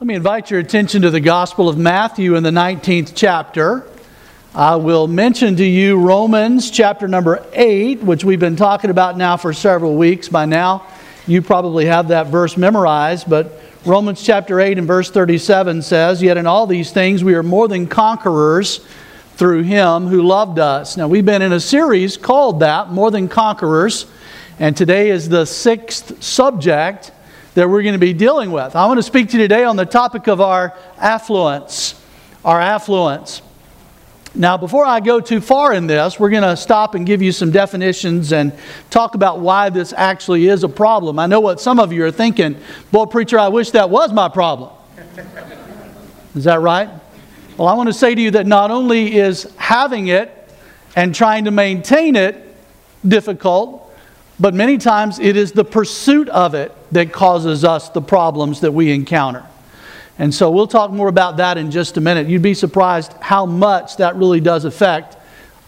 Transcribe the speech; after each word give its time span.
Let 0.00 0.06
me 0.06 0.14
invite 0.14 0.50
your 0.50 0.60
attention 0.60 1.02
to 1.02 1.10
the 1.10 1.20
Gospel 1.20 1.68
of 1.68 1.76
Matthew 1.76 2.34
in 2.34 2.42
the 2.42 2.50
19th 2.50 3.12
chapter. 3.14 3.86
I 4.54 4.76
will 4.76 5.06
mention 5.06 5.56
to 5.56 5.62
you 5.62 5.98
Romans 5.98 6.70
chapter 6.70 7.06
number 7.06 7.46
8, 7.52 8.02
which 8.02 8.24
we've 8.24 8.40
been 8.40 8.56
talking 8.56 8.88
about 8.88 9.18
now 9.18 9.36
for 9.36 9.52
several 9.52 9.96
weeks. 9.96 10.26
By 10.30 10.46
now, 10.46 10.86
you 11.26 11.42
probably 11.42 11.84
have 11.84 12.08
that 12.08 12.28
verse 12.28 12.56
memorized, 12.56 13.28
but 13.28 13.60
Romans 13.84 14.22
chapter 14.22 14.58
8 14.58 14.78
and 14.78 14.86
verse 14.86 15.10
37 15.10 15.82
says, 15.82 16.22
Yet 16.22 16.38
in 16.38 16.46
all 16.46 16.66
these 16.66 16.90
things 16.92 17.22
we 17.22 17.34
are 17.34 17.42
more 17.42 17.68
than 17.68 17.86
conquerors 17.86 18.80
through 19.36 19.64
him 19.64 20.06
who 20.06 20.22
loved 20.22 20.58
us. 20.58 20.96
Now, 20.96 21.08
we've 21.08 21.26
been 21.26 21.42
in 21.42 21.52
a 21.52 21.60
series 21.60 22.16
called 22.16 22.60
that, 22.60 22.90
More 22.90 23.10
Than 23.10 23.28
Conquerors, 23.28 24.06
and 24.58 24.74
today 24.74 25.10
is 25.10 25.28
the 25.28 25.44
sixth 25.44 26.22
subject 26.22 27.12
that 27.54 27.68
we're 27.68 27.82
going 27.82 27.94
to 27.94 27.98
be 27.98 28.12
dealing 28.12 28.52
with. 28.52 28.76
I 28.76 28.86
want 28.86 28.98
to 28.98 29.02
speak 29.02 29.28
to 29.30 29.36
you 29.36 29.42
today 29.42 29.64
on 29.64 29.76
the 29.76 29.86
topic 29.86 30.28
of 30.28 30.40
our 30.40 30.76
affluence. 30.98 32.00
Our 32.44 32.60
affluence. 32.60 33.42
Now, 34.34 34.56
before 34.56 34.84
I 34.84 35.00
go 35.00 35.20
too 35.20 35.40
far 35.40 35.72
in 35.72 35.88
this, 35.88 36.20
we're 36.20 36.30
going 36.30 36.44
to 36.44 36.56
stop 36.56 36.94
and 36.94 37.04
give 37.04 37.20
you 37.20 37.32
some 37.32 37.50
definitions 37.50 38.32
and 38.32 38.52
talk 38.88 39.16
about 39.16 39.40
why 39.40 39.70
this 39.70 39.92
actually 39.96 40.46
is 40.46 40.62
a 40.62 40.68
problem. 40.68 41.18
I 41.18 41.26
know 41.26 41.40
what 41.40 41.60
some 41.60 41.80
of 41.80 41.92
you 41.92 42.04
are 42.04 42.12
thinking. 42.12 42.56
Boy, 42.92 43.06
preacher, 43.06 43.38
I 43.38 43.48
wish 43.48 43.72
that 43.72 43.90
was 43.90 44.12
my 44.12 44.28
problem. 44.28 44.70
Is 46.36 46.44
that 46.44 46.60
right? 46.60 46.88
Well, 47.56 47.66
I 47.66 47.74
want 47.74 47.88
to 47.88 47.92
say 47.92 48.14
to 48.14 48.20
you 48.20 48.30
that 48.32 48.46
not 48.46 48.70
only 48.70 49.16
is 49.16 49.52
having 49.56 50.06
it 50.06 50.32
and 50.94 51.12
trying 51.12 51.44
to 51.46 51.50
maintain 51.50 52.14
it 52.14 52.56
difficult, 53.06 53.89
but 54.40 54.54
many 54.54 54.78
times 54.78 55.18
it 55.18 55.36
is 55.36 55.52
the 55.52 55.64
pursuit 55.64 56.28
of 56.30 56.54
it 56.54 56.74
that 56.92 57.12
causes 57.12 57.62
us 57.62 57.90
the 57.90 58.00
problems 58.00 58.60
that 58.62 58.72
we 58.72 58.90
encounter. 58.90 59.44
And 60.18 60.34
so 60.34 60.50
we'll 60.50 60.66
talk 60.66 60.90
more 60.90 61.08
about 61.08 61.36
that 61.36 61.58
in 61.58 61.70
just 61.70 61.96
a 61.96 62.00
minute. 62.00 62.26
You'd 62.26 62.42
be 62.42 62.54
surprised 62.54 63.12
how 63.20 63.46
much 63.46 63.98
that 63.98 64.16
really 64.16 64.40
does 64.40 64.64
affect 64.64 65.16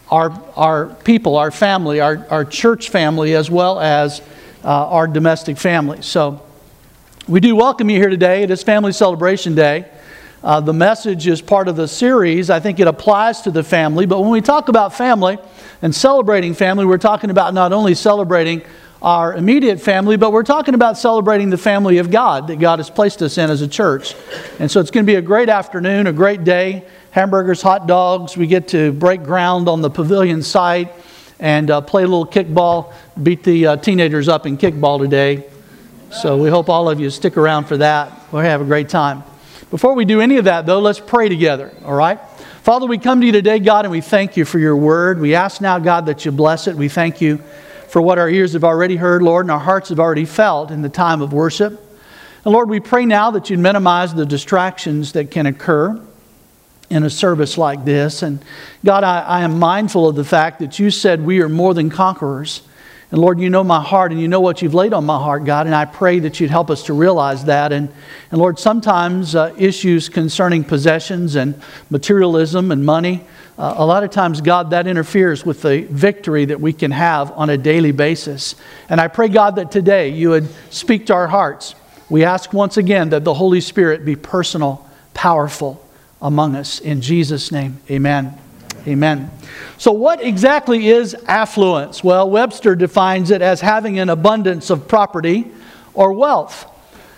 our, 0.09 0.29
our 0.55 0.87
people, 1.03 1.37
our 1.37 1.51
family, 1.51 1.99
our, 1.99 2.25
our 2.29 2.45
church 2.45 2.89
family, 2.89 3.35
as 3.35 3.49
well 3.49 3.79
as 3.79 4.21
uh, 4.63 4.67
our 4.67 5.07
domestic 5.07 5.57
family. 5.57 6.01
So 6.01 6.41
we 7.27 7.39
do 7.39 7.55
welcome 7.55 7.89
you 7.89 7.97
here 7.97 8.09
today. 8.09 8.43
It 8.43 8.51
is 8.51 8.63
Family 8.63 8.91
Celebration 8.91 9.55
Day. 9.55 9.89
Uh, 10.43 10.59
the 10.59 10.73
message 10.73 11.25
is 11.25 11.41
part 11.41 11.69
of 11.69 11.77
the 11.77 11.87
series. 11.87 12.49
I 12.49 12.59
think 12.59 12.81
it 12.81 12.87
applies 12.87 13.41
to 13.41 13.51
the 13.51 13.63
family. 13.63 14.05
But 14.05 14.19
when 14.19 14.29
we 14.29 14.41
talk 14.41 14.67
about 14.67 14.93
family 14.93 15.37
and 15.81 15.95
celebrating 15.95 16.53
family, 16.53 16.85
we're 16.85 16.97
talking 16.97 17.29
about 17.29 17.53
not 17.53 17.71
only 17.71 17.95
celebrating 17.95 18.61
our 19.01 19.33
immediate 19.33 19.79
family, 19.79 20.17
but 20.17 20.33
we're 20.33 20.43
talking 20.43 20.73
about 20.73 20.97
celebrating 20.97 21.49
the 21.49 21.57
family 21.57 21.97
of 21.97 22.11
God 22.11 22.47
that 22.47 22.57
God 22.57 22.79
has 22.79 22.89
placed 22.89 23.21
us 23.21 23.37
in 23.37 23.49
as 23.49 23.61
a 23.61 23.67
church. 23.69 24.15
And 24.59 24.69
so 24.69 24.81
it's 24.81 24.91
going 24.91 25.05
to 25.05 25.09
be 25.09 25.15
a 25.15 25.21
great 25.21 25.47
afternoon, 25.47 26.07
a 26.07 26.13
great 26.13 26.43
day. 26.43 26.85
Hamburgers, 27.11 27.61
hot 27.61 27.87
dogs. 27.87 28.35
We 28.35 28.47
get 28.47 28.67
to 28.69 28.91
break 28.91 29.23
ground 29.23 29.69
on 29.69 29.81
the 29.81 29.89
pavilion 29.89 30.41
site 30.41 30.91
and 31.39 31.71
uh, 31.71 31.79
play 31.79 32.03
a 32.03 32.07
little 32.07 32.27
kickball, 32.27 32.93
beat 33.21 33.43
the 33.43 33.67
uh, 33.67 33.75
teenagers 33.77 34.27
up 34.27 34.45
in 34.45 34.57
kickball 34.57 34.99
today. 34.99 35.45
So 36.11 36.35
we 36.37 36.49
hope 36.49 36.67
all 36.67 36.89
of 36.89 36.99
you 36.99 37.09
stick 37.09 37.37
around 37.37 37.65
for 37.65 37.77
that. 37.77 38.11
We'll 38.33 38.43
have 38.43 38.59
a 38.59 38.65
great 38.65 38.89
time. 38.89 39.23
Before 39.73 39.95
we 39.95 40.05
do 40.05 40.21
any 40.21 40.37
of 40.37 40.45
that, 40.45 40.67
though, 40.67 40.77
let's 40.77 40.99
pray 40.99 41.29
together, 41.29 41.71
all 41.83 41.95
right? 41.95 42.19
Father, 42.61 42.85
we 42.85 42.99
come 42.99 43.21
to 43.21 43.25
you 43.25 43.31
today, 43.31 43.57
God, 43.57 43.85
and 43.85 43.91
we 43.91 44.01
thank 44.01 44.37
you 44.37 44.45
for 44.45 44.59
your 44.59 44.77
word. 44.77 45.19
We 45.19 45.33
ask 45.33 45.61
now, 45.61 45.79
God, 45.79 46.05
that 46.05 46.25
you 46.25 46.31
bless 46.31 46.67
it. 46.67 46.75
We 46.75 46.89
thank 46.89 47.21
you 47.21 47.39
for 47.87 47.99
what 47.99 48.19
our 48.19 48.29
ears 48.29 48.53
have 48.53 48.63
already 48.63 48.97
heard, 48.97 49.23
Lord, 49.23 49.45
and 49.45 49.51
our 49.51 49.57
hearts 49.57 49.89
have 49.89 49.99
already 49.99 50.25
felt 50.25 50.69
in 50.69 50.83
the 50.83 50.89
time 50.89 51.23
of 51.23 51.33
worship. 51.33 51.71
And 52.45 52.53
Lord, 52.53 52.69
we 52.69 52.81
pray 52.81 53.07
now 53.07 53.31
that 53.31 53.49
you'd 53.49 53.57
minimize 53.57 54.13
the 54.13 54.27
distractions 54.27 55.13
that 55.13 55.31
can 55.31 55.47
occur 55.47 55.99
in 56.91 57.01
a 57.01 57.09
service 57.09 57.57
like 57.57 57.83
this. 57.83 58.21
And 58.21 58.45
God, 58.85 59.03
I, 59.03 59.21
I 59.21 59.41
am 59.41 59.57
mindful 59.57 60.07
of 60.07 60.15
the 60.15 60.23
fact 60.23 60.59
that 60.59 60.77
you 60.77 60.91
said 60.91 61.25
we 61.25 61.41
are 61.41 61.49
more 61.49 61.73
than 61.73 61.89
conquerors. 61.89 62.61
And 63.13 63.21
Lord, 63.21 63.39
you 63.39 63.51
know 63.51 63.63
my 63.63 63.79
heart 63.79 64.11
and 64.11 64.19
you 64.19 64.27
know 64.27 64.41
what 64.41 64.63
you've 64.63 64.73
laid 64.73 64.91
on 64.91 65.05
my 65.05 65.19
heart, 65.19 65.45
God, 65.45 65.67
and 65.67 65.75
I 65.75 65.85
pray 65.85 66.17
that 66.17 66.39
you'd 66.39 66.49
help 66.49 66.71
us 66.71 66.81
to 66.85 66.93
realize 66.93 67.45
that. 67.45 67.71
And, 67.71 67.89
and 68.31 68.41
Lord, 68.41 68.57
sometimes 68.57 69.35
uh, 69.35 69.53
issues 69.55 70.09
concerning 70.09 70.63
possessions 70.63 71.35
and 71.35 71.61
materialism 71.91 72.71
and 72.71 72.83
money, 72.83 73.23
uh, 73.55 73.75
a 73.77 73.85
lot 73.85 74.03
of 74.03 74.09
times, 74.09 74.41
God, 74.41 74.71
that 74.71 74.87
interferes 74.87 75.45
with 75.45 75.61
the 75.61 75.81
victory 75.91 76.45
that 76.45 76.59
we 76.59 76.73
can 76.73 76.89
have 76.89 77.31
on 77.33 77.51
a 77.51 77.57
daily 77.57 77.91
basis. 77.91 78.55
And 78.89 78.99
I 78.99 79.09
pray, 79.09 79.27
God, 79.27 79.57
that 79.57 79.69
today 79.69 80.09
you 80.09 80.29
would 80.29 80.47
speak 80.71 81.05
to 81.05 81.13
our 81.13 81.27
hearts. 81.27 81.75
We 82.09 82.23
ask 82.23 82.51
once 82.51 82.77
again 82.77 83.09
that 83.09 83.23
the 83.23 83.35
Holy 83.35 83.61
Spirit 83.61 84.05
be 84.05 84.15
personal, 84.15 84.89
powerful 85.13 85.87
among 86.19 86.55
us. 86.55 86.79
In 86.79 86.99
Jesus' 86.99 87.51
name, 87.51 87.79
amen. 87.91 88.42
Amen. 88.87 89.31
So, 89.77 89.91
what 89.93 90.21
exactly 90.21 90.89
is 90.89 91.13
affluence? 91.27 92.03
Well, 92.03 92.29
Webster 92.29 92.75
defines 92.75 93.31
it 93.31 93.41
as 93.41 93.61
having 93.61 93.99
an 93.99 94.09
abundance 94.09 94.69
of 94.69 94.87
property 94.87 95.49
or 95.93 96.11
wealth. 96.11 96.69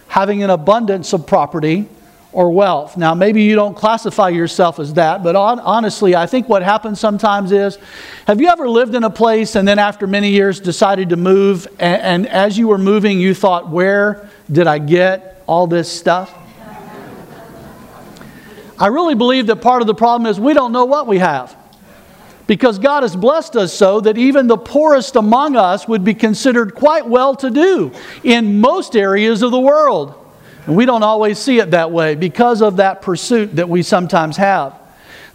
Having 0.08 0.44
an 0.44 0.52
abundance 0.52 1.14
of 1.14 1.26
property 1.26 1.88
or 2.32 2.52
wealth. 2.52 2.98
Now, 2.98 3.16
maybe 3.16 3.44
you 3.44 3.56
don't 3.56 3.76
classify 3.76 4.30
yourself 4.30 4.78
as 4.78 4.94
that, 4.96 5.24
but 5.24 5.36
on, 5.36 5.60
honestly, 5.62 6.16
I 6.16 6.28
think 6.28 6.50
what 6.50 6.62
happens 6.62 7.00
sometimes 7.00 7.52
is 7.52 7.80
have 8.28 8.42
you 8.42 8.50
ever 8.50 8.70
lived 8.70 8.94
in 8.94 9.06
a 9.06 9.10
place 9.10 9.56
and 9.56 9.66
then 9.66 9.80
after 9.80 10.06
many 10.06 10.30
years 10.30 10.60
decided 10.60 11.10
to 11.10 11.16
move, 11.16 11.66
and, 11.80 12.02
and 12.02 12.28
as 12.28 12.58
you 12.58 12.68
were 12.68 12.78
moving, 12.78 13.20
you 13.22 13.34
thought, 13.34 13.70
where 13.70 14.30
did 14.52 14.68
I 14.68 14.80
get 14.80 15.42
all 15.48 15.66
this 15.66 15.90
stuff? 15.92 16.45
I 18.78 18.88
really 18.88 19.16
believe 19.16 19.48
that 19.48 19.58
part 19.58 19.82
of 19.82 19.88
the 19.88 19.96
problem 19.96 20.30
is 20.30 20.40
we 20.40 20.54
don't 20.54 20.72
know 20.72 20.86
what 20.86 21.08
we 21.08 21.20
have. 21.20 21.56
Because 22.48 22.78
God 22.78 23.02
has 23.02 23.16
blessed 23.16 23.56
us 23.56 23.74
so 23.74 24.02
that 24.02 24.18
even 24.18 24.48
the 24.48 24.58
poorest 24.58 25.16
among 25.16 25.56
us 25.56 25.88
would 25.88 26.04
be 26.04 26.14
considered 26.14 26.76
quite 26.76 27.08
well 27.08 27.36
to 27.38 27.50
do 27.50 27.92
in 28.24 28.60
most 28.60 28.96
areas 28.96 29.42
of 29.42 29.52
the 29.52 29.60
world. 29.60 30.14
And 30.68 30.76
we 30.76 30.86
don't 30.86 31.04
always 31.04 31.40
see 31.40 31.60
it 31.60 31.72
that 31.72 31.92
way 31.92 32.16
because 32.16 32.62
of 32.62 32.78
that 32.78 33.02
pursuit 33.02 33.56
that 33.56 33.68
we 33.68 33.82
sometimes 33.82 34.38
have. 34.38 34.80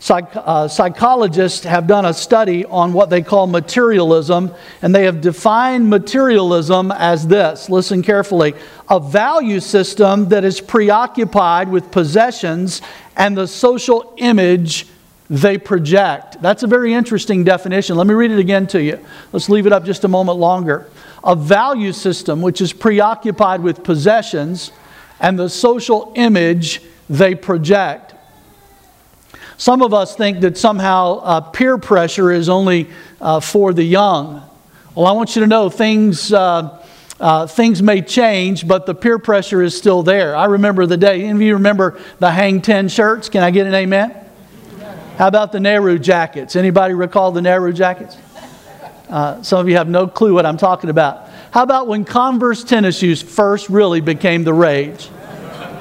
Psych, 0.03 0.31
uh, 0.35 0.67
psychologists 0.67 1.65
have 1.65 1.87
done 1.87 2.07
a 2.07 2.15
study 2.15 2.65
on 2.65 2.95
what 2.95 3.11
they 3.11 3.21
call 3.21 3.47
materialism, 3.47 4.51
and 4.81 4.95
they 4.95 5.05
have 5.05 5.21
defined 5.21 5.91
materialism 5.91 6.91
as 6.91 7.27
this 7.27 7.69
listen 7.69 8.03
carefully 8.03 8.55
a 8.89 8.99
value 8.99 9.61
system 9.61 10.31
that 10.31 10.43
is 10.43 10.59
preoccupied 10.59 11.69
with 11.69 11.91
possessions 11.91 12.81
and 13.21 13.37
the 13.37 13.47
social 13.47 14.15
image 14.17 14.87
they 15.29 15.59
project. 15.59 16.41
That's 16.41 16.63
a 16.63 16.67
very 16.67 16.95
interesting 16.95 17.45
definition. 17.45 17.97
Let 17.97 18.07
me 18.07 18.15
read 18.15 18.31
it 18.31 18.39
again 18.39 18.67
to 18.69 18.83
you. 18.83 18.99
Let's 19.31 19.51
leave 19.51 19.67
it 19.67 19.75
up 19.75 19.85
just 19.85 20.05
a 20.05 20.09
moment 20.09 20.39
longer. 20.39 20.89
A 21.23 21.37
value 21.37 21.93
system 21.93 22.41
which 22.41 22.63
is 22.63 22.73
preoccupied 22.73 23.61
with 23.61 23.85
possessions 23.85 24.73
and 25.21 25.39
the 25.39 25.51
social 25.51 26.15
image 26.17 26.81
they 27.11 27.35
project. 27.35 28.15
Some 29.59 29.83
of 29.83 29.93
us 29.93 30.17
think 30.17 30.41
that 30.41 30.57
somehow 30.57 31.19
uh, 31.19 31.41
peer 31.43 31.77
pressure 31.77 32.33
is 32.33 32.49
only 32.49 32.89
uh, 33.21 33.41
for 33.41 33.75
the 33.75 33.85
young. 33.85 34.43
Well, 34.95 35.07
I 35.07 35.13
want 35.13 35.37
you 35.37 35.43
to 35.43 35.47
know 35.47 35.69
things, 35.69 36.33
uh, 36.33 36.80
uh, 37.21 37.47
things 37.47 37.83
may 37.83 38.01
change, 38.01 38.67
but 38.67 38.87
the 38.87 38.95
peer 38.95 39.19
pressure 39.19 39.63
is 39.63 39.77
still 39.77 40.03
there. 40.03 40.35
I 40.35 40.47
remember 40.47 40.87
the 40.87 40.97
day. 40.97 41.23
Any 41.23 41.31
of 41.33 41.43
you 41.43 41.55
remember 41.55 42.01
the 42.19 42.31
Hang 42.31 42.63
10 42.63 42.89
shirts? 42.89 43.29
Can 43.29 43.43
I 43.43 43.51
get 43.51 43.67
an 43.67 43.75
amen? 43.75 44.17
How 45.19 45.29
about 45.29 45.53
the 45.53 45.61
Nehru 45.61 45.99
jackets? 45.99 46.57
Anybody 46.57 46.95
recall 46.95 47.31
the 47.31 47.43
Nehru 47.43 47.75
jackets? 47.75 48.17
Uh, 49.11 49.43
some 49.43 49.59
of 49.61 49.69
you 49.69 49.77
have 49.77 49.89
no 49.89 50.07
clue 50.07 50.33
what 50.33 50.47
I'm 50.47 50.57
talking 50.57 50.89
about. 50.89 51.29
How 51.51 51.63
about 51.63 51.89
when 51.89 52.07
Converse 52.07 52.65
tennis 52.65 52.97
shoes 52.97 53.21
first 53.21 53.69
really 53.69 54.01
became 54.01 54.45
the 54.45 54.55
rage? 54.55 55.11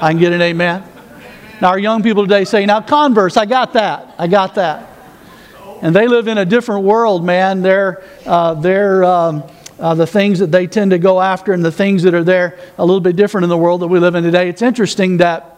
I 0.01 0.11
can 0.11 0.19
get 0.19 0.33
an 0.33 0.41
amen. 0.41 0.83
Now, 1.61 1.69
our 1.69 1.79
young 1.79 2.03
people 2.03 2.23
today 2.23 2.43
say, 2.43 2.65
Now, 2.65 2.81
Converse, 2.81 3.37
I 3.37 3.45
got 3.45 3.73
that. 3.73 4.15
I 4.17 4.27
got 4.27 4.55
that. 4.55 4.89
And 5.81 5.95
they 5.95 6.07
live 6.07 6.27
in 6.27 6.37
a 6.37 6.45
different 6.45 6.83
world, 6.83 7.23
man. 7.23 7.61
They're, 7.61 8.03
uh, 8.25 8.55
they're 8.55 9.05
um, 9.05 9.43
uh, 9.79 9.93
the 9.95 10.07
things 10.07 10.39
that 10.39 10.51
they 10.51 10.67
tend 10.67 10.91
to 10.91 10.99
go 10.99 11.21
after 11.21 11.53
and 11.53 11.63
the 11.63 11.71
things 11.71 12.03
that 12.03 12.13
are 12.13 12.23
there 12.23 12.59
a 12.77 12.85
little 12.85 13.01
bit 13.01 13.15
different 13.15 13.43
in 13.43 13.49
the 13.49 13.57
world 13.57 13.81
that 13.81 13.87
we 13.87 13.99
live 13.99 14.15
in 14.15 14.23
today. 14.23 14.49
It's 14.49 14.61
interesting 14.61 15.17
that 15.17 15.57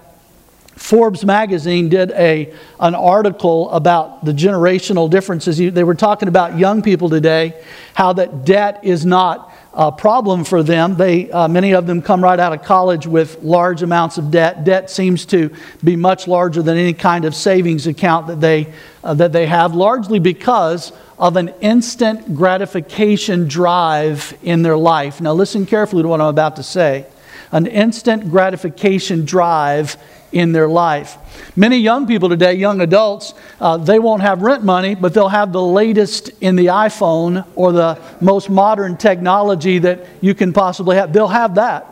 Forbes 0.76 1.24
magazine 1.24 1.90
did 1.90 2.12
a, 2.12 2.54
an 2.80 2.96
article 2.96 3.70
about 3.72 4.26
the 4.26 4.32
generational 4.32 5.10
differences. 5.10 5.58
They 5.58 5.84
were 5.84 5.96
talking 5.96 6.28
about 6.28 6.58
young 6.58 6.82
people 6.82 7.10
today, 7.10 7.62
how 7.94 8.14
that 8.14 8.46
debt 8.46 8.80
is 8.84 9.06
not 9.06 9.52
a 9.74 9.92
problem 9.92 10.44
for 10.44 10.64
them. 10.64 10.96
They, 10.96 11.32
uh, 11.32 11.48
many 11.48 11.74
of 11.74 11.88
them 11.88 12.02
come 12.02 12.24
right 12.24 12.40
out 12.40 12.52
of 12.52 12.64
college 12.64 13.08
with 13.08 13.42
large 13.42 13.84
amounts 13.84 14.18
of 14.18 14.32
debt. 14.32 14.64
Debt 14.64 14.90
seems 14.90 15.26
to 15.28 15.54
be 15.84 15.96
much 15.96 16.28
larger 16.28 16.62
than 16.62 16.78
any 16.78 16.94
kind 16.94 17.26
of 17.26 17.36
savings 17.36 17.88
account 17.88 18.28
that 18.28 18.42
they, 18.42 18.74
uh, 19.04 19.14
that 19.14 19.32
they 19.32 19.46
have, 19.46 19.74
largely 19.76 20.20
because 20.20 20.92
of 21.22 21.38
an 21.38 21.50
instant 21.62 22.36
gratification 22.36 23.48
drive 23.48 24.36
in 24.42 24.64
their 24.64 24.76
life. 24.76 25.22
Now, 25.22 25.34
listen 25.34 25.68
carefully 25.68 26.02
to 26.02 26.10
what 26.10 26.20
I'm 26.20 26.28
about 26.28 26.56
to 26.56 26.64
say. 26.64 27.06
An 27.52 27.68
instant 27.68 28.32
gratification 28.32 29.24
drive 29.24 29.98
in 30.32 30.52
their 30.52 30.68
life. 30.68 31.18
Many 31.56 31.78
young 31.78 32.08
people 32.08 32.28
today, 32.28 32.56
young 32.56 32.82
adults, 32.82 33.36
uh, 33.60 33.78
they 33.78 34.00
won't 34.00 34.24
have 34.24 34.42
rent 34.42 34.64
money, 34.64 34.96
but 34.96 35.14
they'll 35.14 35.30
have 35.30 35.54
the 35.54 35.62
latest 35.62 36.32
in 36.42 36.56
the 36.56 36.68
iPhone 36.68 37.46
or 37.56 37.72
the 37.72 38.02
most 38.20 38.50
modern 38.50 38.98
technology 38.98 39.78
that 39.78 40.08
you 40.22 40.34
can 40.34 40.54
possibly 40.54 40.96
have. 40.96 41.14
They'll 41.14 41.28
have 41.28 41.56
that. 41.56 41.86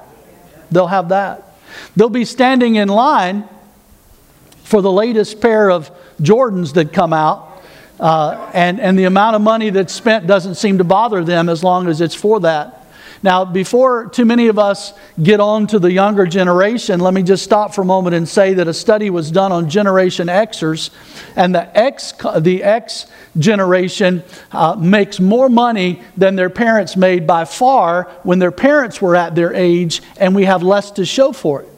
They'll 0.71 0.87
have 0.87 1.09
that. 1.09 1.43
They'll 1.95 2.09
be 2.09 2.25
standing 2.25 2.77
in 2.77 2.87
line 2.87 3.47
for 4.63 4.81
the 4.81 4.91
latest 4.91 5.39
pair 5.39 5.69
of 5.69 5.91
Jordans 6.19 6.73
that 6.73 6.93
come 6.93 7.13
out. 7.13 7.48
Uh, 7.99 8.49
and, 8.53 8.79
and 8.79 8.97
the 8.97 9.03
amount 9.03 9.35
of 9.35 9.41
money 9.41 9.69
that's 9.69 9.93
spent 9.93 10.25
doesn't 10.25 10.55
seem 10.55 10.77
to 10.77 10.83
bother 10.83 11.23
them 11.23 11.49
as 11.49 11.63
long 11.63 11.87
as 11.87 12.01
it's 12.01 12.15
for 12.15 12.39
that. 12.39 12.79
Now, 13.21 13.43
before 13.43 14.07
too 14.07 14.23
many 14.23 14.47
of 14.47 14.57
us 14.57 14.93
get 15.21 15.41
on 15.41 15.67
to 15.67 15.79
the 15.79 15.91
younger 15.91 16.25
generation, 16.25 17.01
let 17.01 17.13
me 17.13 17.21
just 17.21 17.43
stop 17.43 17.75
for 17.75 17.81
a 17.81 17.85
moment 17.85 18.15
and 18.15 18.27
say 18.27 18.53
that 18.53 18.69
a 18.69 18.73
study 18.73 19.09
was 19.09 19.29
done 19.29 19.51
on 19.51 19.69
Generation 19.69 20.27
Xers, 20.27 20.89
and 21.35 21.53
the 21.53 21.77
X, 21.77 22.13
the 22.37 22.63
X 22.63 23.07
generation 23.37 24.23
uh, 24.53 24.75
makes 24.75 25.19
more 25.19 25.49
money 25.49 26.01
than 26.15 26.37
their 26.37 26.49
parents 26.49 26.95
made 26.95 27.27
by 27.27 27.43
far 27.43 28.03
when 28.23 28.39
their 28.39 28.51
parents 28.51 29.01
were 29.01 29.17
at 29.17 29.35
their 29.35 29.53
age, 29.53 30.01
and 30.15 30.33
we 30.33 30.45
have 30.45 30.63
less 30.63 30.91
to 30.91 31.05
show 31.05 31.33
for 31.33 31.63
it. 31.63 31.69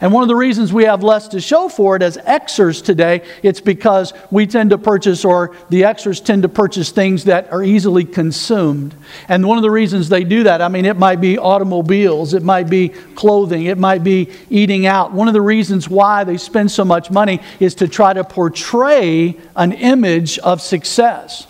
And 0.00 0.12
one 0.12 0.22
of 0.22 0.28
the 0.28 0.36
reasons 0.36 0.72
we 0.72 0.84
have 0.84 1.02
less 1.02 1.28
to 1.28 1.40
show 1.40 1.68
for 1.68 1.96
it 1.96 2.02
as 2.02 2.18
Xers 2.18 2.84
today, 2.84 3.22
it's 3.42 3.60
because 3.60 4.12
we 4.30 4.46
tend 4.46 4.70
to 4.70 4.78
purchase, 4.78 5.24
or 5.24 5.56
the 5.70 5.82
Xers 5.82 6.22
tend 6.22 6.42
to 6.42 6.48
purchase 6.48 6.90
things 6.90 7.24
that 7.24 7.50
are 7.50 7.62
easily 7.62 8.04
consumed. 8.04 8.94
And 9.28 9.46
one 9.46 9.56
of 9.56 9.62
the 9.62 9.70
reasons 9.70 10.08
they 10.08 10.24
do 10.24 10.42
that, 10.42 10.60
I 10.60 10.68
mean, 10.68 10.84
it 10.84 10.98
might 10.98 11.20
be 11.20 11.38
automobiles, 11.38 12.34
it 12.34 12.42
might 12.42 12.68
be 12.68 12.90
clothing, 12.90 13.64
it 13.66 13.78
might 13.78 14.04
be 14.04 14.30
eating 14.50 14.86
out. 14.86 15.12
One 15.12 15.28
of 15.28 15.34
the 15.34 15.40
reasons 15.40 15.88
why 15.88 16.24
they 16.24 16.36
spend 16.36 16.70
so 16.70 16.84
much 16.84 17.10
money 17.10 17.40
is 17.58 17.74
to 17.76 17.88
try 17.88 18.12
to 18.12 18.24
portray 18.24 19.36
an 19.54 19.72
image 19.72 20.38
of 20.40 20.60
success. 20.60 21.46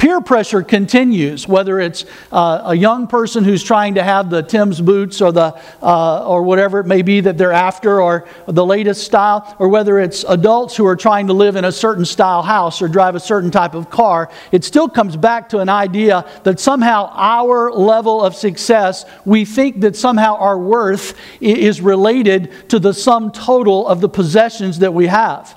Peer 0.00 0.22
pressure 0.22 0.62
continues, 0.62 1.46
whether 1.46 1.78
it's 1.78 2.06
uh, 2.32 2.62
a 2.64 2.74
young 2.74 3.06
person 3.06 3.44
who's 3.44 3.62
trying 3.62 3.96
to 3.96 4.02
have 4.02 4.30
the 4.30 4.42
Timbs 4.42 4.80
boots 4.80 5.20
or, 5.20 5.30
the, 5.30 5.54
uh, 5.82 6.26
or 6.26 6.42
whatever 6.42 6.80
it 6.80 6.86
may 6.86 7.02
be 7.02 7.20
that 7.20 7.36
they're 7.36 7.52
after, 7.52 8.00
or 8.00 8.26
the 8.46 8.64
latest 8.64 9.04
style, 9.04 9.54
or 9.58 9.68
whether 9.68 9.98
it's 9.98 10.24
adults 10.24 10.74
who 10.74 10.86
are 10.86 10.96
trying 10.96 11.26
to 11.26 11.34
live 11.34 11.54
in 11.54 11.66
a 11.66 11.70
certain 11.70 12.06
style 12.06 12.40
house 12.40 12.80
or 12.80 12.88
drive 12.88 13.14
a 13.14 13.20
certain 13.20 13.50
type 13.50 13.74
of 13.74 13.90
car. 13.90 14.30
It 14.52 14.64
still 14.64 14.88
comes 14.88 15.18
back 15.18 15.50
to 15.50 15.58
an 15.58 15.68
idea 15.68 16.26
that 16.44 16.60
somehow 16.60 17.10
our 17.12 17.70
level 17.70 18.22
of 18.24 18.34
success, 18.34 19.04
we 19.26 19.44
think 19.44 19.82
that 19.82 19.96
somehow 19.96 20.36
our 20.36 20.58
worth 20.58 21.14
is 21.42 21.82
related 21.82 22.70
to 22.70 22.78
the 22.78 22.94
sum 22.94 23.32
total 23.32 23.86
of 23.86 24.00
the 24.00 24.08
possessions 24.08 24.78
that 24.78 24.94
we 24.94 25.08
have. 25.08 25.54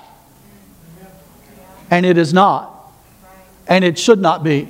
And 1.90 2.04
it 2.04 2.18
is 2.18 2.34
not 2.34 2.73
and 3.66 3.84
it 3.84 3.98
should 3.98 4.20
not 4.20 4.42
be. 4.42 4.68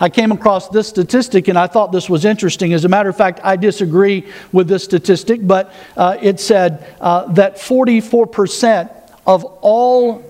I 0.00 0.08
came 0.08 0.32
across 0.32 0.68
this 0.68 0.88
statistic 0.88 1.48
and 1.48 1.58
I 1.58 1.66
thought 1.66 1.92
this 1.92 2.10
was 2.10 2.24
interesting. 2.24 2.72
As 2.72 2.84
a 2.84 2.88
matter 2.88 3.08
of 3.08 3.16
fact, 3.16 3.40
I 3.44 3.56
disagree 3.56 4.26
with 4.52 4.68
this 4.68 4.84
statistic, 4.84 5.46
but 5.46 5.72
uh, 5.96 6.18
it 6.20 6.40
said 6.40 6.96
uh, 7.00 7.32
that 7.32 7.56
44% 7.56 8.90
of 9.26 9.44
all 9.44 10.22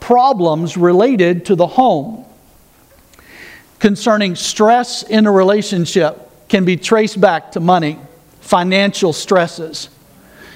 problems 0.00 0.76
related 0.76 1.44
to 1.46 1.54
the 1.54 1.66
home 1.66 2.24
concerning 3.78 4.36
stress 4.36 5.02
in 5.02 5.26
a 5.26 5.32
relationship 5.32 6.30
can 6.48 6.64
be 6.64 6.76
traced 6.76 7.20
back 7.20 7.52
to 7.52 7.60
money, 7.60 7.98
financial 8.40 9.12
stresses. 9.12 9.88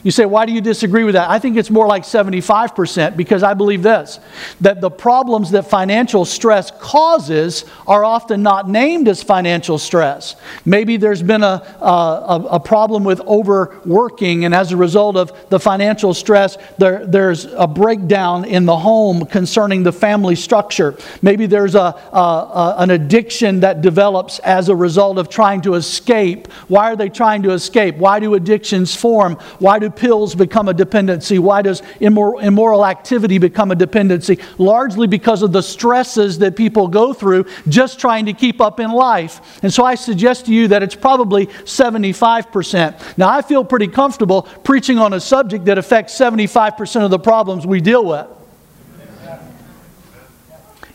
You 0.04 0.10
say, 0.10 0.26
why 0.26 0.44
do 0.44 0.52
you 0.52 0.60
disagree 0.60 1.02
with 1.02 1.14
that? 1.14 1.30
I 1.30 1.38
think 1.38 1.56
it's 1.56 1.70
more 1.70 1.86
like 1.86 2.02
75% 2.02 3.16
because 3.16 3.42
I 3.42 3.54
believe 3.54 3.82
this 3.82 4.20
that 4.60 4.82
the 4.82 4.90
problems 4.90 5.50
that 5.52 5.68
financial 5.68 6.26
stress 6.26 6.70
causes 6.70 7.64
are 7.86 8.04
often 8.04 8.42
not 8.42 8.68
named 8.68 9.08
as 9.08 9.22
financial 9.22 9.78
stress. 9.78 10.36
Maybe 10.66 10.98
there's 10.98 11.22
been 11.22 11.42
a, 11.42 11.62
a, 11.80 12.46
a 12.52 12.60
problem 12.60 13.02
with 13.04 13.20
overworking, 13.22 14.44
and 14.44 14.54
as 14.54 14.72
a 14.72 14.76
result 14.76 15.16
of 15.16 15.48
the 15.48 15.58
financial 15.58 16.12
stress, 16.12 16.58
there, 16.76 17.06
there's 17.06 17.46
a 17.46 17.66
breakdown 17.66 18.44
in 18.44 18.66
the 18.66 18.76
home 18.76 19.24
concerning 19.24 19.84
the 19.84 19.92
family 19.92 20.36
structure. 20.36 20.98
Maybe 21.22 21.46
there's 21.46 21.74
a, 21.74 21.78
a, 22.12 22.74
an 22.78 22.90
addiction 22.90 23.60
that 23.60 23.80
develops 23.80 24.38
as 24.40 24.68
a 24.68 24.76
result 24.76 25.16
of 25.16 25.30
trying 25.30 25.62
to 25.62 25.74
escape. 25.74 26.52
Why 26.68 26.92
are 26.92 26.96
they 26.96 27.08
trying 27.08 27.42
to 27.44 27.52
escape? 27.52 27.96
Why 27.96 28.20
do 28.20 28.34
addictions 28.34 28.94
form? 28.94 29.36
Why 29.58 29.78
do 29.78 29.93
pills 29.96 30.34
become 30.34 30.68
a 30.68 30.74
dependency? 30.74 31.38
Why 31.38 31.62
does 31.62 31.82
immoral, 32.00 32.40
immoral 32.40 32.84
activity 32.84 33.38
become 33.38 33.70
a 33.70 33.74
dependency? 33.74 34.38
Largely 34.58 35.06
because 35.06 35.42
of 35.42 35.52
the 35.52 35.62
stresses 35.62 36.38
that 36.38 36.56
people 36.56 36.88
go 36.88 37.12
through 37.12 37.46
just 37.68 37.98
trying 37.98 38.26
to 38.26 38.32
keep 38.32 38.60
up 38.60 38.80
in 38.80 38.90
life. 38.90 39.62
And 39.62 39.72
so 39.72 39.84
I 39.84 39.94
suggest 39.94 40.46
to 40.46 40.52
you 40.52 40.68
that 40.68 40.82
it's 40.82 40.94
probably 40.94 41.46
75%. 41.46 43.18
Now, 43.18 43.28
I 43.28 43.42
feel 43.42 43.64
pretty 43.64 43.88
comfortable 43.88 44.42
preaching 44.42 44.98
on 44.98 45.12
a 45.12 45.20
subject 45.20 45.66
that 45.66 45.78
affects 45.78 46.18
75% 46.18 47.04
of 47.04 47.10
the 47.10 47.18
problems 47.18 47.66
we 47.66 47.80
deal 47.80 48.04
with. 48.04 48.26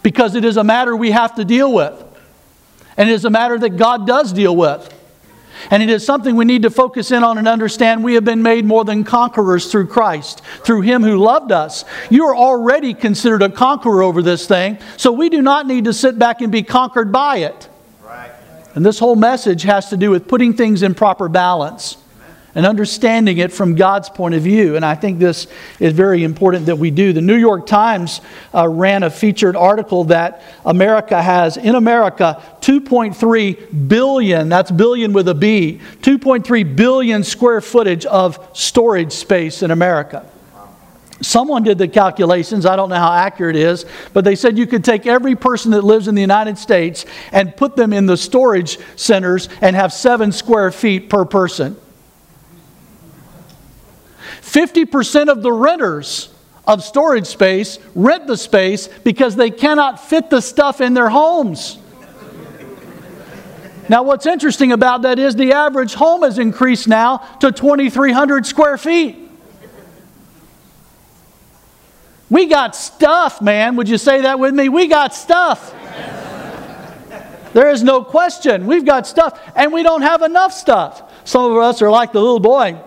Because 0.01 0.35
it 0.35 0.45
is 0.45 0.57
a 0.57 0.63
matter 0.63 0.95
we 0.95 1.11
have 1.11 1.35
to 1.35 1.45
deal 1.45 1.73
with. 1.73 2.03
And 2.97 3.09
it 3.09 3.13
is 3.13 3.25
a 3.25 3.29
matter 3.29 3.57
that 3.59 3.77
God 3.77 4.05
does 4.05 4.33
deal 4.33 4.55
with. 4.55 4.93
And 5.71 5.83
it 5.83 5.89
is 5.89 6.06
something 6.06 6.35
we 6.35 6.45
need 6.45 6.63
to 6.63 6.69
focus 6.69 7.11
in 7.11 7.23
on 7.23 7.38
and 7.38 7.47
understand. 7.47 8.03
We 8.03 8.13
have 8.15 8.25
been 8.25 8.41
made 8.41 8.65
more 8.65 8.85
than 8.85 9.03
conquerors 9.03 9.71
through 9.71 9.88
Christ, 9.88 10.41
through 10.63 10.81
Him 10.81 11.03
who 11.03 11.17
loved 11.17 11.51
us. 11.51 11.85
You 12.09 12.25
are 12.25 12.35
already 12.35 12.94
considered 12.94 13.41
a 13.41 13.50
conqueror 13.50 14.03
over 14.03 14.21
this 14.21 14.47
thing, 14.47 14.77
so 14.97 15.11
we 15.11 15.29
do 15.29 15.41
not 15.41 15.67
need 15.67 15.85
to 15.85 15.94
sit 15.94 16.17
back 16.17 16.41
and 16.41 16.51
be 16.51 16.63
conquered 16.63 17.11
by 17.11 17.38
it. 17.38 17.69
Right. 18.03 18.31
And 18.75 18.85
this 18.85 19.00
whole 19.00 19.15
message 19.15 19.63
has 19.63 19.89
to 19.89 19.97
do 19.97 20.11
with 20.11 20.27
putting 20.27 20.53
things 20.53 20.83
in 20.83 20.95
proper 20.95 21.29
balance 21.29 21.97
and 22.55 22.65
understanding 22.65 23.37
it 23.37 23.51
from 23.51 23.75
God's 23.75 24.09
point 24.09 24.35
of 24.35 24.41
view. 24.41 24.75
And 24.75 24.85
I 24.85 24.95
think 24.95 25.19
this 25.19 25.47
is 25.79 25.93
very 25.93 26.23
important 26.23 26.65
that 26.65 26.77
we 26.77 26.91
do. 26.91 27.13
The 27.13 27.21
New 27.21 27.35
York 27.35 27.67
Times 27.67 28.21
uh, 28.53 28.67
ran 28.67 29.03
a 29.03 29.09
featured 29.09 29.55
article 29.55 30.05
that 30.05 30.43
America 30.65 31.21
has, 31.21 31.57
in 31.57 31.75
America, 31.75 32.41
2.3 32.61 33.87
billion, 33.87 34.49
that's 34.49 34.71
billion 34.71 35.13
with 35.13 35.27
a 35.27 35.35
B, 35.35 35.79
2.3 36.01 36.75
billion 36.75 37.23
square 37.23 37.61
footage 37.61 38.05
of 38.05 38.49
storage 38.53 39.11
space 39.11 39.63
in 39.63 39.71
America. 39.71 40.29
Someone 41.21 41.63
did 41.63 41.77
the 41.77 41.87
calculations, 41.87 42.65
I 42.65 42.77
don't 42.77 42.89
know 42.89 42.95
how 42.95 43.11
accurate 43.11 43.57
it 43.57 43.63
is, 43.63 43.85
but 44.13 44.23
they 44.23 44.35
said 44.35 44.57
you 44.57 44.65
could 44.65 44.85
take 44.85 45.06
every 45.06 45.35
person 45.35 45.71
that 45.71 45.83
lives 45.83 46.07
in 46.07 46.15
the 46.15 46.21
United 46.21 46.57
States 46.57 47.06
and 47.33 47.56
put 47.56 47.75
them 47.75 47.91
in 47.91 48.06
the 48.06 48.15
storage 48.15 48.79
centers 48.95 49.49
and 49.61 49.75
have 49.75 49.91
seven 49.91 50.31
square 50.31 50.71
feet 50.71 51.09
per 51.09 51.25
person. 51.25 51.75
50% 54.49 55.29
of 55.29 55.44
the 55.44 55.51
renters 55.51 56.33
of 56.65 56.83
storage 56.83 57.27
space 57.27 57.77
rent 57.94 58.25
the 58.25 58.35
space 58.35 58.87
because 59.03 59.35
they 59.35 59.51
cannot 59.51 60.03
fit 60.03 60.29
the 60.29 60.41
stuff 60.41 60.81
in 60.81 60.95
their 60.95 61.09
homes. 61.09 61.77
Now, 63.89 64.03
what's 64.03 64.25
interesting 64.25 64.71
about 64.71 65.03
that 65.03 65.18
is 65.19 65.35
the 65.35 65.53
average 65.53 65.94
home 65.94 66.23
has 66.23 66.39
increased 66.39 66.87
now 66.87 67.18
to 67.39 67.51
2,300 67.51 68.45
square 68.45 68.77
feet. 68.77 69.18
We 72.29 72.45
got 72.45 72.75
stuff, 72.75 73.41
man. 73.41 73.75
Would 73.75 73.89
you 73.89 73.97
say 73.97 74.21
that 74.21 74.39
with 74.39 74.53
me? 74.53 74.69
We 74.69 74.87
got 74.87 75.15
stuff. 75.15 75.73
There 77.53 77.69
is 77.69 77.81
no 77.81 78.03
question. 78.03 78.68
We've 78.68 78.85
got 78.85 79.07
stuff, 79.07 79.39
and 79.56 79.73
we 79.73 79.81
don't 79.81 80.03
have 80.03 80.21
enough 80.21 80.53
stuff. 80.53 81.11
Some 81.23 81.51
of 81.51 81.57
us 81.57 81.81
are 81.81 81.89
like 81.89 82.11
the 82.11 82.21
little 82.21 82.39
boy 82.39 82.79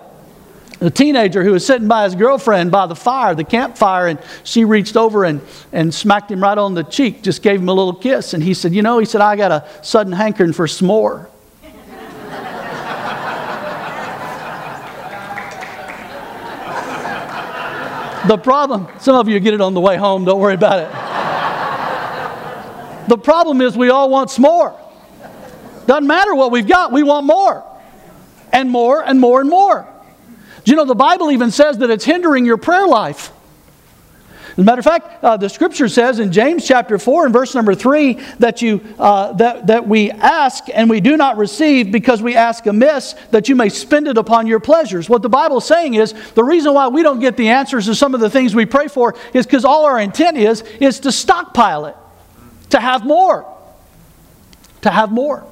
a 0.83 0.91
teenager 0.91 1.45
who 1.45 1.53
was 1.53 1.65
sitting 1.65 1.87
by 1.87 2.03
his 2.05 2.17
girlfriend 2.17 2.73
by 2.73 2.87
the 2.87 2.97
fire, 2.97 3.35
the 3.35 3.45
campfire, 3.45 4.09
and 4.09 4.19
she 4.43 4.65
reached 4.65 4.97
over 4.97 5.25
and, 5.25 5.43
and 5.73 5.95
smacked 5.95 6.31
him 6.31 6.43
right 6.43 6.59
on 6.59 6.75
the 6.75 6.83
cheek, 6.83 7.23
just 7.23 7.43
gave 7.43 7.61
him 7.61 7.69
a 7.69 7.73
little 7.73 7.95
kiss. 7.95 8.35
And 8.35 8.43
he 8.43 8.53
said, 8.53 8.75
You 8.75 8.83
know, 8.83 8.99
he 8.99 9.07
said, 9.07 9.21
I 9.21 9.37
got 9.37 9.53
a 9.53 9.65
sudden 9.83 10.13
hankering 10.13 10.53
for 10.53 10.67
s'more. 10.67 11.29
the 18.27 18.39
problem, 18.39 18.89
some 18.99 19.15
of 19.15 19.29
you 19.29 19.39
get 19.39 19.55
it 19.55 19.61
on 19.61 19.75
the 19.75 19.81
way 19.81 19.97
home, 19.97 20.25
don't 20.25 20.41
worry 20.41 20.55
about 20.55 20.81
it. 20.81 20.91
the 23.09 23.19
problem 23.19 23.61
is 23.61 23.77
we 23.77 23.91
all 23.91 24.11
want 24.11 24.31
s'more. 24.31 24.77
Doesn't 25.87 26.09
matter 26.09 26.35
what 26.35 26.51
we've 26.51 26.67
got, 26.67 26.91
we 26.91 27.05
want 27.05 27.27
more. 27.27 27.65
And 28.53 28.69
more 28.69 29.01
and 29.03 29.21
more 29.21 29.41
and 29.41 29.49
more. 29.49 29.92
Do 30.65 30.71
you 30.71 30.77
know 30.77 30.85
the 30.85 30.95
Bible 30.95 31.31
even 31.31 31.51
says 31.51 31.79
that 31.79 31.91
it's 31.91 32.05
hindering 32.05 32.45
your 32.45 32.57
prayer 32.57 32.87
life? 32.87 33.33
As 34.53 34.59
a 34.59 34.63
matter 34.65 34.81
of 34.81 34.85
fact, 34.85 35.25
uh, 35.25 35.39
the 35.39 35.49
scripture 35.49 35.89
says 35.89 36.19
in 36.19 36.31
James 36.31 36.67
chapter 36.67 36.99
4 36.99 37.25
and 37.25 37.33
verse 37.33 37.55
number 37.55 37.75
3 37.75 38.15
that, 38.39 38.61
you, 38.61 38.83
uh, 38.99 39.33
that, 39.35 39.69
that 39.69 39.89
we 39.89 40.11
ask 40.11 40.65
and 40.75 40.91
we 40.91 41.01
do 41.01 41.17
not 41.17 41.39
receive 41.39 41.91
because 41.91 42.21
we 42.21 42.37
ask 42.37 42.67
amiss 42.67 43.15
that 43.31 43.49
you 43.49 43.57
may 43.57 43.71
spend 43.71 44.09
it 44.09 44.19
upon 44.19 44.47
your 44.47 44.61
pleasures. 44.61 45.09
What 45.09 45.23
the 45.23 45.31
Bible 45.31 45.57
is 45.57 45.65
saying 45.65 45.95
is 45.95 46.13
the 46.35 46.45
reason 46.45 46.75
why 46.75 46.89
we 46.89 47.03
don't 47.03 47.19
get 47.19 47.39
the 47.39 47.49
answers 47.49 47.87
to 47.87 47.95
some 47.95 48.15
of 48.15 48.21
the 48.21 48.29
things 48.29 48.55
we 48.55 48.67
pray 48.67 48.89
for 48.89 49.15
is 49.33 49.47
because 49.47 49.65
all 49.65 49.87
our 49.87 49.99
intent 49.99 50.37
is 50.37 50.61
is 50.81 51.01
to 51.01 51.13
stockpile 51.13 51.87
it, 51.87 51.97
to 52.71 52.79
have 52.79 53.07
more. 53.07 53.47
To 54.83 54.91
have 54.91 55.11
more. 55.11 55.47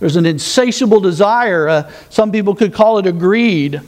There's 0.00 0.16
an 0.16 0.26
insatiable 0.26 0.98
desire. 0.98 1.68
Uh, 1.68 1.92
some 2.10 2.32
people 2.32 2.56
could 2.56 2.74
call 2.74 2.98
it 2.98 3.06
a 3.06 3.12
greed 3.12 3.80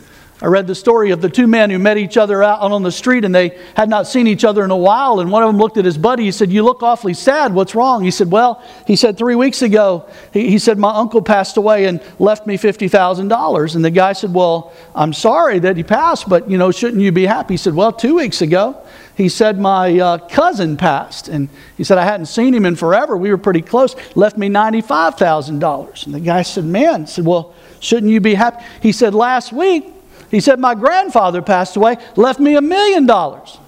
I 0.45 0.49
read 0.49 0.67
the 0.67 0.75
story 0.75 1.11
of 1.11 1.23
the 1.23 1.31
two 1.31 1.47
men 1.47 1.71
who 1.71 1.79
met 1.79 1.97
each 1.97 2.19
other 2.19 2.43
out 2.43 2.61
on 2.61 2.83
the 2.83 2.93
street 2.93 3.25
and 3.25 3.35
they 3.35 3.59
had 3.75 3.89
not 3.89 4.07
seen 4.07 4.27
each 4.27 4.45
other 4.45 4.63
in 4.63 4.71
a 4.71 4.77
while. 4.77 5.21
And 5.21 5.33
one 5.33 5.43
of 5.43 5.49
them 5.49 5.57
looked 5.57 5.79
at 5.79 5.87
his 5.87 5.97
buddy. 5.97 6.25
He 6.25 6.33
said, 6.33 6.53
You 6.53 6.63
look 6.63 6.83
awfully 6.83 7.15
sad. 7.15 7.55
What's 7.55 7.75
wrong? 7.75 8.05
He 8.05 8.11
said, 8.11 8.31
Well, 8.31 8.63
he 8.87 8.95
said, 8.95 9.17
three 9.17 9.37
weeks 9.37 9.63
ago, 9.63 10.07
he, 10.35 10.51
he 10.51 10.59
said, 10.59 10.77
My 10.77 10.95
uncle 10.95 11.23
passed 11.23 11.57
away 11.57 11.87
and 11.87 11.99
left 12.19 12.47
me 12.47 12.59
$50,000. 12.59 13.75
And 13.75 13.83
the 13.83 13.91
guy 13.91 14.13
said, 14.13 14.35
Well, 14.35 14.75
I'm 14.95 15.15
sorry 15.15 15.61
that 15.61 15.79
he 15.79 15.83
passed, 15.83 16.29
but, 16.29 16.51
you 16.51 16.59
know, 16.59 16.71
shouldn't 16.71 17.03
you 17.03 17.11
be 17.11 17.25
happy? 17.25 17.55
He 17.55 17.59
said, 17.59 17.75
Well, 17.75 17.91
two 17.91 18.17
weeks 18.17 18.43
ago, 18.43 18.77
he 19.17 19.31
said, 19.31 19.59
My 19.59 19.99
uh, 19.99 20.19
cousin 20.29 20.77
passed. 20.77 21.29
And 21.29 21.49
he 21.79 21.85
said, 21.85 21.97
I 21.97 22.05
hadn't 22.05 22.27
seen 22.27 22.53
him 22.53 22.67
in 22.67 22.77
forever. 22.77 23.17
We 23.17 23.31
were 23.31 23.39
pretty 23.39 23.63
close. 23.63 23.97
Left 24.15 24.37
me 24.37 24.51
$95,000. 24.51 26.05
And 26.05 26.15
the 26.15 26.21
guy 26.21 26.43
said, 26.43 26.67
Man, 26.67 27.01
he 27.01 27.07
said, 27.07 27.25
Well, 27.25 27.55
shouldn't 27.81 28.13
you 28.13 28.21
be 28.21 28.35
happy? 28.35 28.63
He 28.83 28.93
said, 28.93 29.15
Last 29.15 29.51
week, 29.51 29.94
he 30.35 30.41
said, 30.41 30.59
My 30.59 30.75
grandfather 30.75 31.43
passed 31.43 31.77
away, 31.77 31.97
left 32.17 32.41
me 32.41 32.57
a 32.57 32.61
million 32.61 33.07
dollars. 33.07 33.59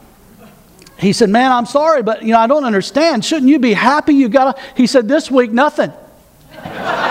He 0.98 1.12
said, 1.12 1.30
Man, 1.30 1.52
I'm 1.52 1.66
sorry, 1.66 2.02
but 2.02 2.22
you 2.22 2.32
know, 2.32 2.40
I 2.40 2.46
don't 2.46 2.64
understand. 2.64 3.24
Shouldn't 3.24 3.48
you 3.48 3.58
be 3.58 3.72
happy 3.72 4.14
you 4.14 4.28
got 4.28 4.58
a 4.58 4.62
He 4.76 4.86
said, 4.86 5.08
This 5.08 5.30
week, 5.30 5.52
nothing. 5.52 5.92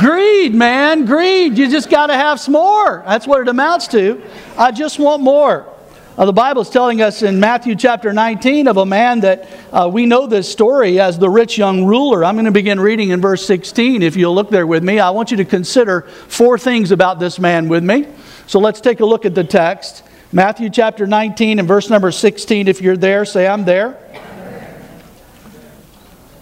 greed, 0.00 0.54
man, 0.54 1.04
greed. 1.04 1.56
You 1.56 1.70
just 1.70 1.88
got 1.88 2.08
to 2.08 2.14
have 2.14 2.40
some 2.40 2.52
more. 2.52 3.02
That's 3.06 3.26
what 3.26 3.40
it 3.40 3.48
amounts 3.48 3.88
to. 3.88 4.22
I 4.56 4.70
just 4.70 4.98
want 4.98 5.22
more. 5.22 5.73
Uh, 6.16 6.26
the 6.26 6.32
Bible 6.32 6.62
is 6.62 6.70
telling 6.70 7.02
us 7.02 7.22
in 7.22 7.40
Matthew 7.40 7.74
chapter 7.74 8.12
19 8.12 8.68
of 8.68 8.76
a 8.76 8.86
man 8.86 9.18
that 9.20 9.48
uh, 9.72 9.90
we 9.92 10.06
know 10.06 10.28
this 10.28 10.48
story 10.50 11.00
as 11.00 11.18
the 11.18 11.28
rich 11.28 11.58
young 11.58 11.84
ruler. 11.84 12.24
I'm 12.24 12.36
going 12.36 12.44
to 12.44 12.52
begin 12.52 12.78
reading 12.78 13.10
in 13.10 13.20
verse 13.20 13.44
16. 13.44 14.00
If 14.00 14.14
you'll 14.14 14.34
look 14.34 14.48
there 14.48 14.64
with 14.64 14.84
me, 14.84 15.00
I 15.00 15.10
want 15.10 15.32
you 15.32 15.36
to 15.38 15.44
consider 15.44 16.02
four 16.02 16.56
things 16.56 16.92
about 16.92 17.18
this 17.18 17.40
man 17.40 17.68
with 17.68 17.82
me. 17.82 18.06
So 18.46 18.60
let's 18.60 18.80
take 18.80 19.00
a 19.00 19.04
look 19.04 19.24
at 19.24 19.34
the 19.34 19.42
text. 19.42 20.04
Matthew 20.30 20.70
chapter 20.70 21.04
19 21.04 21.58
and 21.58 21.66
verse 21.66 21.90
number 21.90 22.12
16. 22.12 22.68
If 22.68 22.80
you're 22.80 22.96
there, 22.96 23.24
say, 23.24 23.48
I'm 23.48 23.64
there. 23.64 23.98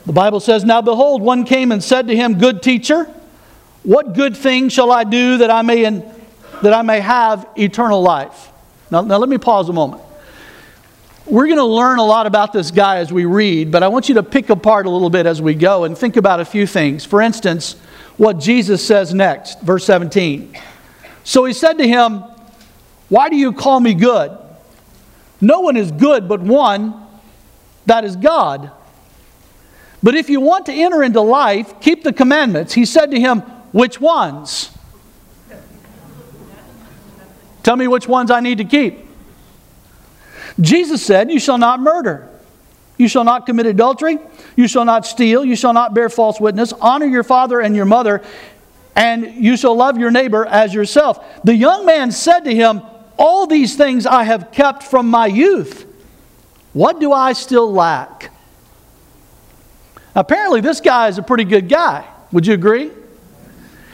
The 0.04 0.12
Bible 0.12 0.40
says, 0.40 0.64
Now 0.64 0.82
behold, 0.82 1.22
one 1.22 1.44
came 1.44 1.72
and 1.72 1.82
said 1.82 2.08
to 2.08 2.14
him, 2.14 2.36
Good 2.36 2.62
teacher, 2.62 3.04
what 3.84 4.12
good 4.12 4.36
thing 4.36 4.68
shall 4.68 4.92
I 4.92 5.04
do 5.04 5.38
that 5.38 5.50
I 5.50 5.62
may, 5.62 5.86
in, 5.86 6.00
that 6.60 6.74
I 6.74 6.82
may 6.82 7.00
have 7.00 7.48
eternal 7.56 8.02
life? 8.02 8.51
Now, 8.92 9.00
now 9.00 9.16
let 9.16 9.30
me 9.30 9.38
pause 9.38 9.70
a 9.70 9.72
moment. 9.72 10.02
We're 11.24 11.46
going 11.46 11.56
to 11.56 11.64
learn 11.64 11.98
a 11.98 12.04
lot 12.04 12.26
about 12.26 12.52
this 12.52 12.70
guy 12.70 12.98
as 12.98 13.10
we 13.10 13.24
read, 13.24 13.70
but 13.72 13.82
I 13.82 13.88
want 13.88 14.10
you 14.10 14.16
to 14.16 14.22
pick 14.22 14.50
apart 14.50 14.84
a 14.84 14.90
little 14.90 15.08
bit 15.08 15.24
as 15.24 15.40
we 15.40 15.54
go 15.54 15.84
and 15.84 15.96
think 15.96 16.18
about 16.18 16.40
a 16.40 16.44
few 16.44 16.66
things. 16.66 17.06
For 17.06 17.22
instance, 17.22 17.72
what 18.18 18.38
Jesus 18.38 18.86
says 18.86 19.14
next, 19.14 19.62
verse 19.62 19.86
17. 19.86 20.58
So 21.24 21.46
he 21.46 21.54
said 21.54 21.78
to 21.78 21.88
him, 21.88 22.22
Why 23.08 23.30
do 23.30 23.36
you 23.36 23.54
call 23.54 23.80
me 23.80 23.94
good? 23.94 24.36
No 25.40 25.60
one 25.60 25.78
is 25.78 25.90
good 25.90 26.28
but 26.28 26.40
one, 26.40 26.94
that 27.86 28.04
is 28.04 28.14
God. 28.14 28.72
But 30.02 30.16
if 30.16 30.28
you 30.28 30.40
want 30.40 30.66
to 30.66 30.72
enter 30.72 31.02
into 31.02 31.22
life, 31.22 31.80
keep 31.80 32.02
the 32.02 32.12
commandments. 32.12 32.74
He 32.74 32.84
said 32.84 33.10
to 33.12 33.18
him, 33.18 33.40
Which 33.72 33.98
ones? 34.02 34.71
Tell 37.62 37.76
me 37.76 37.86
which 37.86 38.08
ones 38.08 38.30
I 38.30 38.40
need 38.40 38.58
to 38.58 38.64
keep. 38.64 38.98
Jesus 40.60 41.04
said, 41.04 41.30
You 41.30 41.38
shall 41.38 41.58
not 41.58 41.80
murder. 41.80 42.28
You 42.98 43.08
shall 43.08 43.24
not 43.24 43.46
commit 43.46 43.66
adultery. 43.66 44.18
You 44.56 44.68
shall 44.68 44.84
not 44.84 45.06
steal. 45.06 45.44
You 45.44 45.56
shall 45.56 45.72
not 45.72 45.94
bear 45.94 46.08
false 46.08 46.40
witness. 46.40 46.72
Honor 46.74 47.06
your 47.06 47.22
father 47.22 47.60
and 47.60 47.74
your 47.74 47.84
mother. 47.84 48.22
And 48.94 49.34
you 49.42 49.56
shall 49.56 49.74
love 49.74 49.98
your 49.98 50.10
neighbor 50.10 50.44
as 50.44 50.74
yourself. 50.74 51.24
The 51.44 51.54
young 51.54 51.86
man 51.86 52.12
said 52.12 52.40
to 52.40 52.54
him, 52.54 52.82
All 53.18 53.46
these 53.46 53.76
things 53.76 54.06
I 54.06 54.24
have 54.24 54.52
kept 54.52 54.82
from 54.82 55.08
my 55.08 55.26
youth. 55.26 55.86
What 56.72 57.00
do 57.00 57.12
I 57.12 57.32
still 57.32 57.72
lack? 57.72 58.30
Apparently, 60.14 60.60
this 60.60 60.80
guy 60.80 61.08
is 61.08 61.18
a 61.18 61.22
pretty 61.22 61.44
good 61.44 61.68
guy. 61.68 62.06
Would 62.32 62.46
you 62.46 62.54
agree? 62.54 62.90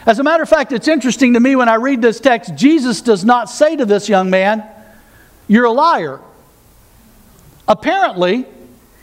As 0.08 0.18
a 0.18 0.24
matter 0.24 0.42
of 0.42 0.48
fact, 0.48 0.72
it's 0.72 0.88
interesting 0.88 1.34
to 1.34 1.40
me 1.40 1.54
when 1.54 1.68
I 1.68 1.74
read 1.74 2.00
this 2.00 2.18
text, 2.18 2.54
Jesus 2.54 3.02
does 3.02 3.26
not 3.26 3.50
say 3.50 3.76
to 3.76 3.84
this 3.84 4.08
young 4.08 4.30
man, 4.30 4.64
You're 5.48 5.66
a 5.66 5.70
liar. 5.70 6.20
Apparently, 7.68 8.46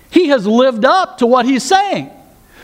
he 0.09 0.29
has 0.29 0.47
lived 0.47 0.83
up 0.83 1.19
to 1.19 1.27
what 1.27 1.45
he's 1.45 1.61
saying. 1.61 2.09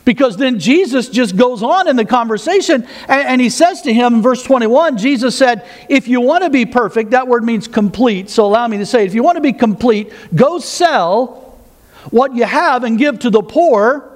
Because 0.06 0.38
then 0.38 0.58
Jesus 0.58 1.08
just 1.08 1.38
goes 1.38 1.62
on 1.62 1.88
in 1.88 1.96
the 1.96 2.06
conversation 2.06 2.88
and, 3.08 3.28
and, 3.28 3.40
he 3.40 3.52
says 3.52 3.84
to 3.84 3.94
him 3.94 4.16
in 4.16 4.22
verse 4.24 4.42
21 4.42 4.98
Jesus 4.98 5.38
said, 5.38 5.70
If 5.88 6.08
you 6.08 6.22
want 6.22 6.44
to 6.44 6.50
be 6.50 6.66
perfect, 6.66 7.12
that 7.12 7.28
word 7.28 7.44
means 7.44 7.68
complete. 7.68 8.32
So 8.32 8.48
allow 8.48 8.68
me 8.68 8.80
to 8.80 8.86
say, 8.88 9.06
if 9.06 9.14
you 9.14 9.22
want 9.22 9.36
to 9.36 9.42
be 9.42 9.54
complete, 9.54 10.12
go 10.34 10.58
sell 10.58 11.60
what 12.10 12.34
you 12.34 12.46
have 12.46 12.84
and 12.84 12.98
give 12.98 13.20
to 13.20 13.30
the 13.30 13.44
poor, 13.44 14.10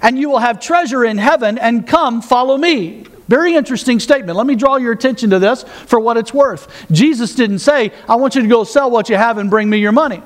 and 0.00 0.16
you 0.16 0.30
will 0.30 0.38
have 0.38 0.60
treasure 0.60 1.04
in 1.04 1.18
heaven, 1.18 1.58
and 1.58 1.84
come 1.84 2.22
follow 2.22 2.56
me. 2.56 3.04
Very 3.28 3.54
interesting 3.54 4.00
statement. 4.00 4.36
Let 4.36 4.46
me 4.46 4.56
draw 4.56 4.76
your 4.76 4.92
attention 4.92 5.30
to 5.30 5.38
this 5.38 5.62
for 5.62 6.00
what 6.00 6.16
it's 6.16 6.32
worth. 6.32 6.86
Jesus 6.90 7.34
didn't 7.34 7.58
say, 7.58 7.92
I 8.08 8.16
want 8.16 8.34
you 8.34 8.42
to 8.42 8.48
go 8.48 8.64
sell 8.64 8.90
what 8.90 9.10
you 9.10 9.16
have 9.16 9.36
and 9.36 9.50
bring 9.50 9.68
me 9.68 9.78
your 9.78 9.92
money. 9.92 10.22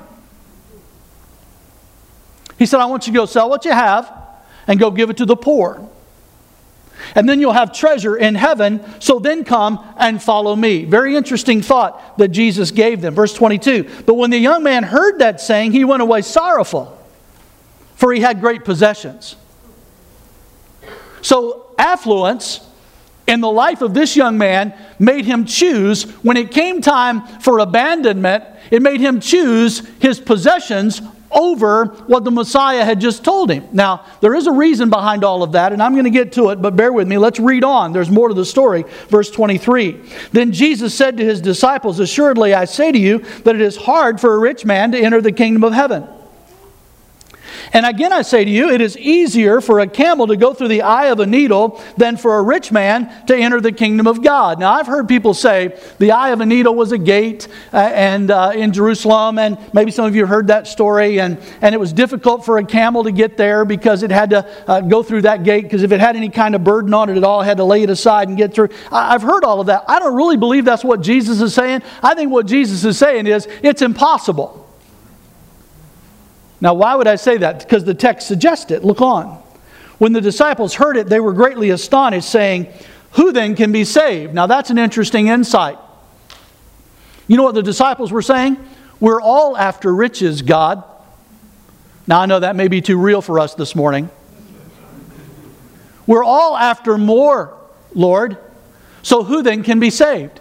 He 2.57 2.65
said, 2.65 2.79
I 2.79 2.85
want 2.85 3.05
you 3.05 3.13
to 3.13 3.19
go 3.19 3.25
sell 3.25 3.49
what 3.49 3.65
you 3.65 3.71
have 3.71 4.11
and 4.67 4.79
go 4.79 4.89
give 4.89 5.09
it 5.09 5.17
to 5.17 5.25
the 5.25 5.35
poor. 5.35 5.89
And 7.15 7.27
then 7.27 7.41
you'll 7.41 7.51
have 7.51 7.73
treasure 7.73 8.15
in 8.15 8.35
heaven, 8.35 8.81
so 9.01 9.19
then 9.19 9.43
come 9.43 9.85
and 9.97 10.23
follow 10.23 10.55
me. 10.55 10.85
Very 10.85 11.17
interesting 11.17 11.61
thought 11.61 12.17
that 12.17 12.29
Jesus 12.29 12.71
gave 12.71 13.01
them. 13.01 13.13
Verse 13.13 13.33
22 13.33 14.03
But 14.05 14.13
when 14.13 14.29
the 14.29 14.37
young 14.37 14.63
man 14.63 14.83
heard 14.83 15.19
that 15.19 15.41
saying, 15.41 15.73
he 15.73 15.83
went 15.83 16.01
away 16.01 16.21
sorrowful, 16.21 16.97
for 17.95 18.13
he 18.13 18.21
had 18.21 18.39
great 18.39 18.63
possessions. 18.63 19.35
So, 21.21 21.73
affluence 21.77 22.61
in 23.27 23.41
the 23.41 23.51
life 23.51 23.81
of 23.81 23.93
this 23.93 24.15
young 24.15 24.37
man 24.37 24.73
made 24.99 25.25
him 25.25 25.45
choose, 25.45 26.03
when 26.23 26.37
it 26.37 26.51
came 26.51 26.81
time 26.81 27.25
for 27.39 27.59
abandonment, 27.59 28.43
it 28.69 28.81
made 28.81 28.99
him 28.99 29.19
choose 29.19 29.79
his 29.99 30.19
possessions 30.19 31.01
over 31.31 31.85
what 32.07 32.23
the 32.23 32.31
Messiah 32.31 32.85
had 32.85 33.01
just 33.01 33.23
told 33.23 33.49
him. 33.49 33.67
Now, 33.71 34.05
there 34.21 34.35
is 34.35 34.45
a 34.45 34.51
reason 34.51 34.89
behind 34.89 35.23
all 35.23 35.41
of 35.41 35.53
that, 35.53 35.73
and 35.73 35.81
I'm 35.81 35.93
going 35.93 36.03
to 36.03 36.11
get 36.11 36.33
to 36.33 36.49
it, 36.49 36.61
but 36.61 36.75
bear 36.75 36.93
with 36.93 37.07
me. 37.07 37.17
Let's 37.17 37.39
read 37.39 37.63
on. 37.63 37.91
There's 37.91 38.09
more 38.09 38.27
to 38.27 38.33
the 38.33 38.45
story. 38.45 38.83
Verse 39.09 39.31
23. 39.31 39.99
Then 40.31 40.51
Jesus 40.51 40.93
said 40.93 41.17
to 41.17 41.25
his 41.25 41.41
disciples, 41.41 41.99
Assuredly, 41.99 42.53
I 42.53 42.65
say 42.65 42.91
to 42.91 42.99
you 42.99 43.19
that 43.43 43.55
it 43.55 43.61
is 43.61 43.75
hard 43.75 44.21
for 44.21 44.35
a 44.35 44.37
rich 44.37 44.63
man 44.63 44.91
to 44.91 44.99
enter 44.99 45.21
the 45.21 45.31
kingdom 45.31 45.63
of 45.63 45.73
heaven. 45.73 46.07
And 47.71 47.85
again, 47.85 48.11
I 48.11 48.21
say 48.21 48.43
to 48.43 48.51
you, 48.51 48.69
it 48.69 48.81
is 48.81 48.97
easier 48.97 49.61
for 49.61 49.79
a 49.79 49.87
camel 49.87 50.27
to 50.27 50.35
go 50.35 50.53
through 50.53 50.67
the 50.67 50.81
eye 50.81 51.07
of 51.07 51.19
a 51.19 51.25
needle 51.25 51.81
than 51.97 52.17
for 52.17 52.37
a 52.37 52.43
rich 52.43 52.71
man 52.71 53.11
to 53.27 53.35
enter 53.35 53.61
the 53.61 53.71
kingdom 53.71 54.07
of 54.07 54.23
God. 54.23 54.59
Now, 54.59 54.73
I've 54.73 54.87
heard 54.87 55.07
people 55.07 55.33
say 55.33 55.79
the 55.99 56.11
eye 56.11 56.31
of 56.31 56.41
a 56.41 56.45
needle 56.45 56.75
was 56.75 56.91
a 56.91 56.97
gate 56.97 57.47
uh, 57.71 57.77
and 57.77 58.31
uh, 58.31 58.51
in 58.55 58.73
Jerusalem, 58.73 59.37
and 59.39 59.57
maybe 59.73 59.91
some 59.91 60.05
of 60.05 60.15
you 60.15 60.25
heard 60.25 60.47
that 60.47 60.67
story, 60.67 61.19
and, 61.19 61.37
and 61.61 61.73
it 61.73 61.77
was 61.77 61.93
difficult 61.93 62.45
for 62.45 62.57
a 62.57 62.65
camel 62.65 63.03
to 63.03 63.11
get 63.11 63.37
there 63.37 63.65
because 63.65 64.03
it 64.03 64.11
had 64.11 64.31
to 64.31 64.47
uh, 64.67 64.81
go 64.81 65.03
through 65.03 65.21
that 65.21 65.43
gate 65.43 65.63
because 65.63 65.83
if 65.83 65.91
it 65.91 65.99
had 65.99 66.15
any 66.15 66.29
kind 66.29 66.55
of 66.55 66.63
burden 66.63 66.93
on 66.93 67.09
it 67.09 67.17
at 67.17 67.23
all, 67.23 67.41
it 67.41 67.45
had 67.45 67.57
to 67.57 67.63
lay 67.63 67.83
it 67.83 67.89
aside 67.89 68.27
and 68.27 68.37
get 68.37 68.53
through. 68.53 68.69
I, 68.91 69.13
I've 69.13 69.21
heard 69.21 69.43
all 69.43 69.59
of 69.59 69.67
that. 69.67 69.85
I 69.87 69.99
don't 69.99 70.15
really 70.15 70.37
believe 70.37 70.65
that's 70.65 70.83
what 70.83 71.01
Jesus 71.01 71.41
is 71.41 71.53
saying. 71.53 71.83
I 72.01 72.15
think 72.15 72.31
what 72.31 72.45
Jesus 72.45 72.83
is 72.83 72.97
saying 72.97 73.27
is 73.27 73.47
it's 73.61 73.81
impossible. 73.81 74.62
Now, 76.63 76.73
why 76.73 76.95
would 76.95 77.07
I 77.07 77.17
say 77.17 77.35
that? 77.39 77.59
Because 77.59 77.83
the 77.83 77.93
text 77.93 78.25
suggests 78.25 78.71
it. 78.71 78.85
Look 78.85 79.01
on. 79.01 79.25
When 79.97 80.13
the 80.13 80.21
disciples 80.21 80.73
heard 80.73 80.95
it, 80.95 81.07
they 81.07 81.19
were 81.19 81.33
greatly 81.33 81.71
astonished, 81.71 82.29
saying, 82.29 82.71
Who 83.11 83.33
then 83.33 83.57
can 83.57 83.73
be 83.73 83.83
saved? 83.83 84.33
Now, 84.33 84.47
that's 84.47 84.69
an 84.69 84.77
interesting 84.77 85.27
insight. 85.27 85.77
You 87.27 87.35
know 87.35 87.43
what 87.43 87.55
the 87.55 87.63
disciples 87.63 88.13
were 88.13 88.21
saying? 88.21 88.57
We're 89.01 89.19
all 89.19 89.57
after 89.57 89.93
riches, 89.93 90.41
God. 90.41 90.85
Now, 92.07 92.21
I 92.21 92.27
know 92.27 92.39
that 92.39 92.55
may 92.55 92.69
be 92.69 92.79
too 92.79 92.97
real 92.97 93.21
for 93.21 93.41
us 93.41 93.55
this 93.55 93.75
morning. 93.75 94.09
We're 96.07 96.23
all 96.23 96.55
after 96.55 96.97
more, 96.97 97.57
Lord. 97.93 98.37
So 99.01 99.23
who 99.23 99.41
then 99.41 99.63
can 99.63 99.81
be 99.81 99.89
saved? 99.89 100.39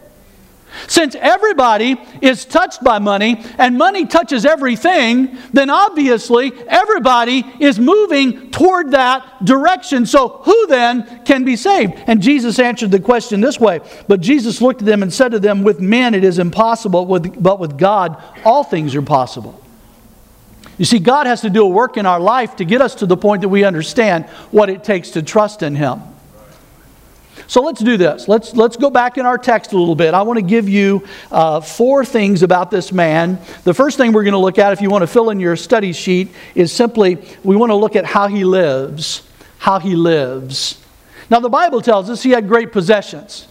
Since 0.89 1.15
everybody 1.17 2.01
is 2.21 2.45
touched 2.45 2.83
by 2.83 2.99
money 2.99 3.45
and 3.59 3.79
money 3.79 4.07
touches 4.07 4.45
everything, 4.45 5.37
then 5.53 5.71
obviously 5.71 6.53
everybody 6.67 7.45
is 7.61 7.79
moving 7.79 8.51
toward 8.51 8.93
that 8.93 9.45
direction. 9.45 10.07
So, 10.07 10.41
who 10.45 10.67
then 10.67 11.25
can 11.25 11.45
be 11.45 11.57
saved? 11.57 11.95
And 12.07 12.23
Jesus 12.23 12.59
answered 12.59 12.91
the 12.91 13.01
question 13.01 13.41
this 13.41 13.61
way 13.61 13.81
But 14.09 14.21
Jesus 14.21 14.61
looked 14.61 14.83
at 14.83 14.87
them 14.87 15.03
and 15.03 15.13
said 15.13 15.33
to 15.33 15.39
them, 15.39 15.63
With 15.63 15.81
men 15.81 16.15
it 16.15 16.25
is 16.25 16.39
impossible, 16.39 17.07
but 17.07 17.59
with 17.59 17.79
God 17.79 18.23
all 18.45 18.65
things 18.65 18.95
are 18.95 19.03
possible. 19.03 19.63
You 20.79 20.85
see, 20.85 20.99
God 20.99 21.27
has 21.27 21.43
to 21.43 21.51
do 21.51 21.65
a 21.65 21.69
work 21.69 21.97
in 21.97 22.07
our 22.07 22.21
life 22.21 22.57
to 22.57 22.65
get 22.65 22.81
us 22.81 22.97
to 22.97 23.07
the 23.07 23.17
point 23.17 23.43
that 23.43 23.49
we 23.49 23.65
understand 23.65 24.25
what 24.51 24.71
it 24.71 24.83
takes 24.83 25.11
to 25.11 25.23
trust 25.23 25.63
in 25.63 25.77
Him. 25.77 26.01
So 27.47 27.63
let's 27.63 27.81
do 27.81 27.97
this. 27.97 28.29
Let's, 28.29 28.55
let's 28.55 28.77
go 28.77 28.91
back 28.91 29.19
in 29.19 29.27
our 29.27 29.39
text 29.39 29.73
a 29.73 29.79
little 29.79 29.95
bit. 29.95 30.15
I 30.15 30.23
want 30.23 30.39
to 30.39 30.45
give 30.45 30.69
you 30.69 31.07
uh, 31.31 31.61
four 31.61 32.05
things 32.05 32.43
about 32.43 32.71
this 32.71 32.93
man. 32.93 33.39
The 33.65 33.75
first 33.75 33.97
thing 33.97 34.13
we're 34.13 34.25
going 34.25 34.33
to 34.33 34.39
look 34.39 34.59
at, 34.59 34.73
if 34.73 34.81
you 34.81 34.91
want 34.91 35.03
to 35.03 35.07
fill 35.07 35.31
in 35.31 35.41
your 35.41 35.57
study 35.57 35.93
sheet, 35.93 36.29
is 36.55 36.73
simply 36.73 37.19
we 37.45 37.57
want 37.57 37.71
to 37.71 37.77
look 37.77 37.97
at 37.97 38.05
how 38.05 38.29
he 38.29 38.45
lives. 38.45 39.23
How 39.59 39.79
he 39.79 39.95
lives. 39.95 40.83
Now, 41.31 41.41
the 41.41 41.49
Bible 41.49 41.81
tells 41.81 42.11
us 42.11 42.23
he 42.23 42.31
had 42.31 42.49
great 42.49 42.73
possessions. 42.73 43.47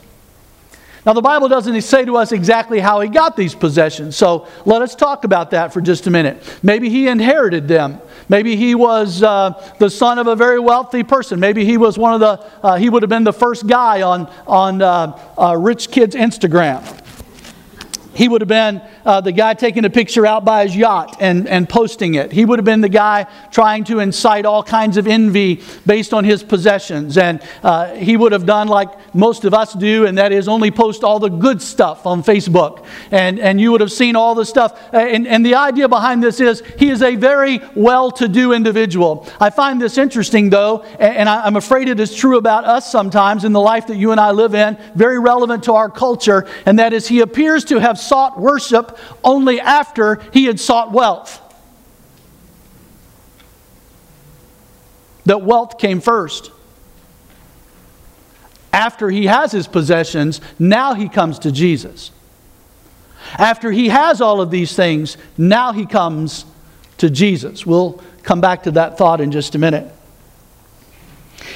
Now, 1.04 1.14
the 1.14 1.22
Bible 1.22 1.48
doesn't 1.48 1.82
say 1.82 2.06
to 2.06 2.18
us 2.18 2.32
exactly 2.32 2.80
how 2.80 3.02
he 3.02 3.10
got 3.10 3.36
these 3.36 3.56
possessions, 3.56 4.16
so 4.16 4.48
let 4.66 4.84
us 4.84 4.94
talk 4.94 5.24
about 5.24 5.50
that 5.52 5.74
for 5.74 5.82
just 5.82 6.06
a 6.06 6.12
minute. 6.12 6.44
Maybe 6.62 6.90
he 6.90 7.08
inherited 7.08 7.68
them. 7.68 8.00
Maybe 8.30 8.56
he 8.56 8.76
was 8.76 9.24
uh, 9.24 9.74
the 9.80 9.90
son 9.90 10.20
of 10.20 10.28
a 10.28 10.36
very 10.36 10.60
wealthy 10.60 11.02
person. 11.02 11.40
Maybe 11.40 11.66
he 11.66 11.78
was 11.78 11.98
one 11.98 12.14
of 12.14 12.20
the, 12.20 12.46
uh, 12.64 12.76
he 12.76 12.90
would 12.90 13.02
have 13.02 13.10
been 13.10 13.24
the 13.24 13.34
first 13.34 13.66
guy 13.66 14.04
on, 14.04 14.32
on 14.46 14.82
uh, 14.84 15.20
uh 15.38 15.58
rich 15.58 15.90
kids' 15.90 16.16
Instagram. 16.16 17.01
He 18.14 18.28
would 18.28 18.42
have 18.42 18.48
been 18.48 18.82
uh, 19.06 19.22
the 19.22 19.32
guy 19.32 19.54
taking 19.54 19.86
a 19.86 19.90
picture 19.90 20.26
out 20.26 20.44
by 20.44 20.66
his 20.66 20.76
yacht 20.76 21.18
and, 21.20 21.48
and 21.48 21.68
posting 21.68 22.16
it. 22.16 22.32
He 22.32 22.44
would 22.44 22.60
have 22.60 22.66
been 22.66 22.82
the 22.82 22.90
guy 22.90 23.28
trying 23.52 23.86
to 23.86 24.00
incite 24.00 24.46
all 24.46 24.64
kinds 24.64 24.98
of 24.98 25.08
envy 25.08 25.62
based 25.86 26.14
on 26.14 26.24
his 26.26 26.44
possessions. 26.44 27.18
And 27.18 27.42
uh, 27.64 27.96
he 27.96 28.18
would 28.18 28.32
have 28.32 28.46
done 28.46 28.68
like 28.68 29.16
most 29.16 29.46
of 29.46 29.54
us 29.54 29.74
do, 29.74 30.06
and 30.06 30.18
that 30.18 30.32
is 30.32 30.48
only 30.48 30.72
post 30.72 31.04
all 31.04 31.20
the 31.20 31.30
good 31.30 31.62
stuff 31.62 32.06
on 32.06 32.22
Facebook. 32.22 32.86
And, 33.12 33.40
and 33.40 33.62
you 33.62 33.72
would 33.72 33.82
have 33.82 33.92
seen 33.92 34.16
all 34.16 34.36
the 34.36 34.46
stuff. 34.46 34.94
Uh, 34.94 34.98
and, 34.98 35.28
and 35.28 35.46
the 35.46 35.56
idea 35.56 35.88
behind 35.88 36.22
this 36.22 36.40
is 36.40 36.62
he 36.78 36.90
is 36.90 37.02
a 37.02 37.16
very 37.16 37.62
well 37.76 38.12
to 38.12 38.28
do 38.28 38.52
individual. 38.52 39.28
I 39.40 39.50
find 39.50 39.82
this 39.82 39.98
interesting, 39.98 40.50
though, 40.50 40.82
and 41.00 41.30
I'm 41.30 41.56
afraid 41.56 41.88
it 41.88 42.00
is 42.00 42.16
true 42.16 42.38
about 42.38 42.66
us 42.66 42.92
sometimes 42.92 43.46
in 43.46 43.54
the 43.54 43.62
life 43.62 43.88
that 43.88 43.96
you 43.96 44.12
and 44.12 44.20
I 44.20 44.32
live 44.32 44.54
in, 44.54 44.78
very 44.96 45.20
relevant 45.20 45.64
to 45.64 45.74
our 45.74 45.90
culture, 45.90 46.48
and 46.66 46.80
that 46.80 46.94
is 46.94 47.08
he 47.08 47.22
appears 47.22 47.64
to 47.66 47.80
have 47.80 48.01
sought 48.02 48.40
worship 48.40 48.98
only 49.24 49.60
after 49.60 50.22
he 50.34 50.46
had 50.46 50.60
sought 50.60 50.92
wealth. 50.92 51.40
That 55.26 55.44
wealth 55.44 55.78
came 55.78 56.02
first. 56.02 56.52
After 58.74 59.10
he 59.10 59.26
has 59.26 59.52
his 59.52 59.68
possessions, 59.68 60.42
now 60.58 60.94
he 60.94 61.10
comes 61.10 61.40
to 61.40 61.52
Jesus. 61.52 62.12
After 63.38 63.72
he 63.72 63.90
has 63.90 64.22
all 64.22 64.42
of 64.42 64.50
these 64.50 64.76
things, 64.76 65.18
now 65.38 65.74
he 65.74 65.86
comes 65.86 66.46
to 66.98 67.10
Jesus. 67.10 67.66
We'll 67.66 68.02
come 68.24 68.42
back 68.42 68.64
to 68.64 68.72
that 68.72 68.98
thought 68.98 69.22
in 69.22 69.32
just 69.32 69.56
a 69.56 69.60
minute. 69.60 69.92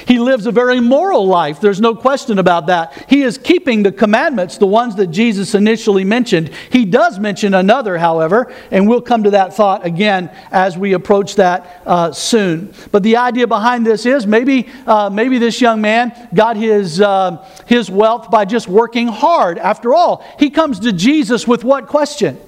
He 0.06 0.18
lives 0.18 0.46
a 0.46 0.52
very 0.52 0.80
moral 0.80 1.26
life. 1.26 1.60
There's 1.60 1.80
no 1.80 1.94
question 1.94 2.38
about 2.38 2.66
that. 2.66 3.06
He 3.08 3.22
is 3.22 3.38
keeping 3.38 3.82
the 3.82 3.92
commandments, 3.92 4.58
the 4.58 4.66
ones 4.66 4.96
that 4.96 5.08
Jesus 5.08 5.54
initially 5.54 6.04
mentioned. 6.04 6.50
He 6.70 6.84
does 6.84 7.18
mention 7.18 7.54
another, 7.54 7.98
however, 7.98 8.52
and 8.70 8.88
we'll 8.88 9.00
come 9.00 9.22
to 9.24 9.30
that 9.30 9.54
thought 9.54 9.86
again 9.86 10.30
as 10.50 10.76
we 10.76 10.92
approach 10.92 11.36
that 11.36 11.82
uh, 11.86 12.12
soon. 12.12 12.72
But 12.92 13.02
the 13.02 13.16
idea 13.16 13.46
behind 13.46 13.86
this 13.86 14.06
is 14.06 14.26
maybe, 14.26 14.68
uh, 14.86 15.10
maybe 15.10 15.38
this 15.38 15.60
young 15.60 15.80
man 15.80 16.28
got 16.34 16.56
his, 16.56 17.00
uh, 17.00 17.44
his 17.66 17.90
wealth 17.90 18.30
by 18.30 18.44
just 18.44 18.68
working 18.68 19.08
hard. 19.08 19.58
After 19.58 19.94
all, 19.94 20.24
he 20.38 20.50
comes 20.50 20.80
to 20.80 20.92
Jesus 20.92 21.46
with 21.46 21.64
what 21.64 21.86
question? 21.86 22.38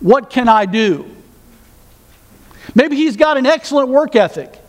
What 0.00 0.30
can 0.30 0.48
I 0.48 0.66
do? 0.66 1.10
Maybe 2.74 2.96
he's 2.96 3.16
got 3.16 3.36
an 3.36 3.46
excellent 3.46 3.88
work 3.88 4.16
ethic. 4.16 4.59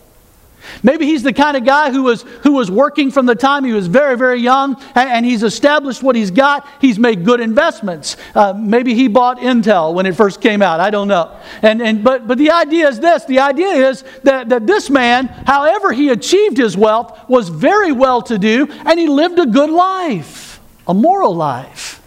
Maybe 0.83 1.05
he's 1.05 1.23
the 1.23 1.33
kind 1.33 1.57
of 1.57 1.65
guy 1.65 1.91
who 1.91 2.03
was, 2.03 2.23
who 2.43 2.53
was 2.53 2.69
working 2.69 3.11
from 3.11 3.25
the 3.25 3.35
time 3.35 3.63
he 3.63 3.73
was 3.73 3.87
very, 3.87 4.17
very 4.17 4.39
young, 4.39 4.75
and, 4.95 5.09
and 5.09 5.25
he's 5.25 5.43
established 5.43 6.03
what 6.03 6.15
he's 6.15 6.31
got. 6.31 6.67
He's 6.79 6.99
made 6.99 7.25
good 7.25 7.39
investments. 7.39 8.17
Uh, 8.35 8.53
maybe 8.53 8.93
he 8.93 9.07
bought 9.07 9.37
Intel 9.39 9.93
when 9.93 10.05
it 10.05 10.15
first 10.15 10.41
came 10.41 10.61
out. 10.61 10.79
I 10.79 10.89
don't 10.89 11.07
know. 11.07 11.35
And, 11.61 11.81
and, 11.81 12.03
but, 12.03 12.27
but 12.27 12.37
the 12.37 12.51
idea 12.51 12.87
is 12.87 12.99
this 12.99 13.25
the 13.25 13.39
idea 13.39 13.89
is 13.89 14.03
that, 14.23 14.49
that 14.49 14.67
this 14.67 14.89
man, 14.89 15.27
however 15.27 15.91
he 15.91 16.09
achieved 16.09 16.57
his 16.57 16.77
wealth, 16.77 17.29
was 17.29 17.49
very 17.49 17.91
well 17.91 18.21
to 18.23 18.37
do, 18.37 18.67
and 18.85 18.99
he 18.99 19.07
lived 19.07 19.39
a 19.39 19.45
good 19.45 19.69
life, 19.69 20.59
a 20.87 20.93
moral 20.93 21.35
life. 21.35 22.01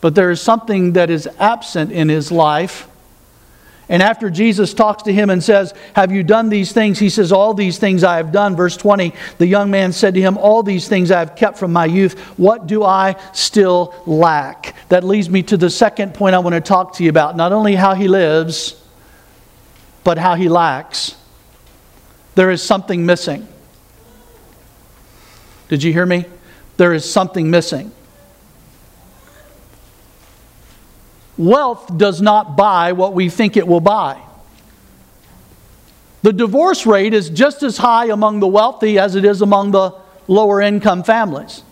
But 0.00 0.14
there 0.14 0.30
is 0.30 0.40
something 0.40 0.92
that 0.92 1.08
is 1.08 1.26
absent 1.38 1.90
in 1.90 2.08
his 2.08 2.30
life 2.30 2.88
and 3.88 4.02
after 4.02 4.30
Jesus 4.30 4.72
talks 4.72 5.02
to 5.02 5.12
him 5.12 5.28
and 5.28 5.44
says, 5.44 5.74
Have 5.94 6.10
you 6.10 6.22
done 6.22 6.48
these 6.48 6.72
things? 6.72 6.98
He 6.98 7.10
says, 7.10 7.32
All 7.32 7.52
these 7.52 7.78
things 7.78 8.02
I 8.02 8.16
have 8.16 8.32
done. 8.32 8.56
Verse 8.56 8.76
20, 8.76 9.12
the 9.38 9.46
young 9.46 9.70
man 9.70 9.92
said 9.92 10.14
to 10.14 10.20
him, 10.20 10.38
All 10.38 10.62
these 10.62 10.88
things 10.88 11.10
I 11.10 11.18
have 11.18 11.36
kept 11.36 11.58
from 11.58 11.72
my 11.72 11.84
youth. 11.84 12.18
What 12.38 12.66
do 12.66 12.82
I 12.82 13.16
still 13.32 13.94
lack? 14.06 14.74
That 14.88 15.04
leads 15.04 15.28
me 15.28 15.42
to 15.44 15.56
the 15.58 15.68
second 15.68 16.14
point 16.14 16.34
I 16.34 16.38
want 16.38 16.54
to 16.54 16.62
talk 16.62 16.94
to 16.94 17.04
you 17.04 17.10
about. 17.10 17.36
Not 17.36 17.52
only 17.52 17.74
how 17.74 17.94
he 17.94 18.08
lives, 18.08 18.80
but 20.02 20.16
how 20.16 20.34
he 20.34 20.48
lacks. 20.48 21.16
There 22.36 22.50
is 22.50 22.62
something 22.62 23.04
missing. 23.04 23.46
Did 25.68 25.82
you 25.82 25.92
hear 25.92 26.06
me? 26.06 26.24
There 26.78 26.94
is 26.94 27.10
something 27.10 27.50
missing. 27.50 27.92
Wealth 31.36 31.96
does 31.96 32.22
not 32.22 32.56
buy 32.56 32.92
what 32.92 33.12
we 33.12 33.28
think 33.28 33.56
it 33.56 33.66
will 33.66 33.80
buy. 33.80 34.20
The 36.22 36.32
divorce 36.32 36.86
rate 36.86 37.12
is 37.12 37.28
just 37.28 37.62
as 37.62 37.76
high 37.76 38.06
among 38.06 38.40
the 38.40 38.46
wealthy 38.46 38.98
as 38.98 39.14
it 39.14 39.24
is 39.24 39.42
among 39.42 39.72
the 39.72 39.94
lower 40.26 40.60
income 40.60 41.02
families. 41.02 41.62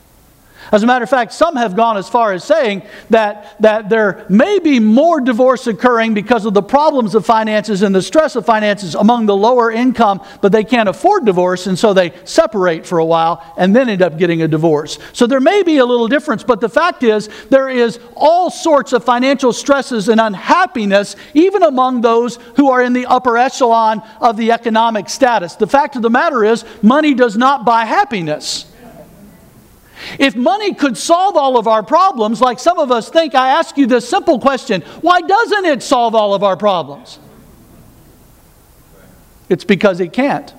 As 0.71 0.83
a 0.83 0.87
matter 0.87 1.03
of 1.03 1.11
fact, 1.11 1.33
some 1.33 1.57
have 1.57 1.75
gone 1.75 1.97
as 1.97 2.09
far 2.09 2.33
as 2.33 2.45
saying 2.45 2.83
that, 3.11 3.57
that 3.61 3.89
there 3.89 4.25
may 4.29 4.59
be 4.59 4.79
more 4.79 5.21
divorce 5.21 5.67
occurring 5.67 6.15
because 6.15 6.47
of 6.47 6.55
the 6.55 6.63
problems 6.63 7.15
of 7.15 7.27
finances 7.27 7.83
and 7.83 7.95
the 7.95 8.03
stress 8.03 8.37
of 8.37 8.47
finances 8.47 8.95
among 8.95 9.27
the 9.27 9.37
lower 9.37 9.71
income, 9.71 10.25
but 10.41 10.53
they 10.53 10.65
can't 10.65 10.89
afford 10.89 11.25
divorce, 11.25 11.67
and 11.67 11.79
so 11.79 11.93
they 11.93 12.13
separate 12.25 12.87
for 12.87 12.99
a 12.99 13.05
while 13.05 13.43
and 13.57 13.75
then 13.75 13.89
end 13.89 14.03
up 14.03 14.19
getting 14.19 14.43
a 14.43 14.49
divorce. 14.49 14.99
So 15.13 15.27
there 15.27 15.41
may 15.41 15.63
be 15.63 15.79
a 15.79 15.85
little 15.85 16.09
difference, 16.09 16.45
but 16.45 16.61
the 16.61 16.69
fact 16.69 17.03
is 17.03 17.29
there 17.51 17.69
is 17.69 17.99
all 18.15 18.51
sorts 18.51 18.93
of 18.93 19.05
financial 19.05 19.53
stresses 19.53 20.09
and 20.09 20.21
unhappiness, 20.21 21.17
even 21.35 21.63
among 21.63 22.01
those 22.01 22.37
who 22.57 22.71
are 22.71 22.83
in 22.83 22.93
the 22.93 23.07
upper 23.07 23.37
echelon 23.37 24.03
of 24.21 24.37
the 24.37 24.53
economic 24.53 25.09
status. 25.09 25.57
The 25.57 25.67
fact 25.67 25.97
of 25.97 26.03
the 26.03 26.11
matter 26.11 26.45
is, 26.45 26.65
money 26.83 27.15
does 27.15 27.37
not 27.37 27.65
buy 27.65 27.85
happiness. 27.85 28.67
If 30.19 30.35
money 30.35 30.75
could 30.75 30.97
solve 30.97 31.37
all 31.37 31.57
of 31.57 31.69
our 31.69 31.83
problems, 31.83 32.41
like 32.41 32.59
some 32.59 32.79
of 32.79 32.91
us 32.91 33.09
think, 33.09 33.35
I 33.35 33.51
ask 33.59 33.77
you 33.77 33.87
this 33.87 34.09
simple 34.09 34.39
question 34.39 34.83
why 35.01 35.21
doesn't 35.21 35.65
it 35.65 35.83
solve 35.83 36.15
all 36.15 36.35
of 36.35 36.43
our 36.43 36.57
problems? 36.57 37.19
It's 39.49 39.65
because 39.65 40.01
it 40.01 40.13
can't. 40.13 40.53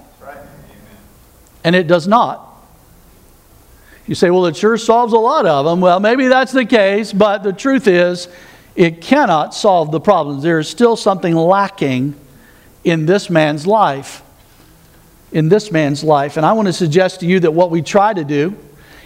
And 1.63 1.75
it 1.75 1.87
does 1.87 2.07
not. 2.07 2.49
You 4.05 4.15
say, 4.15 4.29
well, 4.29 4.45
it 4.47 4.57
sure 4.57 4.77
solves 4.77 5.13
a 5.13 5.17
lot 5.17 5.45
of 5.45 5.65
them. 5.65 5.79
Well, 5.79 5.99
maybe 5.99 6.27
that's 6.27 6.51
the 6.51 6.65
case, 6.65 7.13
but 7.13 7.41
the 7.41 7.53
truth 7.53 7.87
is, 7.87 8.27
it 8.75 9.01
cannot 9.01 9.53
solve 9.53 9.91
the 9.91 9.99
problems. 9.99 10.43
There 10.43 10.59
is 10.59 10.67
still 10.67 10.95
something 10.95 11.35
lacking 11.35 12.15
in 12.83 13.05
this 13.05 13.29
man's 13.29 13.65
life. 13.65 14.21
In 15.31 15.47
this 15.47 15.71
man's 15.71 16.03
life. 16.03 16.37
And 16.37 16.45
I 16.45 16.53
want 16.53 16.67
to 16.67 16.73
suggest 16.73 17.21
to 17.21 17.25
you 17.25 17.39
that 17.39 17.51
what 17.51 17.71
we 17.71 17.81
try 17.81 18.13
to 18.13 18.23
do 18.23 18.57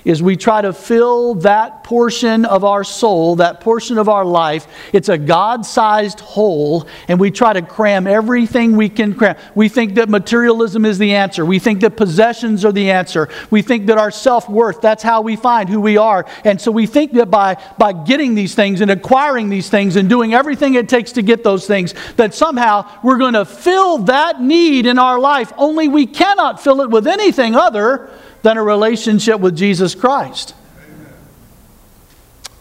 is 0.08 0.24
we 0.24 0.38
try 0.38 0.62
to 0.62 0.72
fill 0.72 1.36
that 1.36 1.84
portion 1.84 2.46
of 2.46 2.64
our 2.64 2.86
soul, 2.86 3.36
that 3.36 3.60
portion 3.60 3.98
of 3.98 4.08
our 4.08 4.24
life. 4.24 4.66
It's 4.94 5.10
a 5.10 5.18
God 5.18 5.66
sized 5.66 6.22
hole, 6.22 6.88
and 7.10 7.20
we 7.20 7.30
try 7.30 7.52
to 7.52 7.62
cram 7.62 8.08
everything 8.08 8.78
we 8.78 8.88
can 8.88 9.14
cram. 9.14 9.36
We 9.54 9.68
think 9.68 9.96
that 9.96 10.08
materialism 10.08 10.86
is 10.86 10.98
the 10.98 11.14
answer. 11.14 11.46
We 11.46 11.60
think 11.60 11.82
that 11.82 11.98
possessions 11.98 12.64
are 12.64 12.72
the 12.72 12.90
answer. 12.90 13.28
We 13.52 13.62
think 13.62 13.88
that 13.88 13.98
our 13.98 14.10
self 14.10 14.48
worth, 14.48 14.80
that's 14.80 15.04
how 15.04 15.22
we 15.22 15.36
find 15.36 15.68
who 15.68 15.82
we 15.82 15.98
are. 15.98 16.26
And 16.46 16.60
so 16.62 16.72
we 16.72 16.86
think 16.86 17.12
that 17.14 17.30
by, 17.30 17.62
by 17.78 17.92
getting 17.92 18.34
these 18.34 18.56
things 18.56 18.80
and 18.80 18.90
acquiring 18.90 19.50
these 19.50 19.70
things 19.70 19.98
and 19.98 20.08
doing 20.08 20.34
everything 20.34 20.76
it 20.76 20.88
takes 20.88 21.12
to 21.14 21.22
get 21.22 21.44
those 21.44 21.68
things, 21.68 21.94
that 22.16 22.34
somehow 22.34 22.90
we're 23.04 23.18
going 23.18 23.34
to 23.34 23.44
fill 23.44 23.98
that 24.00 24.42
need 24.42 24.86
in 24.86 25.00
our 25.00 25.20
life. 25.20 25.52
Only 25.58 25.90
we 25.90 26.06
cannot 26.06 26.64
fill 26.64 26.80
it 26.80 26.90
with 26.90 27.08
anything 27.08 27.54
other 27.56 28.10
than 28.48 28.56
a 28.56 28.64
relationship 28.64 29.42
with 29.42 29.58
Jesus 29.58 29.94
Christ. 29.94 30.56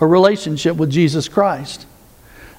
A 0.01 0.07
relationship 0.07 0.75
with 0.75 0.91
Jesus 0.91 1.29
Christ. 1.29 1.87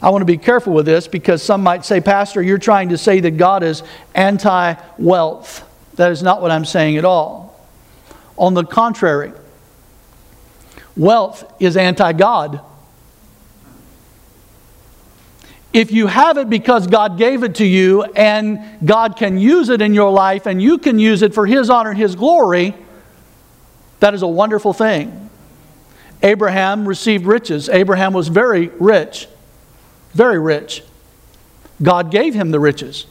I 0.02 0.12
want 0.12 0.22
to 0.22 0.26
be 0.26 0.38
careful 0.38 0.72
with 0.72 0.86
this 0.86 1.10
because 1.10 1.44
some 1.44 1.62
might 1.62 1.84
say, 1.84 2.00
Pastor, 2.00 2.42
you're 2.42 2.58
trying 2.58 2.88
to 2.88 2.98
say 2.98 3.20
that 3.20 3.32
God 3.32 3.64
is 3.64 3.84
anti 4.16 4.76
wealth. 4.98 5.68
That 5.96 6.14
is 6.14 6.24
not 6.24 6.42
what 6.42 6.52
I'm 6.52 6.64
saying 6.64 6.96
at 6.96 7.04
all. 7.04 7.68
On 8.38 8.54
the 8.54 8.64
contrary, 8.64 9.34
wealth 10.96 11.44
is 11.60 11.76
anti 11.76 12.14
God. 12.14 12.62
If 15.74 15.92
you 15.92 16.08
have 16.08 16.38
it 16.38 16.50
because 16.50 16.88
God 16.88 17.18
gave 17.18 17.44
it 17.44 17.56
to 17.56 17.66
you 17.66 18.04
and 18.04 18.62
God 18.86 19.18
can 19.18 19.38
use 19.38 19.68
it 19.68 19.82
in 19.82 19.94
your 19.94 20.12
life 20.12 20.46
and 20.46 20.62
you 20.62 20.78
can 20.78 20.98
use 20.98 21.24
it 21.24 21.34
for 21.34 21.46
His 21.46 21.70
honor 21.70 21.90
and 21.90 22.00
His 22.00 22.16
glory, 22.16 22.74
that 24.00 24.14
is 24.14 24.22
a 24.22 24.28
wonderful 24.28 24.74
thing. 24.74 25.30
Abraham 26.24 26.88
received 26.88 27.26
riches. 27.26 27.70
Abraham 27.70 28.14
was 28.14 28.28
very 28.28 28.68
rich, 28.80 29.28
very 30.14 30.40
rich. 30.40 30.84
God 31.82 32.12
gave 32.12 32.34
him 32.34 32.52
the 32.52 32.60
riches. 32.60 33.06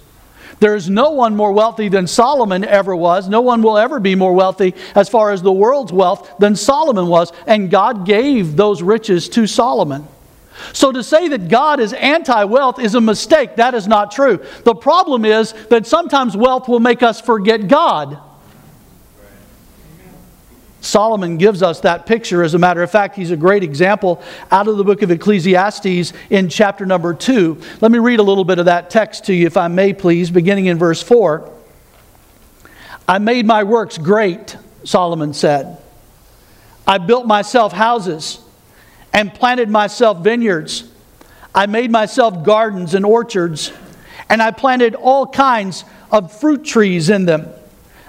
There 0.58 0.74
is 0.74 0.88
no 0.88 1.10
one 1.10 1.36
more 1.36 1.52
wealthy 1.52 1.88
than 1.88 2.06
Solomon 2.06 2.64
ever 2.64 2.96
was. 2.96 3.28
No 3.28 3.42
one 3.42 3.62
will 3.62 3.76
ever 3.76 4.00
be 4.00 4.14
more 4.14 4.32
wealthy 4.32 4.74
as 4.94 5.08
far 5.08 5.30
as 5.30 5.42
the 5.42 5.52
world's 5.52 5.92
wealth 5.92 6.38
than 6.38 6.56
Solomon 6.56 7.08
was. 7.08 7.30
And 7.46 7.70
God 7.70 8.06
gave 8.06 8.56
those 8.56 8.82
riches 8.82 9.28
to 9.30 9.46
Solomon. 9.46 10.08
So 10.72 10.90
to 10.90 11.04
say 11.04 11.28
that 11.28 11.48
God 11.48 11.80
is 11.80 11.92
anti 11.92 12.44
wealth 12.44 12.78
is 12.78 12.94
a 12.94 13.00
mistake. 13.00 13.56
That 13.56 13.74
is 13.74 13.86
not 13.86 14.10
true. 14.10 14.42
The 14.64 14.74
problem 14.74 15.26
is 15.26 15.52
that 15.68 15.86
sometimes 15.86 16.34
wealth 16.34 16.68
will 16.68 16.80
make 16.80 17.02
us 17.02 17.20
forget 17.20 17.68
God. 17.68 18.18
Solomon 20.86 21.36
gives 21.36 21.62
us 21.62 21.80
that 21.80 22.06
picture. 22.06 22.42
As 22.42 22.54
a 22.54 22.58
matter 22.58 22.82
of 22.82 22.90
fact, 22.90 23.16
he's 23.16 23.32
a 23.32 23.36
great 23.36 23.62
example 23.62 24.22
out 24.50 24.68
of 24.68 24.76
the 24.76 24.84
book 24.84 25.02
of 25.02 25.10
Ecclesiastes 25.10 26.12
in 26.30 26.48
chapter 26.48 26.86
number 26.86 27.12
2. 27.12 27.60
Let 27.80 27.90
me 27.90 27.98
read 27.98 28.20
a 28.20 28.22
little 28.22 28.44
bit 28.44 28.58
of 28.58 28.66
that 28.66 28.88
text 28.88 29.26
to 29.26 29.34
you, 29.34 29.46
if 29.46 29.56
I 29.56 29.68
may, 29.68 29.92
please, 29.92 30.30
beginning 30.30 30.66
in 30.66 30.78
verse 30.78 31.02
4. 31.02 31.52
I 33.08 33.18
made 33.18 33.46
my 33.46 33.64
works 33.64 33.98
great, 33.98 34.56
Solomon 34.84 35.34
said. 35.34 35.78
I 36.86 36.98
built 36.98 37.26
myself 37.26 37.72
houses 37.72 38.38
and 39.12 39.34
planted 39.34 39.68
myself 39.68 40.22
vineyards. 40.22 40.88
I 41.54 41.66
made 41.66 41.90
myself 41.90 42.44
gardens 42.44 42.94
and 42.94 43.04
orchards, 43.04 43.72
and 44.28 44.40
I 44.40 44.52
planted 44.52 44.94
all 44.94 45.26
kinds 45.26 45.84
of 46.12 46.38
fruit 46.38 46.64
trees 46.64 47.10
in 47.10 47.26
them. 47.26 47.48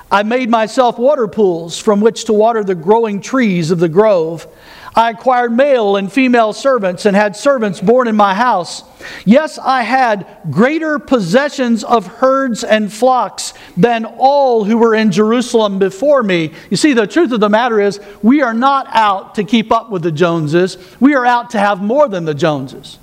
I 0.09 0.23
made 0.23 0.49
myself 0.49 0.97
water 0.97 1.27
pools 1.27 1.77
from 1.77 1.99
which 1.99 2.25
to 2.25 2.33
water 2.33 2.63
the 2.63 2.75
growing 2.75 3.19
trees 3.19 3.71
of 3.71 3.79
the 3.79 3.89
grove. 3.89 4.47
I 4.95 5.11
acquired 5.11 5.51
male 5.51 5.95
and 5.95 6.11
female 6.11 6.53
servants 6.53 7.05
and 7.05 7.15
had 7.15 7.35
servants 7.35 7.79
born 7.79 8.07
in 8.07 8.15
my 8.15 8.33
house. 8.33 8.83
Yes, 9.25 9.59
I 9.59 9.83
had 9.83 10.25
greater 10.49 10.97
possessions 10.97 11.83
of 11.83 12.07
herds 12.07 12.63
and 12.63 12.91
flocks 12.91 13.53
than 13.75 14.05
all 14.05 14.63
who 14.63 14.77
were 14.77 14.95
in 14.95 15.11
Jerusalem 15.11 15.77
before 15.77 16.23
me. 16.23 16.51
You 16.71 16.77
see, 16.77 16.93
the 16.93 17.05
truth 17.05 17.31
of 17.31 17.39
the 17.39 17.49
matter 17.49 17.79
is, 17.79 17.99
we 18.23 18.41
are 18.41 18.55
not 18.55 18.87
out 18.89 19.35
to 19.35 19.43
keep 19.43 19.71
up 19.71 19.91
with 19.91 20.01
the 20.01 20.11
Joneses, 20.11 20.77
we 20.99 21.13
are 21.13 21.25
out 21.25 21.51
to 21.51 21.59
have 21.59 21.79
more 21.79 22.07
than 22.07 22.25
the 22.25 22.33
Joneses. 22.33 22.97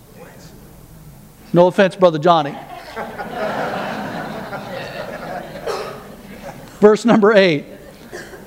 No 1.52 1.68
offense, 1.68 1.94
Brother 1.94 2.18
Johnny. 2.18 2.56
Verse 6.80 7.04
number 7.04 7.32
eight. 7.32 7.64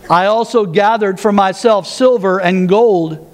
I 0.09 0.27
also 0.27 0.65
gathered 0.65 1.19
for 1.19 1.31
myself 1.31 1.87
silver 1.87 2.39
and 2.39 2.69
gold 2.69 3.26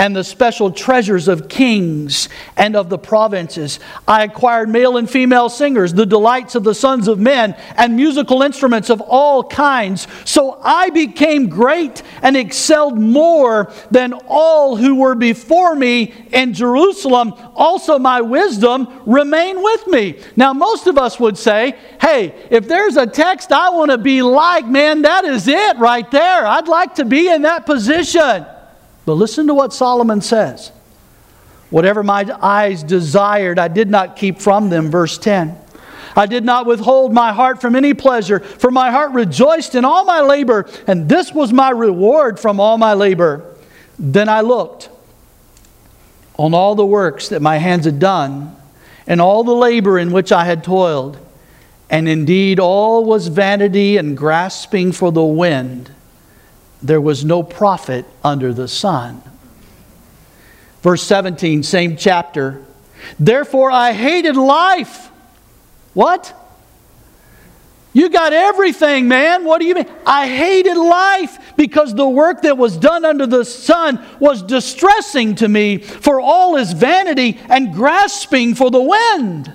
and 0.00 0.16
the 0.16 0.24
special 0.24 0.70
treasures 0.70 1.28
of 1.28 1.46
kings 1.46 2.30
and 2.56 2.74
of 2.74 2.88
the 2.88 2.96
provinces. 2.96 3.78
I 4.08 4.24
acquired 4.24 4.70
male 4.70 4.96
and 4.96 5.08
female 5.08 5.50
singers, 5.50 5.92
the 5.92 6.06
delights 6.06 6.54
of 6.54 6.64
the 6.64 6.74
sons 6.74 7.06
of 7.06 7.18
men, 7.18 7.54
and 7.76 7.96
musical 7.96 8.40
instruments 8.40 8.88
of 8.88 9.02
all 9.02 9.44
kinds. 9.44 10.08
So 10.24 10.58
I 10.62 10.88
became 10.88 11.50
great 11.50 12.02
and 12.22 12.34
excelled 12.34 12.98
more 12.98 13.70
than 13.90 14.14
all 14.26 14.74
who 14.74 14.94
were 14.94 15.14
before 15.14 15.76
me 15.76 16.14
in 16.32 16.54
Jerusalem. 16.54 17.34
Also, 17.54 17.98
my 17.98 18.22
wisdom 18.22 19.02
remained 19.04 19.62
with 19.62 19.86
me. 19.86 20.18
Now, 20.34 20.54
most 20.54 20.86
of 20.86 20.96
us 20.96 21.20
would 21.20 21.36
say, 21.36 21.76
hey, 22.00 22.34
if 22.48 22.66
there's 22.66 22.96
a 22.96 23.06
text 23.06 23.52
I 23.52 23.68
want 23.68 23.90
to 23.90 23.98
be 23.98 24.22
like, 24.22 24.66
man, 24.66 25.02
that 25.02 25.26
is 25.26 25.46
it 25.46 25.76
right 25.76 26.10
there. 26.10 26.46
I'd 26.46 26.68
like 26.68 26.94
to 26.94 27.04
be 27.04 27.28
in 27.28 27.42
that 27.42 27.66
position. 27.66 28.46
But 29.06 29.14
listen 29.14 29.46
to 29.46 29.54
what 29.54 29.72
Solomon 29.72 30.20
says. 30.20 30.72
Whatever 31.70 32.02
my 32.02 32.26
eyes 32.40 32.82
desired, 32.82 33.58
I 33.58 33.68
did 33.68 33.88
not 33.88 34.16
keep 34.16 34.40
from 34.40 34.70
them. 34.70 34.90
Verse 34.90 35.18
10. 35.18 35.56
I 36.16 36.26
did 36.26 36.44
not 36.44 36.66
withhold 36.66 37.12
my 37.12 37.32
heart 37.32 37.60
from 37.60 37.76
any 37.76 37.94
pleasure, 37.94 38.40
for 38.40 38.70
my 38.70 38.90
heart 38.90 39.12
rejoiced 39.12 39.76
in 39.76 39.84
all 39.84 40.04
my 40.04 40.20
labor, 40.20 40.68
and 40.88 41.08
this 41.08 41.32
was 41.32 41.52
my 41.52 41.70
reward 41.70 42.40
from 42.40 42.58
all 42.58 42.78
my 42.78 42.94
labor. 42.94 43.54
Then 43.98 44.28
I 44.28 44.40
looked 44.40 44.90
on 46.36 46.52
all 46.52 46.74
the 46.74 46.86
works 46.86 47.28
that 47.28 47.40
my 47.40 47.58
hands 47.58 47.84
had 47.84 48.00
done, 48.00 48.56
and 49.06 49.20
all 49.20 49.44
the 49.44 49.54
labor 49.54 49.98
in 49.98 50.10
which 50.10 50.32
I 50.32 50.44
had 50.44 50.64
toiled, 50.64 51.16
and 51.88 52.08
indeed 52.08 52.58
all 52.58 53.04
was 53.04 53.28
vanity 53.28 53.96
and 53.96 54.16
grasping 54.16 54.90
for 54.90 55.12
the 55.12 55.24
wind 55.24 55.92
there 56.82 57.00
was 57.00 57.24
no 57.24 57.42
profit 57.42 58.06
under 58.24 58.52
the 58.52 58.68
sun. 58.68 59.22
Verse 60.82 61.02
17, 61.02 61.62
same 61.62 61.96
chapter. 61.96 62.64
Therefore 63.18 63.70
I 63.70 63.92
hated 63.92 64.36
life. 64.36 65.10
What? 65.92 66.34
You 67.92 68.08
got 68.08 68.32
everything, 68.32 69.08
man. 69.08 69.44
What 69.44 69.60
do 69.60 69.66
you 69.66 69.74
mean? 69.74 69.86
I 70.06 70.28
hated 70.28 70.76
life 70.76 71.56
because 71.56 71.94
the 71.94 72.08
work 72.08 72.42
that 72.42 72.56
was 72.56 72.76
done 72.76 73.04
under 73.04 73.26
the 73.26 73.44
sun 73.44 74.04
was 74.20 74.42
distressing 74.42 75.34
to 75.36 75.48
me, 75.48 75.78
for 75.78 76.20
all 76.20 76.56
is 76.56 76.72
vanity 76.72 77.38
and 77.48 77.74
grasping 77.74 78.54
for 78.54 78.70
the 78.70 78.80
wind. 78.80 79.52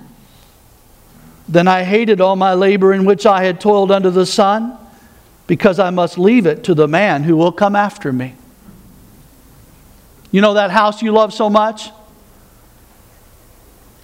Then 1.48 1.68
I 1.68 1.84
hated 1.84 2.20
all 2.20 2.36
my 2.36 2.56
labor 2.56 2.94
in 2.94 3.06
which 3.06 3.26
I 3.26 3.46
had 3.46 3.62
toiled 3.62 3.92
under 3.92 4.10
the 4.10 4.26
sun 4.26 4.78
because 5.48 5.80
I 5.80 5.90
must 5.90 6.18
leave 6.18 6.46
it 6.46 6.64
to 6.66 6.74
the 6.74 6.88
man 6.88 7.24
who 7.24 7.36
will 7.36 7.52
come 7.52 7.76
after 7.76 8.12
me. 8.12 8.36
You 10.32 10.42
know 10.42 10.56
that 10.56 10.72
house 10.72 11.02
you 11.02 11.12
love 11.12 11.34
so 11.34 11.50
much? 11.50 11.90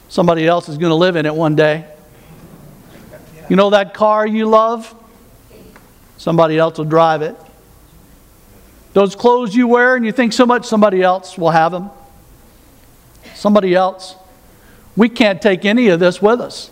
Somebody 0.08 0.46
else 0.46 0.70
is 0.70 0.78
going 0.78 0.92
to 0.92 0.96
live 0.96 1.16
in 1.16 1.26
it 1.26 1.34
one 1.34 1.56
day. 1.56 1.86
You 3.50 3.56
know 3.56 3.72
that 3.72 3.94
car 3.94 4.26
you 4.26 4.46
love? 4.46 4.96
Somebody 6.18 6.58
else 6.58 6.78
will 6.78 6.86
drive 6.86 7.22
it. 7.22 7.36
Those 8.94 9.16
clothes 9.16 9.56
you 9.56 9.68
wear 9.68 9.96
and 9.96 10.06
you 10.06 10.12
think 10.12 10.34
so 10.34 10.46
much 10.46 10.66
somebody 10.66 11.02
else 11.02 11.38
will 11.38 11.50
have 11.50 11.72
them. 11.72 11.90
Somebody 13.34 13.74
else. 13.74 14.16
We 14.96 15.10
can't 15.10 15.42
take 15.42 15.66
any 15.66 15.88
of 15.88 16.00
this 16.00 16.22
with 16.22 16.42
us. 16.42 16.70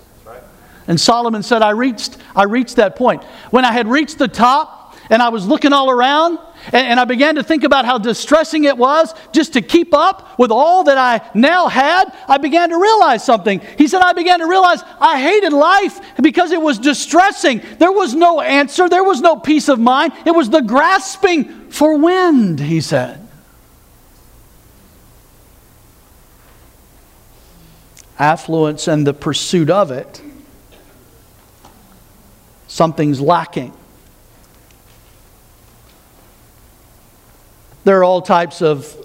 And 0.89 0.99
Solomon 0.99 1.43
said, 1.43 1.61
I 1.61 1.69
reached, 1.69 2.17
I 2.35 2.45
reached 2.45 2.77
that 2.77 2.95
point. 2.95 3.23
When 3.51 3.63
I 3.63 3.71
had 3.71 3.87
reached 3.87 4.17
the 4.17 4.27
top 4.27 4.95
and 5.11 5.21
I 5.21 5.29
was 5.29 5.45
looking 5.45 5.71
all 5.71 5.91
around, 5.91 6.39
and, 6.73 6.87
and 6.87 6.99
I 6.99 7.05
began 7.05 7.35
to 7.35 7.43
think 7.43 7.63
about 7.63 7.85
how 7.85 7.99
distressing 7.99 8.63
it 8.63 8.75
was 8.75 9.13
just 9.31 9.53
to 9.53 9.61
keep 9.61 9.93
up 9.93 10.39
with 10.39 10.49
all 10.49 10.85
that 10.85 10.97
I 10.97 11.29
now 11.35 11.67
had, 11.67 12.05
I 12.27 12.39
began 12.39 12.69
to 12.71 12.77
realize 12.81 13.23
something. 13.23 13.61
He 13.77 13.87
said, 13.87 14.01
I 14.01 14.13
began 14.13 14.39
to 14.39 14.47
realize 14.47 14.81
I 14.99 15.21
hated 15.21 15.53
life 15.53 15.99
because 16.19 16.51
it 16.51 16.59
was 16.59 16.79
distressing. 16.79 17.61
There 17.77 17.91
was 17.91 18.15
no 18.15 18.41
answer, 18.41 18.89
there 18.89 19.03
was 19.03 19.21
no 19.21 19.35
peace 19.35 19.69
of 19.69 19.79
mind. 19.79 20.13
It 20.25 20.31
was 20.31 20.49
the 20.49 20.61
grasping 20.61 21.69
for 21.69 21.99
wind, 21.99 22.59
he 22.59 22.81
said. 22.81 23.27
Affluence 28.17 28.87
and 28.87 29.05
the 29.05 29.13
pursuit 29.13 29.69
of 29.69 29.91
it 29.91 30.23
something's 32.79 33.19
lacking. 33.19 33.73
There 37.83 37.99
are 37.99 38.05
all 38.05 38.21
types 38.21 38.61
of 38.61 38.95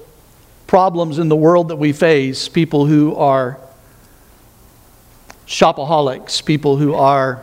problems 0.69 1.19
in 1.19 1.29
the 1.29 1.35
world 1.35 1.67
that 1.71 1.77
we 1.77 1.93
face 1.93 2.49
people 2.49 2.87
who 2.87 3.17
are 3.17 3.59
shopaholics, 5.49 6.45
people 6.45 6.77
who 6.77 6.95
are 6.95 7.43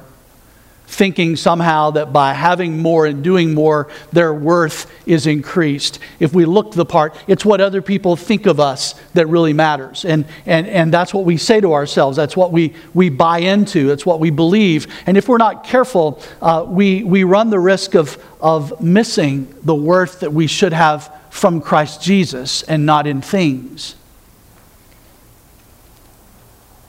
thinking 0.91 1.37
somehow 1.37 1.89
that 1.91 2.11
by 2.11 2.33
having 2.33 2.77
more 2.77 3.05
and 3.05 3.23
doing 3.23 3.53
more, 3.53 3.87
their 4.11 4.33
worth 4.33 4.91
is 5.05 5.25
increased. 5.25 5.99
If 6.19 6.33
we 6.33 6.43
look 6.43 6.73
the 6.73 6.85
part, 6.85 7.15
it's 7.27 7.45
what 7.45 7.61
other 7.61 7.81
people 7.81 8.17
think 8.17 8.45
of 8.45 8.59
us 8.59 8.93
that 9.13 9.27
really 9.27 9.53
matters. 9.53 10.03
And, 10.03 10.25
and, 10.45 10.67
and 10.67 10.93
that's 10.93 11.13
what 11.13 11.23
we 11.23 11.37
say 11.37 11.61
to 11.61 11.71
ourselves. 11.73 12.17
That's 12.17 12.35
what 12.35 12.51
we, 12.51 12.73
we 12.93 13.07
buy 13.07 13.39
into. 13.39 13.89
It's 13.91 14.05
what 14.05 14.19
we 14.19 14.31
believe. 14.31 14.85
And 15.05 15.17
if 15.17 15.29
we're 15.29 15.37
not 15.37 15.63
careful, 15.63 16.21
uh, 16.41 16.65
we, 16.67 17.05
we 17.05 17.23
run 17.23 17.49
the 17.49 17.59
risk 17.59 17.95
of, 17.95 18.21
of 18.41 18.81
missing 18.81 19.55
the 19.63 19.75
worth 19.75 20.19
that 20.19 20.33
we 20.33 20.45
should 20.45 20.73
have 20.73 21.15
from 21.29 21.61
Christ 21.61 22.01
Jesus 22.01 22.63
and 22.63 22.85
not 22.85 23.07
in 23.07 23.21
things. 23.21 23.95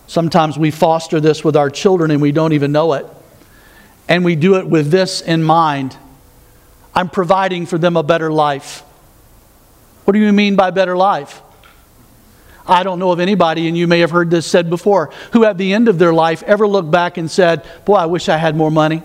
Sometimes 0.09 0.59
we 0.59 0.73
foster 0.73 1.21
this 1.21 1.45
with 1.45 1.57
our 1.57 1.71
children 1.71 2.11
and 2.11 2.21
we 2.21 2.33
don't 2.33 2.53
even 2.53 2.73
know 2.73 2.95
it. 2.95 3.07
And 4.09 4.25
we 4.25 4.37
do 4.37 4.57
it 4.57 4.67
with 4.67 4.91
this 4.91 5.21
in 5.21 5.43
mind 5.43 5.97
I'm 6.95 7.09
providing 7.09 7.65
for 7.67 7.79
them 7.79 7.97
a 7.97 8.03
better 8.03 8.31
life. 8.31 8.81
What 10.05 10.12
do 10.12 10.19
you 10.19 10.33
mean 10.33 10.57
by 10.57 10.71
better 10.71 10.97
life? 10.97 11.41
I 12.67 12.83
don't 12.83 12.99
know 12.99 13.11
of 13.11 13.19
anybody, 13.19 13.67
and 13.67 13.77
you 13.77 13.88
may 13.88 14.01
have 14.01 14.11
heard 14.11 14.31
this 14.31 14.47
said 14.47 14.71
before, 14.71 15.11
who 15.33 15.45
at 15.45 15.59
the 15.59 15.73
end 15.73 15.88
of 15.88 15.99
their 15.99 16.12
life 16.12 16.43
ever 16.45 16.69
looked 16.69 16.91
back 16.91 17.17
and 17.17 17.31
said, 17.31 17.67
Boy, 17.85 17.95
I 17.95 18.07
wish 18.07 18.29
I 18.29 18.37
had 18.37 18.55
more 18.55 18.71
money. 18.71 19.03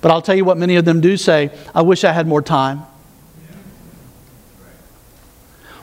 But 0.00 0.10
I'll 0.12 0.22
tell 0.22 0.34
you 0.34 0.44
what 0.44 0.56
many 0.56 0.76
of 0.76 0.84
them 0.84 1.00
do 1.00 1.16
say 1.16 1.50
I 1.74 1.82
wish 1.82 2.04
I 2.04 2.12
had 2.12 2.26
more 2.26 2.42
time. 2.42 2.82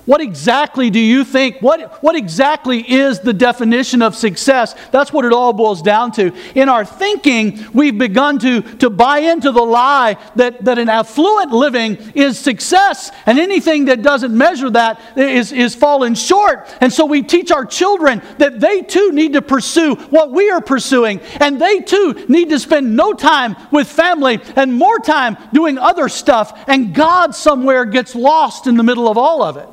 What 0.07 0.21
exactly 0.21 0.89
do 0.89 1.01
you 1.01 1.25
think? 1.25 1.57
What, 1.59 2.01
what 2.01 2.15
exactly 2.15 2.79
is 2.79 3.19
the 3.19 3.33
definition 3.33 4.01
of 4.01 4.15
success? 4.15 4.73
That's 4.89 5.11
what 5.11 5.25
it 5.25 5.33
all 5.33 5.51
boils 5.51 5.81
down 5.81 6.13
to. 6.13 6.31
In 6.55 6.69
our 6.69 6.85
thinking, 6.85 7.59
we've 7.73 7.97
begun 7.97 8.39
to, 8.39 8.61
to 8.77 8.89
buy 8.89 9.19
into 9.19 9.51
the 9.51 9.61
lie 9.61 10.15
that, 10.37 10.63
that 10.63 10.79
an 10.79 10.87
affluent 10.87 11.51
living 11.51 11.97
is 12.15 12.39
success, 12.39 13.11
and 13.25 13.37
anything 13.37 13.85
that 13.85 14.01
doesn't 14.01 14.35
measure 14.35 14.69
that 14.69 15.01
is, 15.17 15.51
is 15.51 15.75
falling 15.75 16.13
short. 16.13 16.73
And 16.79 16.91
so 16.91 17.05
we 17.05 17.21
teach 17.21 17.51
our 17.51 17.65
children 17.65 18.21
that 18.37 18.61
they 18.61 18.83
too 18.83 19.11
need 19.11 19.33
to 19.33 19.41
pursue 19.41 19.95
what 19.95 20.31
we 20.31 20.49
are 20.49 20.61
pursuing, 20.61 21.19
and 21.41 21.59
they 21.59 21.81
too 21.81 22.25
need 22.29 22.47
to 22.51 22.59
spend 22.59 22.95
no 22.95 23.11
time 23.11 23.57
with 23.73 23.89
family 23.89 24.39
and 24.55 24.73
more 24.73 24.99
time 24.99 25.35
doing 25.51 25.77
other 25.77 26.07
stuff, 26.07 26.63
and 26.69 26.95
God 26.95 27.35
somewhere 27.35 27.83
gets 27.83 28.15
lost 28.15 28.67
in 28.67 28.77
the 28.77 28.83
middle 28.83 29.09
of 29.09 29.17
all 29.17 29.43
of 29.43 29.57
it 29.57 29.67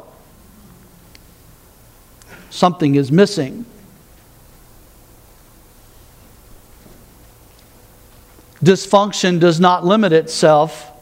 something 2.55 2.95
is 2.95 3.11
missing. 3.11 3.67
Dysfunction 8.63 9.41
does 9.41 9.59
not 9.59 9.85
limit 9.85 10.13
itself 10.13 10.93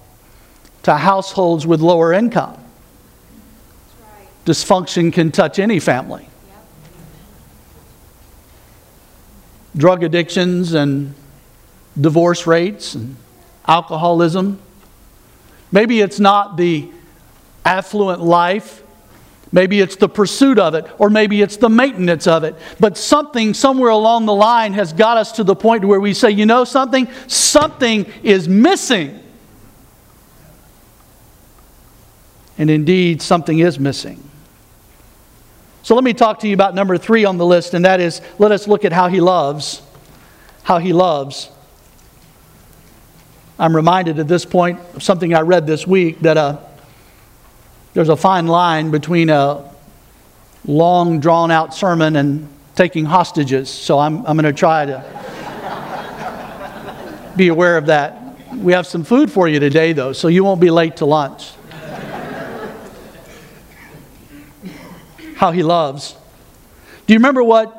to 0.84 0.96
households 0.96 1.66
with 1.66 1.80
lower 1.80 2.12
income. 2.12 2.54
Right. 2.54 4.28
Dysfunction 4.46 5.12
can 5.12 5.30
touch 5.30 5.58
any 5.58 5.78
family. 5.78 6.26
Yep. 6.48 6.64
Drug 9.76 10.02
addictions 10.02 10.72
and 10.72 11.14
divorce 12.00 12.46
rates 12.46 12.94
and 12.94 13.16
alcoholism. 13.68 14.58
Maybe 15.70 16.00
it's 16.00 16.18
not 16.18 16.56
the 16.56 16.90
affluent 17.64 18.22
life 18.22 18.81
Maybe 19.52 19.80
it's 19.80 19.96
the 19.96 20.08
pursuit 20.08 20.58
of 20.58 20.74
it, 20.74 20.86
or 20.98 21.10
maybe 21.10 21.42
it's 21.42 21.58
the 21.58 21.68
maintenance 21.68 22.26
of 22.26 22.42
it. 22.42 22.56
But 22.80 22.96
something 22.96 23.52
somewhere 23.52 23.90
along 23.90 24.24
the 24.24 24.34
line 24.34 24.72
has 24.72 24.94
got 24.94 25.18
us 25.18 25.32
to 25.32 25.44
the 25.44 25.54
point 25.54 25.84
where 25.84 26.00
we 26.00 26.14
say, 26.14 26.30
you 26.30 26.46
know 26.46 26.64
something? 26.64 27.06
Something 27.26 28.10
is 28.22 28.48
missing. 28.48 29.22
And 32.56 32.70
indeed, 32.70 33.20
something 33.20 33.58
is 33.58 33.78
missing. 33.78 34.22
So 35.82 35.94
let 35.94 36.04
me 36.04 36.14
talk 36.14 36.38
to 36.40 36.48
you 36.48 36.54
about 36.54 36.74
number 36.74 36.96
three 36.96 37.26
on 37.26 37.36
the 37.36 37.46
list, 37.46 37.74
and 37.74 37.84
that 37.84 38.00
is 38.00 38.22
let 38.38 38.52
us 38.52 38.66
look 38.66 38.86
at 38.86 38.92
how 38.92 39.08
he 39.08 39.20
loves. 39.20 39.82
How 40.62 40.78
he 40.78 40.92
loves. 40.94 41.50
I'm 43.58 43.76
reminded 43.76 44.18
at 44.18 44.28
this 44.28 44.44
point 44.44 44.80
of 44.94 45.02
something 45.02 45.34
I 45.34 45.40
read 45.40 45.66
this 45.66 45.86
week 45.86 46.20
that 46.20 46.36
uh, 46.36 46.58
there's 47.94 48.08
a 48.08 48.16
fine 48.16 48.46
line 48.46 48.90
between 48.90 49.28
a 49.28 49.70
long, 50.64 51.20
drawn 51.20 51.50
out 51.50 51.74
sermon 51.74 52.16
and 52.16 52.48
taking 52.74 53.04
hostages. 53.04 53.68
So 53.68 53.98
I'm, 53.98 54.24
I'm 54.26 54.36
going 54.36 54.44
to 54.44 54.58
try 54.58 54.86
to 54.86 55.04
be 57.36 57.48
aware 57.48 57.76
of 57.76 57.86
that. 57.86 58.18
We 58.54 58.72
have 58.72 58.86
some 58.86 59.04
food 59.04 59.30
for 59.30 59.48
you 59.48 59.60
today, 59.60 59.92
though, 59.92 60.12
so 60.12 60.28
you 60.28 60.44
won't 60.44 60.60
be 60.60 60.70
late 60.70 60.96
to 60.96 61.04
lunch. 61.04 61.50
How 65.36 65.50
he 65.50 65.62
loves. 65.62 66.14
Do 67.06 67.12
you 67.12 67.18
remember 67.18 67.42
what 67.42 67.78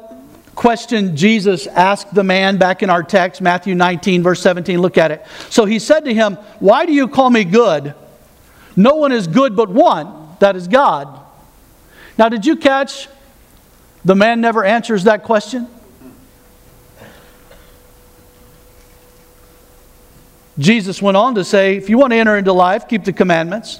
question 0.53 1.15
Jesus 1.15 1.65
asked 1.65 2.13
the 2.13 2.23
man 2.23 2.57
back 2.57 2.83
in 2.83 2.89
our 2.89 3.01
text, 3.01 3.41
Matthew 3.41 3.73
19, 3.73 4.21
verse 4.21 4.41
17? 4.41 4.79
Look 4.79 4.97
at 4.97 5.11
it. 5.11 5.25
So 5.49 5.65
he 5.65 5.79
said 5.79 6.01
to 6.05 6.13
him, 6.13 6.35
Why 6.59 6.85
do 6.85 6.91
you 6.91 7.07
call 7.07 7.29
me 7.29 7.45
good? 7.45 7.95
No 8.75 8.95
one 8.95 9.11
is 9.11 9.27
good 9.27 9.55
but 9.55 9.69
one, 9.69 10.11
that 10.39 10.55
is 10.55 10.67
God. 10.67 11.19
Now, 12.17 12.29
did 12.29 12.45
you 12.45 12.55
catch 12.55 13.07
the 14.05 14.15
man 14.15 14.41
never 14.41 14.63
answers 14.63 15.05
that 15.05 15.23
question? 15.23 15.67
Jesus 20.59 21.01
went 21.01 21.17
on 21.17 21.35
to 21.35 21.43
say, 21.43 21.77
if 21.77 21.89
you 21.89 21.97
want 21.97 22.11
to 22.11 22.17
enter 22.17 22.37
into 22.37 22.53
life, 22.53 22.87
keep 22.87 23.03
the 23.03 23.13
commandments. 23.13 23.79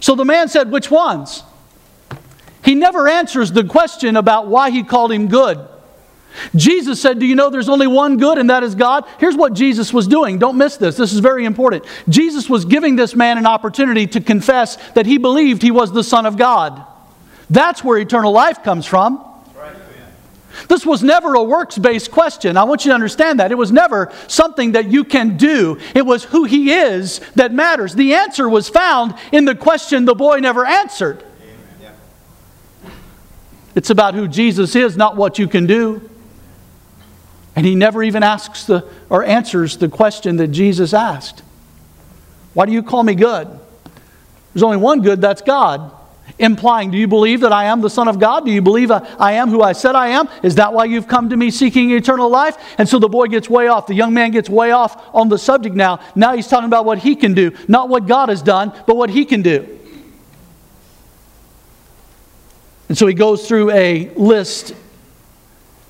So 0.00 0.14
the 0.14 0.24
man 0.24 0.48
said, 0.48 0.70
which 0.70 0.90
ones? 0.90 1.42
He 2.64 2.74
never 2.74 3.08
answers 3.08 3.50
the 3.50 3.64
question 3.64 4.16
about 4.16 4.46
why 4.46 4.70
he 4.70 4.84
called 4.84 5.10
him 5.10 5.28
good. 5.28 5.66
Jesus 6.54 7.00
said, 7.00 7.18
Do 7.18 7.26
you 7.26 7.34
know 7.34 7.50
there's 7.50 7.68
only 7.68 7.86
one 7.86 8.16
good, 8.16 8.38
and 8.38 8.50
that 8.50 8.62
is 8.62 8.74
God? 8.74 9.04
Here's 9.18 9.36
what 9.36 9.54
Jesus 9.54 9.92
was 9.92 10.06
doing. 10.06 10.38
Don't 10.38 10.58
miss 10.58 10.76
this. 10.76 10.96
This 10.96 11.12
is 11.12 11.20
very 11.20 11.44
important. 11.44 11.84
Jesus 12.08 12.48
was 12.48 12.64
giving 12.64 12.96
this 12.96 13.14
man 13.14 13.38
an 13.38 13.46
opportunity 13.46 14.06
to 14.08 14.20
confess 14.20 14.76
that 14.92 15.06
he 15.06 15.18
believed 15.18 15.62
he 15.62 15.70
was 15.70 15.92
the 15.92 16.04
Son 16.04 16.26
of 16.26 16.36
God. 16.36 16.84
That's 17.50 17.82
where 17.82 17.98
eternal 17.98 18.32
life 18.32 18.62
comes 18.62 18.86
from. 18.86 19.24
This 20.68 20.84
was 20.84 21.02
never 21.02 21.34
a 21.34 21.42
works 21.42 21.78
based 21.78 22.10
question. 22.10 22.56
I 22.56 22.64
want 22.64 22.84
you 22.84 22.90
to 22.90 22.94
understand 22.94 23.38
that. 23.38 23.52
It 23.52 23.56
was 23.56 23.70
never 23.70 24.12
something 24.26 24.72
that 24.72 24.90
you 24.90 25.04
can 25.04 25.36
do. 25.36 25.78
It 25.94 26.04
was 26.04 26.24
who 26.24 26.44
He 26.44 26.72
is 26.72 27.20
that 27.36 27.52
matters. 27.52 27.94
The 27.94 28.14
answer 28.14 28.48
was 28.48 28.68
found 28.68 29.14
in 29.30 29.44
the 29.44 29.54
question 29.54 30.04
the 30.04 30.14
boy 30.14 30.38
never 30.38 30.64
answered. 30.64 31.22
It's 33.74 33.90
about 33.90 34.14
who 34.14 34.26
Jesus 34.26 34.74
is, 34.74 34.96
not 34.96 35.14
what 35.14 35.38
you 35.38 35.46
can 35.46 35.66
do. 35.66 36.10
And 37.58 37.66
he 37.66 37.74
never 37.74 38.04
even 38.04 38.22
asks 38.22 38.66
the, 38.66 38.84
or 39.10 39.24
answers 39.24 39.78
the 39.78 39.88
question 39.88 40.36
that 40.36 40.46
Jesus 40.48 40.94
asked 40.94 41.42
Why 42.54 42.66
do 42.66 42.70
you 42.72 42.84
call 42.84 43.02
me 43.02 43.16
good? 43.16 43.48
There's 44.54 44.62
only 44.62 44.76
one 44.76 45.02
good, 45.02 45.20
that's 45.20 45.42
God. 45.42 45.90
Implying, 46.38 46.92
do 46.92 46.96
you 46.96 47.08
believe 47.08 47.40
that 47.40 47.52
I 47.52 47.64
am 47.64 47.80
the 47.80 47.90
Son 47.90 48.06
of 48.06 48.20
God? 48.20 48.44
Do 48.44 48.52
you 48.52 48.62
believe 48.62 48.92
I 48.92 49.32
am 49.32 49.50
who 49.50 49.60
I 49.60 49.72
said 49.72 49.96
I 49.96 50.10
am? 50.10 50.28
Is 50.44 50.54
that 50.54 50.72
why 50.72 50.84
you've 50.84 51.08
come 51.08 51.30
to 51.30 51.36
me 51.36 51.50
seeking 51.50 51.90
eternal 51.90 52.30
life? 52.30 52.56
And 52.78 52.88
so 52.88 53.00
the 53.00 53.08
boy 53.08 53.26
gets 53.26 53.50
way 53.50 53.66
off. 53.66 53.88
The 53.88 53.94
young 53.94 54.14
man 54.14 54.30
gets 54.30 54.48
way 54.48 54.70
off 54.70 55.12
on 55.12 55.28
the 55.28 55.36
subject 55.36 55.74
now. 55.74 55.98
Now 56.14 56.36
he's 56.36 56.46
talking 56.46 56.68
about 56.68 56.84
what 56.84 56.98
he 56.98 57.16
can 57.16 57.34
do, 57.34 57.50
not 57.66 57.88
what 57.88 58.06
God 58.06 58.28
has 58.28 58.40
done, 58.40 58.72
but 58.86 58.96
what 58.96 59.10
he 59.10 59.24
can 59.24 59.42
do. 59.42 59.80
And 62.88 62.96
so 62.96 63.08
he 63.08 63.14
goes 63.14 63.48
through 63.48 63.72
a 63.72 64.10
list 64.14 64.76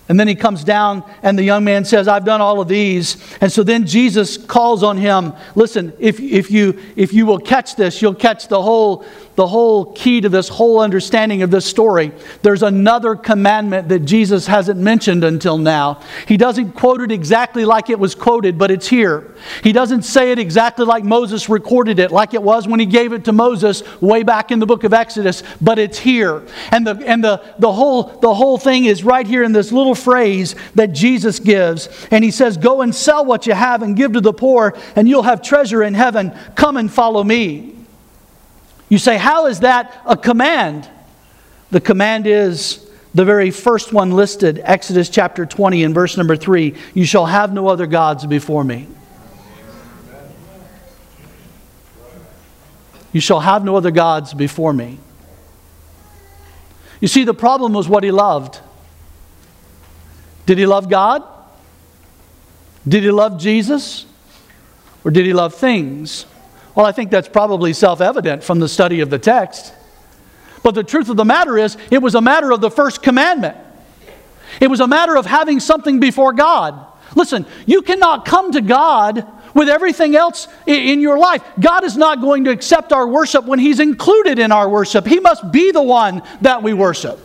and 0.08 0.18
then 0.18 0.26
he 0.26 0.34
comes 0.34 0.64
down, 0.64 1.04
and 1.22 1.38
the 1.38 1.42
young 1.42 1.64
man 1.64 1.84
says, 1.84 2.08
I've 2.08 2.24
done 2.24 2.40
all 2.40 2.60
of 2.60 2.68
these. 2.68 3.16
And 3.40 3.52
so 3.52 3.62
then 3.62 3.86
Jesus 3.86 4.38
calls 4.38 4.82
on 4.82 4.96
him 4.96 5.34
listen, 5.54 5.92
if, 5.98 6.18
if, 6.20 6.50
you, 6.50 6.78
if 6.96 7.12
you 7.12 7.26
will 7.26 7.38
catch 7.38 7.76
this, 7.76 8.00
you'll 8.00 8.14
catch 8.14 8.48
the 8.48 8.60
whole, 8.60 9.04
the 9.34 9.46
whole 9.46 9.92
key 9.92 10.20
to 10.20 10.28
this 10.28 10.48
whole 10.48 10.80
understanding 10.80 11.42
of 11.42 11.50
this 11.50 11.66
story. 11.66 12.12
There's 12.42 12.62
another 12.62 13.16
commandment 13.16 13.88
that 13.90 14.00
Jesus 14.00 14.46
hasn't 14.46 14.80
mentioned 14.80 15.24
until 15.24 15.58
now. 15.58 16.00
He 16.26 16.36
doesn't 16.36 16.72
quote 16.72 17.02
it 17.02 17.12
exactly 17.12 17.64
like 17.64 17.90
it 17.90 17.98
was 17.98 18.14
quoted, 18.14 18.56
but 18.56 18.70
it's 18.70 18.88
here. 18.88 19.34
He 19.62 19.72
doesn't 19.72 20.02
say 20.02 20.32
it 20.32 20.38
exactly 20.38 20.86
like 20.86 21.04
Moses 21.04 21.48
recorded 21.48 21.98
it, 21.98 22.10
like 22.10 22.34
it 22.34 22.42
was 22.42 22.66
when 22.66 22.80
he 22.80 22.86
gave 22.86 23.12
it 23.12 23.24
to 23.26 23.32
Moses 23.32 23.82
way 24.00 24.22
back 24.22 24.50
in 24.50 24.58
the 24.58 24.66
book 24.66 24.84
of 24.84 24.94
Exodus, 24.94 25.42
but 25.60 25.78
it's 25.78 25.98
here. 25.98 26.46
And 26.72 26.86
the, 26.86 26.96
and 27.06 27.22
the, 27.22 27.42
the, 27.58 27.72
whole, 27.72 28.04
the 28.20 28.32
whole 28.32 28.58
thing 28.58 28.86
is 28.86 29.04
right 29.04 29.26
here 29.26 29.42
in 29.42 29.52
this 29.52 29.70
little 29.70 29.94
phrase 29.98 30.54
that 30.74 30.92
Jesus 30.92 31.38
gives. 31.40 31.88
And 32.10 32.24
he 32.24 32.30
says, 32.30 32.56
Go 32.56 32.82
and 32.82 32.94
sell 32.94 33.24
what 33.24 33.46
you 33.46 33.54
have 33.54 33.82
and 33.82 33.96
give 33.96 34.12
to 34.12 34.20
the 34.20 34.32
poor, 34.32 34.76
and 34.96 35.08
you'll 35.08 35.22
have 35.22 35.42
treasure 35.42 35.82
in 35.82 35.94
heaven. 35.94 36.32
Come 36.54 36.76
and 36.76 36.92
follow 36.92 37.22
me. 37.24 37.74
You 38.88 38.98
say, 38.98 39.16
How 39.16 39.46
is 39.46 39.60
that 39.60 40.02
a 40.06 40.16
command? 40.16 40.88
The 41.70 41.80
command 41.80 42.26
is 42.26 42.88
the 43.14 43.24
very 43.24 43.50
first 43.50 43.92
one 43.92 44.12
listed, 44.12 44.60
Exodus 44.62 45.08
chapter 45.08 45.44
20 45.44 45.84
and 45.84 45.94
verse 45.94 46.16
number 46.16 46.36
3 46.36 46.74
You 46.94 47.04
shall 47.04 47.26
have 47.26 47.52
no 47.52 47.68
other 47.68 47.86
gods 47.86 48.24
before 48.26 48.64
me. 48.64 48.86
You 53.12 53.20
shall 53.20 53.40
have 53.40 53.64
no 53.64 53.76
other 53.76 53.90
gods 53.90 54.34
before 54.34 54.72
me. 54.72 54.98
You 57.00 57.08
see, 57.08 57.24
the 57.24 57.34
problem 57.34 57.72
was 57.72 57.88
what 57.88 58.04
he 58.04 58.10
loved. 58.10 58.60
Did 60.48 60.56
he 60.56 60.64
love 60.64 60.88
God? 60.88 61.24
Did 62.88 63.02
he 63.02 63.10
love 63.10 63.38
Jesus? 63.38 64.06
Or 65.04 65.10
did 65.10 65.26
he 65.26 65.34
love 65.34 65.52
things? 65.52 66.24
Well, 66.74 66.86
I 66.86 66.92
think 66.92 67.10
that's 67.10 67.28
probably 67.28 67.74
self 67.74 68.00
evident 68.00 68.42
from 68.42 68.58
the 68.58 68.66
study 68.66 69.00
of 69.00 69.10
the 69.10 69.18
text. 69.18 69.74
But 70.62 70.74
the 70.74 70.82
truth 70.82 71.10
of 71.10 71.18
the 71.18 71.24
matter 71.26 71.58
is, 71.58 71.76
it 71.90 71.98
was 71.98 72.14
a 72.14 72.22
matter 72.22 72.50
of 72.50 72.62
the 72.62 72.70
first 72.70 73.02
commandment. 73.02 73.58
It 74.58 74.68
was 74.68 74.80
a 74.80 74.86
matter 74.86 75.18
of 75.18 75.26
having 75.26 75.60
something 75.60 76.00
before 76.00 76.32
God. 76.32 76.82
Listen, 77.14 77.44
you 77.66 77.82
cannot 77.82 78.24
come 78.24 78.52
to 78.52 78.62
God 78.62 79.26
with 79.52 79.68
everything 79.68 80.16
else 80.16 80.48
in 80.66 81.02
your 81.02 81.18
life. 81.18 81.42
God 81.60 81.84
is 81.84 81.94
not 81.94 82.22
going 82.22 82.44
to 82.44 82.50
accept 82.50 82.94
our 82.94 83.06
worship 83.06 83.44
when 83.44 83.58
He's 83.58 83.80
included 83.80 84.38
in 84.38 84.50
our 84.50 84.66
worship. 84.66 85.06
He 85.06 85.20
must 85.20 85.52
be 85.52 85.72
the 85.72 85.82
one 85.82 86.22
that 86.40 86.62
we 86.62 86.72
worship. 86.72 87.20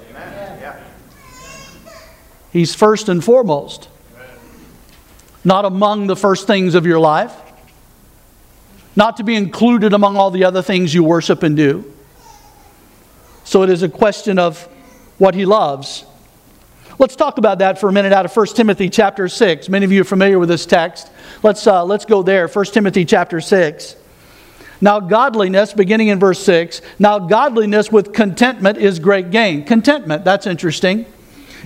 He's 2.54 2.76
first 2.76 3.10
and 3.10 3.24
foremost, 3.24 3.89
not 5.44 5.66
among 5.66 6.06
the 6.06 6.16
first 6.16 6.46
things 6.46 6.76
of 6.76 6.86
your 6.86 7.00
life, 7.00 7.34
not 8.96 9.18
to 9.18 9.24
be 9.24 9.36
included 9.36 9.92
among 9.92 10.18
all 10.18 10.30
the 10.30 10.44
other 10.44 10.62
things 10.62 10.94
you 10.94 11.04
worship 11.04 11.42
and 11.42 11.58
do. 11.58 11.92
So 13.44 13.63
it 13.63 13.72
is 13.72 13.82
a 13.82 13.89
question 13.89 14.38
of 14.38 14.62
what 15.18 15.34
He 15.34 15.46
loves. 15.46 16.06
Let's 17.00 17.16
talk 17.16 17.39
about 17.39 17.58
that 17.58 17.80
for 17.80 17.89
a 17.89 17.92
minute 17.92 18.13
out 18.13 18.24
of 18.24 18.38
1 18.38 18.46
Timothy 18.48 18.88
chapter 18.88 19.28
6. 19.28 19.68
Many 19.68 19.84
of 19.84 19.92
you 19.92 20.02
are 20.02 20.06
familiar 20.06 20.38
with 20.38 20.50
this 20.50 20.68
text. 20.68 21.10
Let's, 21.42 21.66
uh, 21.66 21.84
let's 21.84 22.06
go 22.06 22.22
there. 22.22 22.48
1 22.48 22.66
Timothy 22.66 23.04
chapter 23.04 23.42
6. 23.42 23.96
Now, 24.80 25.00
godliness, 25.00 25.74
beginning 25.74 26.10
in 26.10 26.20
verse 26.20 26.44
6, 26.44 26.82
now 27.00 27.18
godliness 27.18 27.92
with 27.92 28.13
contentment 28.13 28.78
is 28.78 29.00
great 29.00 29.32
gain. 29.32 29.63
Contentment, 29.66 30.24
that's 30.24 30.46
interesting. 30.46 31.06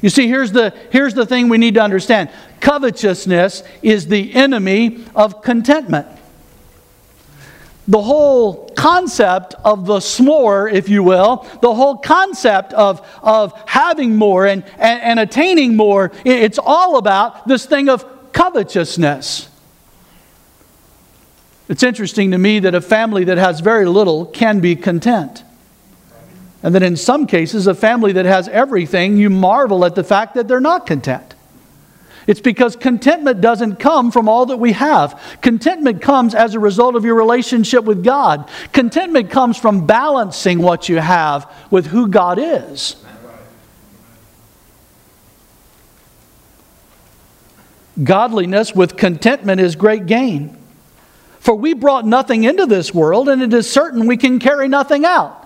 You 0.01 0.09
see, 0.09 0.27
here's 0.27 0.51
the, 0.51 0.73
here's 0.91 1.13
the 1.13 1.25
thing 1.25 1.49
we 1.49 1.57
need 1.57 1.75
to 1.75 1.81
understand 1.81 2.29
covetousness 2.59 3.63
is 3.81 4.07
the 4.07 4.33
enemy 4.33 5.05
of 5.15 5.41
contentment 5.41 6.07
the 7.87 8.01
whole 8.01 8.69
concept 8.75 9.55
of 9.63 9.85
the 9.85 9.99
s'more, 9.99 10.71
if 10.71 10.89
you 10.89 11.03
will, 11.03 11.47
the 11.61 11.73
whole 11.73 11.97
concept 11.97 12.73
of, 12.73 13.05
of 13.23 13.53
having 13.65 14.15
more 14.15 14.45
and, 14.45 14.63
and, 14.77 15.01
and 15.01 15.19
attaining 15.19 15.75
more, 15.77 16.11
it's 16.25 16.59
all 16.61 16.97
about 16.97 17.47
this 17.47 17.65
thing 17.65 17.87
of 17.87 18.05
covetousness. 18.33 19.49
It's 21.69 21.83
interesting 21.83 22.31
to 22.31 22.37
me 22.37 22.59
that 22.59 22.75
a 22.75 22.81
family 22.81 23.23
that 23.25 23.37
has 23.37 23.61
very 23.61 23.85
little 23.85 24.25
can 24.25 24.59
be 24.59 24.75
content. 24.75 25.43
And 26.67 26.75
that 26.75 26.83
in 26.83 26.97
some 26.97 27.27
cases, 27.27 27.65
a 27.65 27.73
family 27.73 28.11
that 28.11 28.25
has 28.25 28.49
everything, 28.49 29.15
you 29.15 29.29
marvel 29.29 29.85
at 29.85 29.95
the 29.95 30.03
fact 30.03 30.33
that 30.33 30.49
they're 30.49 30.59
not 30.59 30.85
content. 30.85 31.33
It's 32.27 32.41
because 32.41 32.75
contentment 32.75 33.39
doesn't 33.39 33.77
come 33.77 34.11
from 34.11 34.27
all 34.27 34.47
that 34.47 34.57
we 34.57 34.73
have. 34.73 35.37
Contentment 35.41 36.01
comes 36.01 36.35
as 36.35 36.55
a 36.55 36.59
result 36.59 36.97
of 36.97 37.05
your 37.05 37.15
relationship 37.15 37.85
with 37.85 38.03
God. 38.03 38.49
Contentment 38.73 39.29
comes 39.29 39.57
from 39.57 39.87
balancing 39.87 40.59
what 40.61 40.89
you 40.89 40.97
have 40.97 41.49
with 41.71 41.85
who 41.85 42.09
God 42.09 42.37
is. 42.37 42.97
Godliness 48.03 48.75
with 48.75 48.97
contentment 48.97 49.61
is 49.61 49.77
great 49.77 50.05
gain. 50.05 50.57
For 51.39 51.55
we 51.55 51.73
brought 51.73 52.05
nothing 52.05 52.43
into 52.43 52.65
this 52.65 52.93
world, 52.93 53.29
and 53.29 53.41
it 53.41 53.53
is 53.53 53.71
certain 53.71 54.05
we 54.05 54.17
can 54.17 54.39
carry 54.39 54.67
nothing 54.67 55.05
out. 55.05 55.45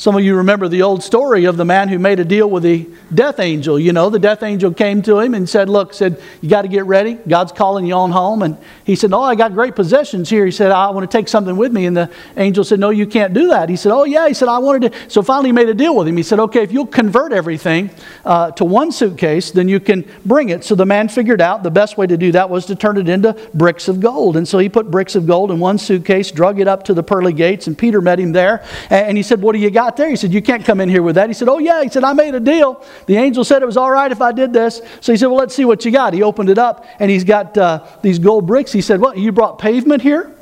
Some 0.00 0.16
of 0.16 0.24
you 0.24 0.36
remember 0.36 0.66
the 0.66 0.80
old 0.80 1.02
story 1.02 1.44
of 1.44 1.58
the 1.58 1.66
man 1.66 1.90
who 1.90 1.98
made 1.98 2.20
a 2.20 2.24
deal 2.24 2.48
with 2.48 2.62
the 2.62 2.88
death 3.12 3.38
angel. 3.38 3.78
You 3.78 3.92
know, 3.92 4.08
the 4.08 4.18
death 4.18 4.42
angel 4.42 4.72
came 4.72 5.02
to 5.02 5.20
him 5.20 5.34
and 5.34 5.46
said, 5.46 5.68
Look, 5.68 5.92
said, 5.92 6.18
you 6.40 6.48
got 6.48 6.62
to 6.62 6.68
get 6.68 6.86
ready. 6.86 7.18
God's 7.28 7.52
calling 7.52 7.84
you 7.84 7.92
on 7.92 8.10
home. 8.10 8.40
And 8.40 8.56
he 8.84 8.96
said, 8.96 9.12
Oh, 9.12 9.20
I 9.20 9.34
got 9.34 9.52
great 9.52 9.76
possessions 9.76 10.30
here. 10.30 10.46
He 10.46 10.52
said, 10.52 10.70
I 10.70 10.88
want 10.88 11.10
to 11.10 11.14
take 11.14 11.28
something 11.28 11.54
with 11.54 11.70
me. 11.70 11.84
And 11.84 11.94
the 11.94 12.10
angel 12.38 12.64
said, 12.64 12.80
No, 12.80 12.88
you 12.88 13.06
can't 13.06 13.34
do 13.34 13.48
that. 13.48 13.68
He 13.68 13.76
said, 13.76 13.92
Oh, 13.92 14.04
yeah. 14.04 14.26
He 14.26 14.32
said, 14.32 14.48
I 14.48 14.56
wanted 14.56 14.90
to. 14.90 15.10
So 15.10 15.20
finally, 15.20 15.50
he 15.50 15.52
made 15.52 15.68
a 15.68 15.74
deal 15.74 15.94
with 15.94 16.08
him. 16.08 16.16
He 16.16 16.22
said, 16.22 16.40
Okay, 16.40 16.62
if 16.62 16.72
you'll 16.72 16.86
convert 16.86 17.34
everything 17.34 17.90
uh, 18.24 18.52
to 18.52 18.64
one 18.64 18.92
suitcase, 18.92 19.50
then 19.50 19.68
you 19.68 19.80
can 19.80 20.10
bring 20.24 20.48
it. 20.48 20.64
So 20.64 20.74
the 20.74 20.86
man 20.86 21.10
figured 21.10 21.42
out 21.42 21.62
the 21.62 21.70
best 21.70 21.98
way 21.98 22.06
to 22.06 22.16
do 22.16 22.32
that 22.32 22.48
was 22.48 22.64
to 22.66 22.74
turn 22.74 22.96
it 22.96 23.10
into 23.10 23.34
bricks 23.52 23.86
of 23.86 24.00
gold. 24.00 24.38
And 24.38 24.48
so 24.48 24.56
he 24.56 24.70
put 24.70 24.90
bricks 24.90 25.14
of 25.14 25.26
gold 25.26 25.50
in 25.50 25.60
one 25.60 25.76
suitcase, 25.76 26.30
drug 26.30 26.58
it 26.58 26.68
up 26.68 26.84
to 26.84 26.94
the 26.94 27.02
pearly 27.02 27.34
gates, 27.34 27.66
and 27.66 27.76
Peter 27.76 28.00
met 28.00 28.18
him 28.18 28.32
there. 28.32 28.64
And 28.88 29.18
he 29.18 29.22
said, 29.22 29.42
What 29.42 29.52
do 29.52 29.58
you 29.58 29.70
got 29.70 29.89
there? 29.96 30.08
He 30.08 30.16
said, 30.16 30.32
You 30.32 30.42
can't 30.42 30.64
come 30.64 30.80
in 30.80 30.88
here 30.88 31.02
with 31.02 31.14
that. 31.16 31.28
He 31.28 31.34
said, 31.34 31.48
Oh, 31.48 31.58
yeah. 31.58 31.82
He 31.82 31.88
said, 31.88 32.04
I 32.04 32.12
made 32.12 32.34
a 32.34 32.40
deal. 32.40 32.84
The 33.06 33.16
angel 33.16 33.44
said 33.44 33.62
it 33.62 33.66
was 33.66 33.76
all 33.76 33.90
right 33.90 34.10
if 34.10 34.20
I 34.20 34.32
did 34.32 34.52
this. 34.52 34.80
So 35.00 35.12
he 35.12 35.18
said, 35.18 35.26
Well, 35.26 35.36
let's 35.36 35.54
see 35.54 35.64
what 35.64 35.84
you 35.84 35.90
got. 35.90 36.12
He 36.14 36.22
opened 36.22 36.50
it 36.50 36.58
up 36.58 36.86
and 36.98 37.10
he's 37.10 37.24
got 37.24 37.56
uh, 37.56 37.86
these 38.02 38.18
gold 38.18 38.46
bricks. 38.46 38.72
He 38.72 38.80
said, 38.80 39.00
What? 39.00 39.18
You 39.18 39.32
brought 39.32 39.58
pavement 39.58 40.02
here? 40.02 40.34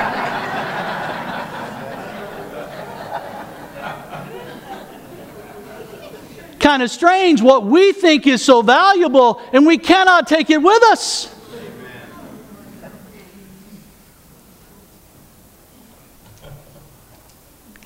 kind 6.61 6.83
of 6.83 6.91
strange 6.91 7.43
what 7.43 7.67
we 7.67 7.93
think 7.93 8.27
is 8.27 8.43
so 8.43 8.63
valuable 8.63 9.43
and 9.53 9.67
we 9.67 9.77
cannot 9.77 10.29
take 10.29 10.49
it 10.49 10.59
with 10.59 10.83
us. 10.85 11.32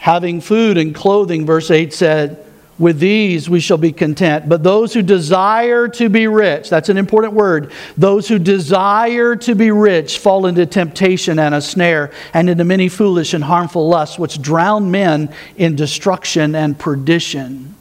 Having 0.06 0.40
food 0.40 0.78
and 0.78 0.94
clothing, 0.94 1.44
verse 1.44 1.68
8 1.68 1.92
said, 1.92 2.46
with 2.78 3.00
these 3.00 3.50
we 3.50 3.58
shall 3.58 3.76
be 3.76 3.90
content. 3.90 4.48
But 4.48 4.62
those 4.62 4.94
who 4.94 5.02
desire 5.02 5.88
to 5.88 6.08
be 6.08 6.28
rich, 6.28 6.70
that's 6.70 6.88
an 6.88 6.96
important 6.96 7.32
word, 7.32 7.72
those 7.96 8.28
who 8.28 8.38
desire 8.38 9.34
to 9.34 9.56
be 9.56 9.72
rich 9.72 10.20
fall 10.20 10.46
into 10.46 10.64
temptation 10.64 11.40
and 11.40 11.56
a 11.56 11.60
snare 11.60 12.12
and 12.32 12.48
into 12.48 12.62
many 12.62 12.88
foolish 12.88 13.34
and 13.34 13.42
harmful 13.42 13.88
lusts, 13.88 14.16
which 14.16 14.40
drown 14.40 14.92
men 14.92 15.34
in 15.56 15.74
destruction 15.74 16.54
and 16.54 16.78
perdition. 16.78 17.74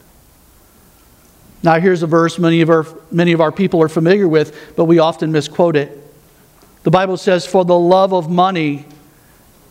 Now, 1.62 1.78
here's 1.78 2.02
a 2.02 2.08
verse 2.08 2.40
many 2.40 2.60
of, 2.60 2.70
our, 2.70 2.86
many 3.12 3.34
of 3.34 3.40
our 3.40 3.52
people 3.52 3.80
are 3.84 3.88
familiar 3.88 4.26
with, 4.26 4.74
but 4.74 4.86
we 4.86 4.98
often 4.98 5.30
misquote 5.30 5.76
it. 5.76 5.96
The 6.82 6.90
Bible 6.90 7.18
says, 7.18 7.46
For 7.46 7.64
the 7.64 7.78
love 7.78 8.12
of 8.12 8.28
money 8.28 8.84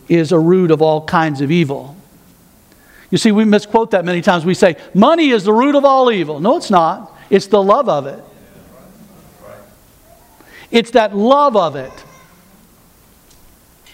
is 0.08 0.32
a 0.32 0.38
root 0.38 0.70
of 0.70 0.80
all 0.80 1.04
kinds 1.04 1.42
of 1.42 1.50
evil. 1.50 1.95
You 3.10 3.18
see, 3.18 3.32
we 3.32 3.44
misquote 3.44 3.92
that 3.92 4.04
many 4.04 4.20
times. 4.20 4.44
We 4.44 4.54
say, 4.54 4.76
money 4.94 5.30
is 5.30 5.44
the 5.44 5.52
root 5.52 5.74
of 5.74 5.84
all 5.84 6.10
evil. 6.10 6.40
No, 6.40 6.56
it's 6.56 6.70
not. 6.70 7.12
It's 7.30 7.46
the 7.46 7.62
love 7.62 7.88
of 7.88 8.06
it. 8.06 8.22
It's 10.70 10.92
that 10.92 11.16
love 11.16 11.56
of 11.56 11.76
it. 11.76 11.92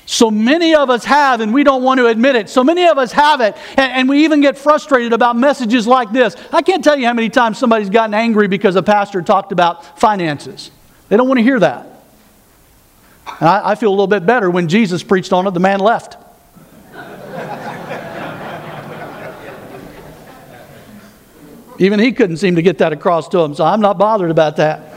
So 0.07 0.31
many 0.31 0.75
of 0.75 0.91
us 0.91 1.05
have, 1.05 1.41
and 1.41 1.55
we 1.55 1.65
don't 1.65 1.83
want 1.83 1.99
to 1.99 2.07
admit 2.07 2.37
it. 2.37 2.49
So 2.49 2.65
many 2.65 2.87
of 2.87 2.99
us 2.99 3.13
have 3.13 3.41
it, 3.41 3.57
and, 3.77 3.93
and, 3.93 4.09
we 4.09 4.25
even 4.25 4.41
get 4.41 4.59
frustrated 4.59 5.13
about 5.13 5.37
messages 5.37 5.87
like 5.87 6.13
this. 6.13 6.37
I 6.53 6.61
can't 6.61 6.83
tell 6.83 6.99
you 6.99 7.07
how 7.07 7.15
many 7.15 7.31
times 7.31 7.57
somebody's 7.57 7.89
gotten 7.89 8.13
angry 8.13 8.49
because 8.49 8.77
a 8.77 8.83
pastor 8.83 9.23
talked 9.23 9.53
about 9.53 9.99
finances. 9.99 10.71
They 11.09 11.17
don't 11.17 11.29
want 11.29 11.39
to 11.39 11.45
hear 11.45 11.61
that. 11.61 11.87
And 13.41 13.49
I, 13.49 13.71
I 13.71 13.75
feel 13.75 13.91
a 13.91 13.93
little 13.93 14.07
bit 14.07 14.27
better 14.27 14.51
when 14.51 14.69
Jesus 14.69 15.03
preached 15.03 15.33
on 15.33 15.47
it, 15.47 15.53
the 15.53 15.61
man 15.61 15.81
left. 15.81 16.17
Even 21.83 21.99
he 21.99 22.13
couldn't 22.13 22.37
seem 22.37 22.55
to 22.55 22.63
get 22.63 22.79
that 22.79 22.93
across 22.93 23.29
to 23.31 23.41
him, 23.41 23.57
so 23.57 23.65
I'm 23.65 23.81
not 23.81 23.99
bothered 23.99 24.31
about 24.31 24.55
that. 24.57 24.89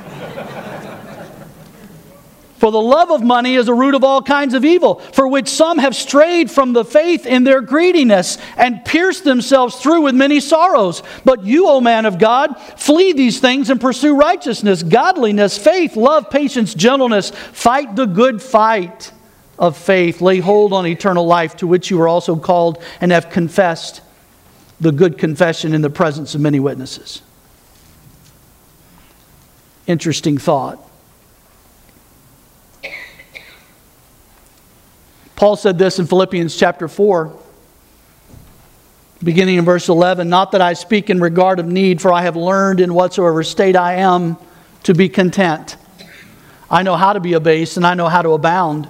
For 2.60 2.72
the 2.72 2.82
love 2.82 3.10
of 3.10 3.24
money 3.24 3.56
is 3.56 3.68
a 3.68 3.74
root 3.74 3.96
of 3.96 4.04
all 4.04 4.22
kinds 4.22 4.54
of 4.54 4.64
evil, 4.64 5.00
for 5.00 5.28
which 5.28 5.50
some 5.50 5.80
have 5.80 5.96
strayed 5.96 6.52
from 6.52 6.74
the 6.74 6.86
faith 6.86 7.26
in 7.26 7.44
their 7.44 7.60
greediness 7.60 8.38
and 8.56 8.86
pierced 8.86 9.24
themselves 9.24 9.78
through 9.78 10.02
with 10.02 10.14
many 10.14 10.40
sorrows. 10.40 11.02
But 11.26 11.44
you, 11.44 11.68
O 11.68 11.82
man 11.82 12.06
of 12.06 12.20
God, 12.20 12.56
flee 12.78 13.14
these 13.14 13.40
things 13.40 13.72
and 13.72 13.82
pursue 13.82 14.16
righteousness, 14.16 14.84
godliness, 14.84 15.58
faith, 15.58 15.96
love, 15.96 16.30
patience, 16.30 16.76
gentleness. 16.76 17.32
Fight 17.32 17.96
the 17.96 18.06
good 18.06 18.44
fight 18.44 19.12
of 19.58 19.76
faith. 19.76 20.22
Lay 20.22 20.40
hold 20.40 20.72
on 20.72 20.86
eternal 20.86 21.26
life, 21.26 21.58
to 21.58 21.68
which 21.68 21.90
you 21.90 21.98
were 21.98 22.08
also 22.08 22.36
called 22.36 22.82
and 23.02 23.12
have 23.12 23.32
confessed 23.32 24.02
the 24.80 24.92
good 24.92 25.18
confession 25.18 25.74
in 25.74 25.82
the 25.82 25.90
presence 25.90 26.36
of 26.36 26.42
many 26.42 26.60
witnesses. 26.60 27.22
Interesting 29.88 30.38
thought. 30.38 30.80
Paul 35.36 35.56
said 35.56 35.78
this 35.78 36.00
in 36.00 36.08
Philippians 36.08 36.56
chapter 36.56 36.88
4, 36.88 37.38
beginning 39.24 39.58
in 39.58 39.66
verse 39.66 39.90
11 39.90 40.30
Not 40.30 40.54
that 40.54 40.62
I 40.62 40.74
speak 40.74 41.10
in 41.10 41.20
regard 41.20 41.60
of 41.60 41.68
need, 41.68 42.02
for 42.02 42.12
I 42.14 42.22
have 42.22 42.36
learned 42.36 42.80
in 42.80 42.94
whatsoever 42.94 43.44
state 43.44 43.76
I 43.76 43.96
am 43.96 44.38
to 44.84 44.94
be 44.94 45.10
content. 45.10 45.78
I 46.70 46.84
know 46.84 46.96
how 46.96 47.14
to 47.14 47.20
be 47.20 47.34
abased, 47.34 47.78
and 47.78 47.86
I 47.86 47.96
know 47.96 48.08
how 48.08 48.22
to 48.22 48.32
abound. 48.32 48.88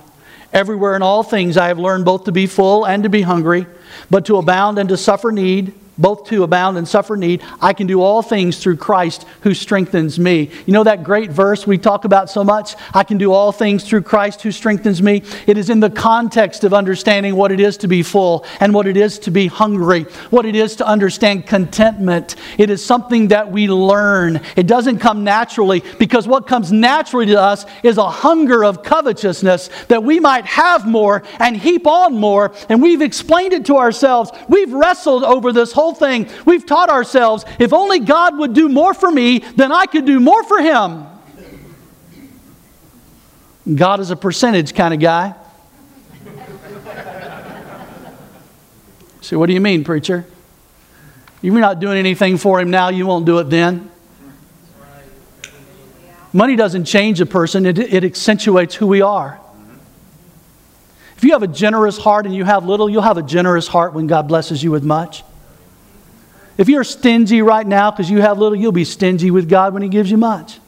Everywhere 0.53 0.95
in 0.95 1.01
all 1.01 1.23
things 1.23 1.57
I 1.57 1.67
have 1.67 1.79
learned 1.79 2.05
both 2.05 2.25
to 2.25 2.31
be 2.31 2.47
full 2.47 2.85
and 2.85 3.03
to 3.03 3.09
be 3.09 3.21
hungry, 3.23 3.65
but 4.09 4.25
to 4.25 4.37
abound 4.37 4.77
and 4.77 4.89
to 4.89 4.97
suffer 4.97 5.31
need 5.31 5.73
both 5.97 6.25
to 6.25 6.43
abound 6.43 6.77
and 6.77 6.87
suffer 6.87 7.15
need. 7.15 7.41
I 7.61 7.73
can 7.73 7.87
do 7.87 8.01
all 8.01 8.21
things 8.21 8.61
through 8.61 8.77
Christ 8.77 9.25
who 9.41 9.53
strengthens 9.53 10.19
me. 10.19 10.51
You 10.65 10.73
know 10.73 10.83
that 10.83 11.03
great 11.03 11.31
verse 11.31 11.65
we 11.65 11.77
talk 11.77 12.05
about 12.05 12.29
so 12.29 12.43
much? 12.43 12.75
I 12.93 13.03
can 13.03 13.17
do 13.17 13.31
all 13.31 13.51
things 13.51 13.87
through 13.87 14.01
Christ 14.01 14.41
who 14.41 14.51
strengthens 14.51 15.01
me. 15.01 15.23
It 15.47 15.57
is 15.57 15.69
in 15.69 15.79
the 15.79 15.89
context 15.89 16.63
of 16.63 16.73
understanding 16.73 17.35
what 17.35 17.51
it 17.51 17.59
is 17.59 17.77
to 17.77 17.87
be 17.87 18.03
full 18.03 18.45
and 18.59 18.73
what 18.73 18.87
it 18.87 18.97
is 18.97 19.19
to 19.19 19.31
be 19.31 19.47
hungry, 19.47 20.03
what 20.29 20.45
it 20.45 20.55
is 20.55 20.75
to 20.77 20.87
understand 20.87 21.45
contentment. 21.45 22.35
It 22.57 22.69
is 22.69 22.83
something 22.83 23.29
that 23.29 23.51
we 23.51 23.67
learn. 23.67 24.41
It 24.55 24.67
doesn't 24.67 24.99
come 24.99 25.23
naturally 25.23 25.83
because 25.99 26.27
what 26.27 26.47
comes 26.47 26.71
naturally 26.71 27.27
to 27.27 27.39
us 27.39 27.65
is 27.83 27.97
a 27.97 28.09
hunger 28.09 28.63
of 28.63 28.83
covetousness 28.83 29.69
that 29.87 30.03
we 30.03 30.19
might 30.19 30.45
have 30.45 30.87
more 30.87 31.23
and 31.39 31.55
heap 31.55 31.87
on 31.87 32.15
more. 32.15 32.53
And 32.69 32.81
we've 32.81 33.01
explained 33.01 33.53
it 33.53 33.65
to 33.65 33.77
ourselves. 33.77 34.31
We've 34.47 34.73
wrestled 34.73 35.23
over 35.23 35.51
this 35.51 35.71
whole 35.71 35.84
whole 35.85 35.93
thing, 35.93 36.27
we've 36.45 36.65
taught 36.65 36.89
ourselves 36.89 37.45
if 37.59 37.71
only 37.71 37.99
God 37.99 38.39
would 38.39 38.53
do 38.53 38.67
more 38.67 38.95
for 38.95 39.11
me, 39.11 39.39
then 39.55 39.71
I 39.71 39.85
could 39.85 40.05
do 40.05 40.19
more 40.19 40.43
for 40.43 40.59
him. 40.59 41.05
God 43.75 43.99
is 43.99 44.09
a 44.09 44.15
percentage 44.15 44.73
kind 44.73 44.93
of 44.93 44.99
guy. 44.99 45.35
See, 49.21 49.35
what 49.35 49.47
do 49.47 49.53
you 49.53 49.61
mean, 49.61 49.83
preacher? 49.83 50.25
You're 51.41 51.59
not 51.59 51.79
doing 51.79 51.97
anything 51.97 52.37
for 52.37 52.59
him 52.59 52.71
now, 52.71 52.89
you 52.89 53.05
won't 53.05 53.25
do 53.25 53.37
it 53.39 53.49
then. 53.49 53.91
Money 56.33 56.55
doesn't 56.55 56.85
change 56.85 57.21
a 57.21 57.25
person, 57.25 57.65
it, 57.65 57.77
it 57.77 58.03
accentuates 58.03 58.73
who 58.75 58.87
we 58.87 59.01
are. 59.01 59.39
If 61.17 61.23
you 61.23 61.31
have 61.31 61.43
a 61.43 61.47
generous 61.47 61.97
heart 61.97 62.25
and 62.25 62.35
you 62.35 62.43
have 62.43 62.65
little, 62.65 62.89
you'll 62.89 63.03
have 63.03 63.17
a 63.17 63.23
generous 63.23 63.67
heart 63.67 63.93
when 63.93 64.07
God 64.07 64.27
blesses 64.27 64.63
you 64.63 64.71
with 64.71 64.83
much. 64.83 65.23
If 66.57 66.69
you're 66.69 66.83
stingy 66.83 67.41
right 67.41 67.65
now 67.65 67.91
because 67.91 68.09
you 68.09 68.21
have 68.21 68.37
little, 68.37 68.57
you'll 68.57 68.71
be 68.71 68.85
stingy 68.85 69.31
with 69.31 69.49
God 69.49 69.73
when 69.73 69.83
He 69.83 69.89
gives 69.89 70.09
you 70.09 70.17
much. 70.17 70.59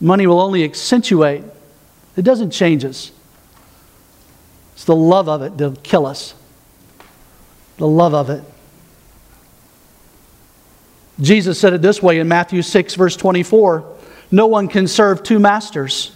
Money 0.00 0.26
will 0.26 0.40
only 0.40 0.64
accentuate, 0.64 1.44
it 2.16 2.22
doesn't 2.22 2.50
change 2.50 2.84
us. 2.84 3.12
It's 4.74 4.84
the 4.86 4.96
love 4.96 5.28
of 5.28 5.42
it 5.42 5.58
that'll 5.58 5.76
kill 5.76 6.06
us. 6.06 6.34
The 7.76 7.86
love 7.86 8.14
of 8.14 8.30
it. 8.30 8.42
Jesus 11.20 11.60
said 11.60 11.74
it 11.74 11.82
this 11.82 12.02
way 12.02 12.18
in 12.18 12.28
Matthew 12.28 12.62
6, 12.62 12.94
verse 12.94 13.14
24 13.16 13.84
No 14.30 14.46
one 14.46 14.68
can 14.68 14.86
serve 14.86 15.22
two 15.22 15.38
masters. 15.38 16.12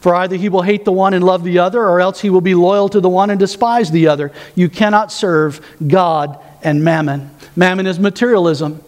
For 0.00 0.14
either 0.14 0.36
he 0.36 0.48
will 0.48 0.62
hate 0.62 0.84
the 0.84 0.92
one 0.92 1.14
and 1.14 1.24
love 1.24 1.42
the 1.42 1.58
other, 1.58 1.82
or 1.82 2.00
else 2.00 2.20
he 2.20 2.30
will 2.30 2.40
be 2.40 2.54
loyal 2.54 2.88
to 2.90 3.00
the 3.00 3.08
one 3.08 3.30
and 3.30 3.40
despise 3.40 3.90
the 3.90 4.06
other. 4.06 4.30
You 4.54 4.68
cannot 4.68 5.10
serve 5.10 5.60
God 5.84 6.38
and 6.62 6.84
mammon. 6.84 7.30
Mammon 7.56 7.86
is 7.86 7.98
materialism. 7.98 8.82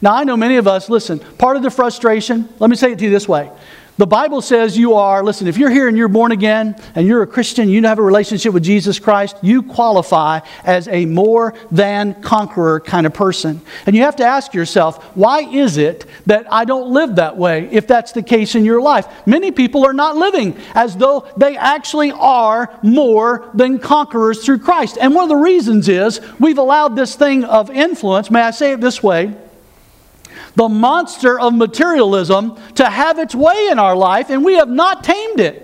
Now, 0.00 0.14
I 0.14 0.24
know 0.24 0.36
many 0.36 0.56
of 0.56 0.66
us, 0.66 0.88
listen, 0.88 1.18
part 1.18 1.56
of 1.56 1.62
the 1.62 1.70
frustration, 1.70 2.48
let 2.58 2.68
me 2.68 2.76
say 2.76 2.92
it 2.92 2.98
to 2.98 3.04
you 3.04 3.10
this 3.10 3.28
way. 3.28 3.50
The 3.96 4.06
Bible 4.08 4.42
says 4.42 4.76
you 4.76 4.94
are, 4.94 5.22
listen, 5.22 5.46
if 5.46 5.56
you're 5.56 5.70
here 5.70 5.86
and 5.86 5.96
you're 5.96 6.08
born 6.08 6.32
again 6.32 6.74
and 6.96 7.06
you're 7.06 7.22
a 7.22 7.28
Christian, 7.28 7.68
you 7.68 7.80
have 7.84 8.00
a 8.00 8.02
relationship 8.02 8.52
with 8.52 8.64
Jesus 8.64 8.98
Christ, 8.98 9.36
you 9.40 9.62
qualify 9.62 10.40
as 10.64 10.88
a 10.88 11.06
more 11.06 11.54
than 11.70 12.20
conqueror 12.20 12.80
kind 12.80 13.06
of 13.06 13.14
person. 13.14 13.60
And 13.86 13.94
you 13.94 14.02
have 14.02 14.16
to 14.16 14.24
ask 14.24 14.52
yourself, 14.52 15.00
why 15.14 15.42
is 15.42 15.76
it 15.76 16.06
that 16.26 16.52
I 16.52 16.64
don't 16.64 16.92
live 16.92 17.14
that 17.16 17.36
way 17.36 17.68
if 17.70 17.86
that's 17.86 18.10
the 18.10 18.22
case 18.24 18.56
in 18.56 18.64
your 18.64 18.82
life? 18.82 19.06
Many 19.26 19.52
people 19.52 19.86
are 19.86 19.92
not 19.92 20.16
living 20.16 20.56
as 20.74 20.96
though 20.96 21.28
they 21.36 21.56
actually 21.56 22.10
are 22.10 22.76
more 22.82 23.48
than 23.54 23.78
conquerors 23.78 24.44
through 24.44 24.58
Christ. 24.58 24.98
And 25.00 25.14
one 25.14 25.22
of 25.22 25.28
the 25.28 25.36
reasons 25.36 25.88
is 25.88 26.20
we've 26.40 26.58
allowed 26.58 26.96
this 26.96 27.14
thing 27.14 27.44
of 27.44 27.70
influence, 27.70 28.28
may 28.28 28.42
I 28.42 28.50
say 28.50 28.72
it 28.72 28.80
this 28.80 29.04
way? 29.04 29.36
The 30.54 30.68
monster 30.68 31.38
of 31.38 31.54
materialism 31.54 32.56
to 32.76 32.88
have 32.88 33.18
its 33.18 33.34
way 33.34 33.68
in 33.70 33.78
our 33.78 33.96
life, 33.96 34.30
and 34.30 34.44
we 34.44 34.54
have 34.54 34.68
not 34.68 35.02
tamed 35.02 35.40
it. 35.40 35.60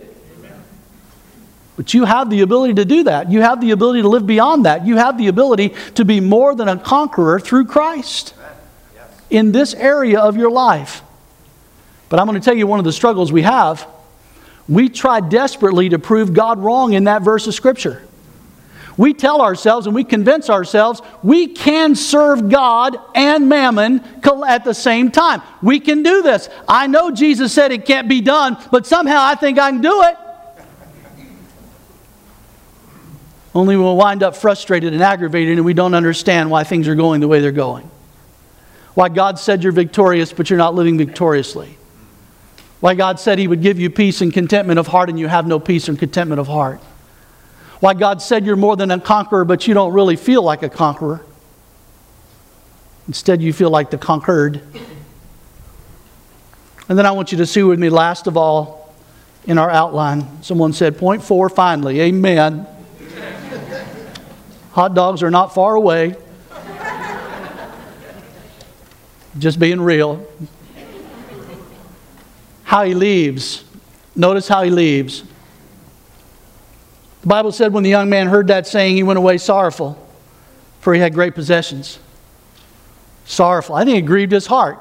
But 1.77 1.95
you 1.95 2.05
have 2.05 2.29
the 2.29 2.43
ability 2.43 2.75
to 2.75 2.85
do 2.85 3.05
that. 3.05 3.31
You 3.31 3.41
have 3.41 3.61
the 3.61 3.71
ability 3.71 4.03
to 4.03 4.09
live 4.09 4.27
beyond 4.27 4.67
that. 4.67 4.87
You 4.87 4.97
have 4.97 5.17
the 5.17 5.29
ability 5.29 5.75
to 5.95 6.05
be 6.05 6.21
more 6.21 6.55
than 6.55 6.69
a 6.69 6.77
conqueror 6.77 7.41
through 7.41 7.67
Christ 7.67 8.35
in 9.31 9.53
this 9.53 9.73
area 9.75 10.21
of 10.21 10.37
your 10.37 10.51
life. 10.51 11.03
But 12.09 12.19
I'm 12.21 12.27
going 12.27 12.39
to 12.39 12.45
tell 12.45 12.57
you 12.57 12.67
one 12.67 12.81
of 12.81 12.85
the 12.85 12.93
struggles 12.93 13.33
we 13.33 13.43
have. 13.43 13.87
We 14.69 14.89
try 14.89 15.21
desperately 15.21 15.89
to 15.91 15.99
prove 15.99 16.35
God 16.35 16.59
wrong 16.59 16.93
in 16.93 17.05
that 17.05 17.23
verse 17.23 17.47
of 17.47 17.55
Scripture 17.55 18.03
we 18.97 19.15
tell 19.15 19.41
ourselves 19.41 19.87
and 19.87 19.95
we 19.95 20.05
convince 20.05 20.51
ourselves 20.51 21.01
we 21.23 21.49
can 21.49 21.95
serve 21.95 22.49
God 22.49 22.99
and 23.15 23.49
mammon 23.49 24.01
at 24.47 24.65
the 24.65 24.75
same 24.75 25.11
time. 25.11 25.43
We 25.63 25.81
can 25.81 26.03
do 26.03 26.23
this. 26.23 26.49
I 26.69 26.87
know 26.87 27.11
Jesus 27.11 27.53
said 27.53 27.73
it 27.73 27.87
can't 27.87 28.09
be 28.09 28.21
done, 28.21 28.57
but 28.71 28.87
somehow 28.87 29.21
I 29.21 29.35
think 29.35 29.59
I 29.59 29.71
can 29.71 29.81
do 29.81 30.03
it. 30.03 30.17
Only 33.55 33.77
we'll 33.77 33.97
wind 33.97 34.23
up 34.23 34.37
frustrated 34.37 34.93
and 34.93 35.03
aggravated 35.03 35.57
and 35.57 35.65
we 35.65 35.75
don't 35.75 35.95
understand 35.95 36.51
why 36.51 36.65
things 36.65 36.87
are 36.87 36.95
going 36.95 37.21
the 37.21 37.29
way 37.29 37.41
they're 37.41 37.53
going. 37.53 37.91
Why 38.95 39.09
God 39.09 39.39
said 39.39 39.63
you're 39.63 39.73
victorious, 39.73 40.33
but 40.33 40.51
you're 40.51 40.59
not 40.59 40.75
living 40.75 40.99
victoriously. 40.99 41.77
Why 42.81 42.95
God 42.95 43.21
said 43.21 43.39
He 43.39 43.47
would 43.47 43.63
give 43.63 43.79
you 43.79 43.91
peace 43.91 44.21
and 44.21 44.33
contentment 44.33 44.79
of 44.79 44.87
heart, 44.87 45.11
and 45.11 45.19
you 45.19 45.29
have 45.29 45.47
no 45.47 45.61
peace 45.61 45.89
and 45.89 45.99
contentment 45.99 46.41
of 46.41 46.49
heart. 46.49 46.81
Why 47.81 47.95
God 47.95 48.21
said 48.21 48.45
you're 48.45 48.57
more 48.57 48.77
than 48.77 48.91
a 48.91 49.01
conqueror, 49.01 49.45
but 49.45 49.67
you 49.67 49.75
don't 49.75 49.93
really 49.93 50.17
feel 50.17 50.43
like 50.43 50.63
a 50.63 50.69
conqueror. 50.69 51.25
Instead, 53.09 53.43
you 53.43 53.53
feel 53.53 53.71
like 53.71 53.91
the 53.91 53.99
conquered. 53.99 54.61
And 56.89 56.99
then 56.99 57.07
I 57.07 57.13
want 57.13 57.33
you 57.33 57.39
to 57.39 57.47
see 57.47 57.63
with 57.63 57.79
me, 57.79 57.89
last 57.89 58.27
of 58.27 58.37
all, 58.37 58.95
in 59.47 59.57
our 59.59 59.71
outline. 59.71 60.43
Someone 60.43 60.73
said, 60.73 60.99
point 60.99 61.23
four, 61.23 61.49
finally. 61.49 62.01
Amen. 62.01 62.67
Hot 64.73 64.95
dogs 64.95 65.23
are 65.23 65.31
not 65.31 65.55
far 65.55 65.75
away. 65.75 66.15
Just 69.39 69.59
being 69.59 69.81
real. 69.81 70.27
How 72.65 72.85
he 72.85 72.95
leaves. 72.95 73.65
Notice 74.15 74.49
how 74.49 74.63
he 74.63 74.71
leaves. 74.71 75.25
The 77.23 77.27
Bible 77.27 77.53
said 77.53 77.73
when 77.73 77.83
the 77.83 77.91
young 77.91 78.09
man 78.09 78.29
heard 78.29 78.47
that 78.47 78.67
saying, 78.67 78.97
he 78.97 79.03
went 79.03 79.19
away 79.19 79.39
sorrowful, 79.39 79.99
for 80.81 80.95
he 80.95 81.01
had 81.01 81.13
great 81.15 81.35
possessions. 81.35 81.99
Sorrowful. 83.27 83.75
I 83.75 83.85
think 83.85 83.99
it 83.99 84.07
grieved 84.07 84.33
his 84.33 84.47
heart. 84.47 84.79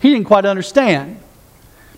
He 0.00 0.10
didn't 0.10 0.26
quite 0.26 0.44
understand 0.44 1.20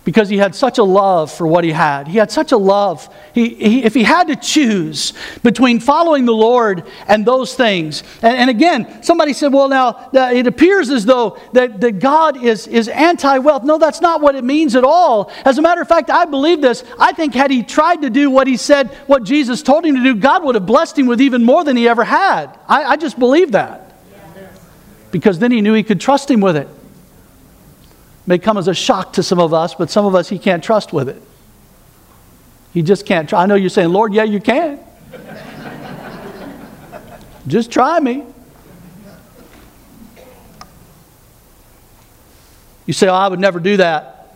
because 0.05 0.27
he 0.27 0.37
had 0.37 0.53
such 0.53 0.77
a 0.77 0.83
love 0.83 1.31
for 1.31 1.47
what 1.47 1.63
he 1.63 1.71
had. 1.71 2.07
He 2.07 2.17
had 2.17 2.29
such 2.29 2.51
a 2.51 2.57
love. 2.57 3.13
He, 3.33 3.49
he, 3.55 3.83
if 3.83 3.93
he 3.93 4.03
had 4.03 4.27
to 4.27 4.35
choose 4.35 5.13
between 5.43 5.79
following 5.79 6.25
the 6.25 6.33
Lord 6.33 6.85
and 7.07 7.25
those 7.25 7.55
things, 7.55 8.03
and, 8.21 8.35
and 8.35 8.49
again, 8.49 9.01
somebody 9.01 9.31
said, 9.31 9.53
well, 9.53 9.69
now, 9.69 9.87
uh, 10.13 10.31
it 10.33 10.45
appears 10.45 10.89
as 10.89 11.05
though 11.05 11.37
that, 11.53 11.79
that 11.81 11.99
God 11.99 12.43
is, 12.43 12.67
is 12.67 12.89
anti 12.89 13.37
wealth. 13.37 13.63
No, 13.63 13.77
that's 13.77 14.01
not 14.01 14.19
what 14.19 14.35
it 14.35 14.43
means 14.43 14.75
at 14.75 14.83
all. 14.83 15.31
As 15.45 15.57
a 15.57 15.61
matter 15.61 15.81
of 15.81 15.87
fact, 15.87 16.09
I 16.09 16.25
believe 16.25 16.61
this. 16.61 16.83
I 16.99 17.13
think 17.13 17.33
had 17.33 17.49
he 17.49 17.63
tried 17.63 18.01
to 18.01 18.09
do 18.09 18.29
what 18.29 18.47
he 18.47 18.57
said, 18.57 18.89
what 19.07 19.23
Jesus 19.23 19.63
told 19.63 19.85
him 19.85 19.95
to 19.95 20.03
do, 20.03 20.15
God 20.15 20.43
would 20.43 20.55
have 20.55 20.65
blessed 20.65 20.99
him 20.99 21.07
with 21.07 21.21
even 21.21 21.43
more 21.43 21.63
than 21.63 21.77
he 21.77 21.87
ever 21.87 22.03
had. 22.03 22.47
I, 22.67 22.83
I 22.83 22.95
just 22.97 23.17
believe 23.17 23.53
that. 23.53 23.79
Because 25.11 25.39
then 25.39 25.51
he 25.51 25.61
knew 25.61 25.73
he 25.73 25.83
could 25.83 26.01
trust 26.01 26.29
him 26.29 26.41
with 26.41 26.57
it 26.57 26.67
may 28.25 28.37
come 28.37 28.57
as 28.57 28.67
a 28.67 28.73
shock 28.73 29.13
to 29.13 29.23
some 29.23 29.39
of 29.39 29.53
us, 29.53 29.75
but 29.75 29.89
some 29.89 30.05
of 30.05 30.15
us 30.15 30.29
he 30.29 30.39
can't 30.39 30.63
trust 30.63 30.93
with 30.93 31.09
it. 31.09 31.21
He 32.73 32.81
just 32.81 33.05
can't 33.05 33.29
try. 33.29 33.43
I 33.43 33.45
know 33.45 33.55
you're 33.55 33.69
saying, 33.69 33.89
Lord, 33.89 34.13
yeah, 34.13 34.23
you 34.23 34.39
can. 34.39 34.79
just 37.47 37.71
try 37.71 37.99
me. 37.99 38.23
You 42.85 42.93
say, 42.93 43.07
oh, 43.07 43.13
I 43.13 43.27
would 43.27 43.39
never 43.39 43.59
do 43.59 43.77
that. 43.77 44.35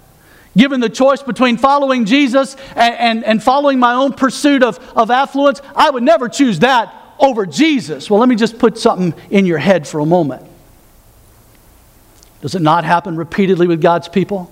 Given 0.56 0.80
the 0.80 0.90
choice 0.90 1.22
between 1.22 1.58
following 1.58 2.06
Jesus 2.06 2.56
and, 2.76 2.96
and, 2.96 3.26
and 3.26 3.44
following 3.44 3.80
my 3.80 3.94
own 3.94 4.14
pursuit 4.14 4.64
of, 4.64 4.80
of 4.96 5.12
affluence, 5.12 5.62
I 5.76 5.90
would 5.90 6.04
never 6.04 6.30
choose 6.30 6.60
that 6.60 6.94
over 7.20 7.46
Jesus. 7.46 8.10
Well, 8.10 8.20
let 8.20 8.30
me 8.30 8.36
just 8.36 8.58
put 8.58 8.78
something 8.78 9.14
in 9.30 9.46
your 9.46 9.58
head 9.58 9.88
for 9.88 10.00
a 10.00 10.06
moment. 10.06 10.46
Does 12.42 12.56
it 12.56 12.62
not 12.62 12.84
happen 12.84 13.16
repeatedly 13.16 13.68
with 13.68 13.82
God's 13.82 14.08
people? 14.08 14.52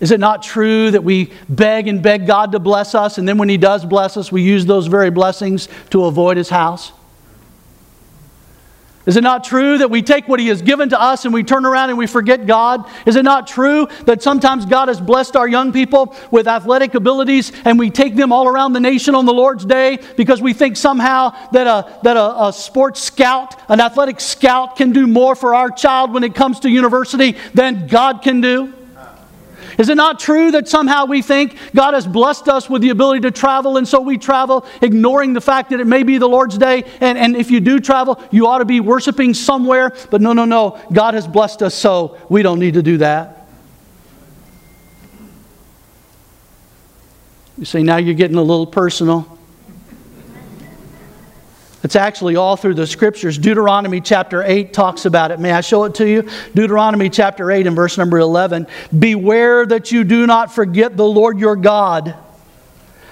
Is 0.00 0.10
it 0.10 0.20
not 0.20 0.42
true 0.42 0.90
that 0.90 1.04
we 1.04 1.32
beg 1.48 1.86
and 1.86 2.02
beg 2.02 2.26
God 2.26 2.52
to 2.52 2.58
bless 2.58 2.94
us, 2.94 3.18
and 3.18 3.28
then 3.28 3.36
when 3.36 3.50
He 3.50 3.58
does 3.58 3.84
bless 3.84 4.16
us, 4.16 4.32
we 4.32 4.42
use 4.42 4.64
those 4.64 4.86
very 4.86 5.10
blessings 5.10 5.68
to 5.90 6.06
avoid 6.06 6.38
His 6.38 6.48
house? 6.48 6.92
Is 9.10 9.16
it 9.16 9.22
not 9.22 9.42
true 9.42 9.76
that 9.78 9.90
we 9.90 10.02
take 10.02 10.28
what 10.28 10.38
He 10.38 10.46
has 10.46 10.62
given 10.62 10.90
to 10.90 11.00
us 11.00 11.24
and 11.24 11.34
we 11.34 11.42
turn 11.42 11.66
around 11.66 11.88
and 11.88 11.98
we 11.98 12.06
forget 12.06 12.46
God? 12.46 12.88
Is 13.06 13.16
it 13.16 13.24
not 13.24 13.48
true 13.48 13.88
that 14.04 14.22
sometimes 14.22 14.64
God 14.64 14.86
has 14.86 15.00
blessed 15.00 15.34
our 15.34 15.48
young 15.48 15.72
people 15.72 16.14
with 16.30 16.46
athletic 16.46 16.94
abilities 16.94 17.50
and 17.64 17.76
we 17.76 17.90
take 17.90 18.14
them 18.14 18.32
all 18.32 18.46
around 18.46 18.72
the 18.72 18.78
nation 18.78 19.16
on 19.16 19.26
the 19.26 19.34
Lord's 19.34 19.64
Day 19.64 19.98
because 20.16 20.40
we 20.40 20.52
think 20.52 20.76
somehow 20.76 21.30
that 21.50 21.66
a, 21.66 21.98
that 22.04 22.16
a, 22.16 22.44
a 22.46 22.52
sports 22.52 23.02
scout, 23.02 23.60
an 23.68 23.80
athletic 23.80 24.20
scout, 24.20 24.76
can 24.76 24.92
do 24.92 25.08
more 25.08 25.34
for 25.34 25.56
our 25.56 25.70
child 25.70 26.14
when 26.14 26.22
it 26.22 26.36
comes 26.36 26.60
to 26.60 26.70
university 26.70 27.36
than 27.52 27.88
God 27.88 28.22
can 28.22 28.40
do? 28.40 28.72
Is 29.80 29.88
it 29.88 29.96
not 29.96 30.20
true 30.20 30.50
that 30.50 30.68
somehow 30.68 31.06
we 31.06 31.22
think 31.22 31.56
God 31.74 31.94
has 31.94 32.06
blessed 32.06 32.50
us 32.50 32.68
with 32.68 32.82
the 32.82 32.90
ability 32.90 33.20
to 33.20 33.30
travel, 33.30 33.78
and 33.78 33.88
so 33.88 33.98
we 33.98 34.18
travel, 34.18 34.66
ignoring 34.82 35.32
the 35.32 35.40
fact 35.40 35.70
that 35.70 35.80
it 35.80 35.86
may 35.86 36.02
be 36.02 36.18
the 36.18 36.28
Lord's 36.28 36.58
day, 36.58 36.84
and, 37.00 37.16
and 37.16 37.34
if 37.34 37.50
you 37.50 37.60
do 37.60 37.80
travel, 37.80 38.22
you 38.30 38.46
ought 38.46 38.58
to 38.58 38.66
be 38.66 38.80
worshiping 38.80 39.32
somewhere? 39.32 39.96
But 40.10 40.20
no, 40.20 40.34
no, 40.34 40.44
no. 40.44 40.78
God 40.92 41.14
has 41.14 41.26
blessed 41.26 41.62
us, 41.62 41.74
so 41.74 42.18
we 42.28 42.42
don't 42.42 42.58
need 42.58 42.74
to 42.74 42.82
do 42.82 42.98
that. 42.98 43.48
You 47.56 47.64
say, 47.64 47.82
now 47.82 47.96
you're 47.96 48.12
getting 48.12 48.36
a 48.36 48.42
little 48.42 48.66
personal. 48.66 49.39
It's 51.82 51.96
actually 51.96 52.36
all 52.36 52.56
through 52.56 52.74
the 52.74 52.86
scriptures. 52.86 53.38
Deuteronomy 53.38 54.00
chapter 54.00 54.42
8 54.42 54.72
talks 54.72 55.06
about 55.06 55.30
it. 55.30 55.40
May 55.40 55.52
I 55.52 55.62
show 55.62 55.84
it 55.84 55.94
to 55.96 56.08
you? 56.08 56.28
Deuteronomy 56.54 57.08
chapter 57.08 57.50
8 57.50 57.66
and 57.66 57.74
verse 57.74 57.96
number 57.96 58.18
11. 58.18 58.66
Beware 58.98 59.64
that 59.66 59.90
you 59.90 60.04
do 60.04 60.26
not 60.26 60.52
forget 60.54 60.96
the 60.96 61.06
Lord 61.06 61.38
your 61.38 61.56
God 61.56 62.14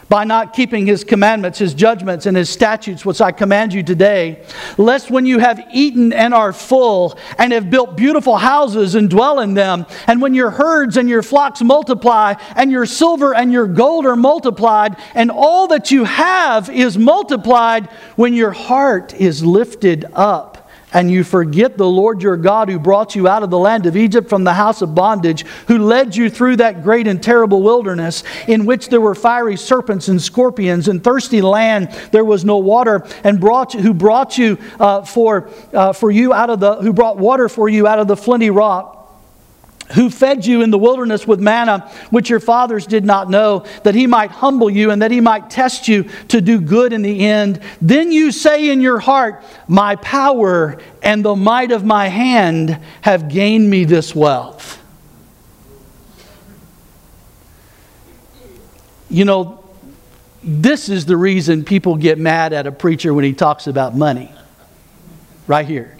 by 0.09 0.25
not 0.25 0.53
keeping 0.53 0.87
his 0.87 1.05
commandments, 1.05 1.59
his 1.59 1.75
judgments, 1.75 2.27
and 2.27 2.37
his 2.37 2.49
statutes, 2.49 3.05
which 3.05 3.21
I 3.21 3.33
command 3.33 3.73
you 3.73 3.83
today, 3.83 4.43
lest 4.77 5.11
when 5.11 5.27
you 5.27 5.39
have 5.39 5.61
eaten 5.73 6.13
and 6.13 6.33
are 6.33 6.53
full, 6.53 7.19
and 7.39 7.53
have 7.53 7.71
built 7.71 7.97
beautiful 7.97 8.37
houses 8.37 8.95
and 8.95 9.11
dwell 9.11 9.41
in 9.41 9.55
them, 9.55 9.87
and 10.07 10.23
when 10.23 10.35
your 10.35 10.51
herds 10.51 10.97
and 10.97 11.09
your 11.09 11.23
flocks 11.23 11.63
multiply, 11.63 12.35
and 12.57 12.71
your 12.71 12.87
silver 12.87 13.35
and 13.35 13.53
your 13.53 13.67
gold 13.67 14.07
are 14.07 14.17
multiplied, 14.17 14.97
and 15.15 15.31
all 15.31 15.67
that 15.69 15.91
you 15.91 16.05
have 16.05 16.71
is 16.71 16.97
multiplied, 16.97 17.87
when 18.17 18.35
your 18.35 18.51
heart 18.51 19.15
is 19.15 19.45
lifted 19.45 20.07
up 20.15 20.58
and 20.93 21.11
you 21.11 21.25
forget 21.25 21.77
the 21.77 21.87
Lord 21.87 22.23
your 22.23 22.37
God 22.37 22.69
who 22.69 22.79
brought 22.79 23.15
you 23.15 23.29
out 23.29 23.43
of 23.43 23.51
the 23.51 23.59
land 23.59 23.87
of 23.87 23.97
Egypt 23.97 24.29
from 24.29 24.45
the 24.45 24.55
house 24.55 24.83
of 24.83 24.95
bondage, 24.95 25.43
who 25.67 25.79
led 25.79 26.15
you 26.17 26.31
through 26.31 26.57
that 26.57 26.83
great 26.83 27.07
and 27.07 27.23
terrible 27.23 27.63
wilderness 27.63 28.25
in 28.47 28.67
which 28.67 28.89
there 28.89 29.01
were 29.01 29.15
fiery 29.15 29.57
serpents 29.57 30.09
and 30.09 30.21
scorpions 30.21 30.89
and 30.89 31.03
thirsty 31.03 31.43
land. 31.43 31.91
There 32.13 32.25
was 32.25 32.45
no 32.45 32.59
water, 32.59 33.07
and 33.25 33.41
brought 33.41 33.75
you, 33.75 33.81
who 33.81 33.95
brought 33.95 34.39
you 34.39 34.59
uh, 34.81 35.03
for, 35.03 35.51
uh, 35.73 35.93
for 35.93 36.11
you 36.11 36.33
out 36.33 36.51
of 36.51 36.61
the 36.61 36.77
who 36.77 36.93
brought 36.93 37.19
water 37.19 37.49
for 37.49 37.69
you 37.69 37.87
out 37.87 37.99
of 37.99 38.09
the 38.09 38.17
flinty 38.17 38.51
rock 38.51 38.98
who 39.95 40.11
fed 40.11 40.45
you 40.45 40.63
in 40.63 40.71
the 40.71 40.79
wilderness 40.79 41.27
with 41.27 41.41
manna, 41.41 41.91
which 42.11 42.31
your 42.31 42.41
fathers 42.41 42.87
did 42.87 43.05
not 43.05 43.31
know, 43.31 43.65
that 43.85 43.95
he 43.95 44.07
might 44.07 44.31
humble 44.31 44.69
you 44.69 44.91
and 44.91 45.03
that 45.03 45.11
he 45.11 45.21
might 45.21 45.51
test 45.51 45.89
you 45.89 46.05
to 46.29 46.41
do 46.41 46.61
good 46.61 46.93
in 46.93 47.03
the 47.03 47.27
end. 47.27 47.61
Then 47.81 48.13
you 48.13 48.33
say 48.33 48.71
in 48.71 48.81
your 48.81 48.99
heart, 48.99 49.43
My 49.67 49.97
power 49.97 50.79
and 51.03 51.25
the 51.25 51.37
might 51.37 51.73
of 51.73 51.85
my 51.85 52.09
hand 52.09 52.81
have 53.03 53.29
gained 53.29 53.69
me 53.69 53.85
this 53.85 54.15
wealth. 54.15 54.83
You 59.11 59.25
know, 59.25 59.65
this 60.43 60.89
is 60.89 61.07
the 61.07 61.17
reason 61.17 61.65
people 61.65 61.97
get 61.97 62.19
mad 62.19 62.53
at 62.53 62.67
a 62.67 62.73
preacher 62.73 63.15
when 63.15 63.25
he 63.25 63.33
talks 63.33 63.67
about 63.67 63.97
money. 63.97 64.31
Right 65.47 65.67
here. 65.67 65.97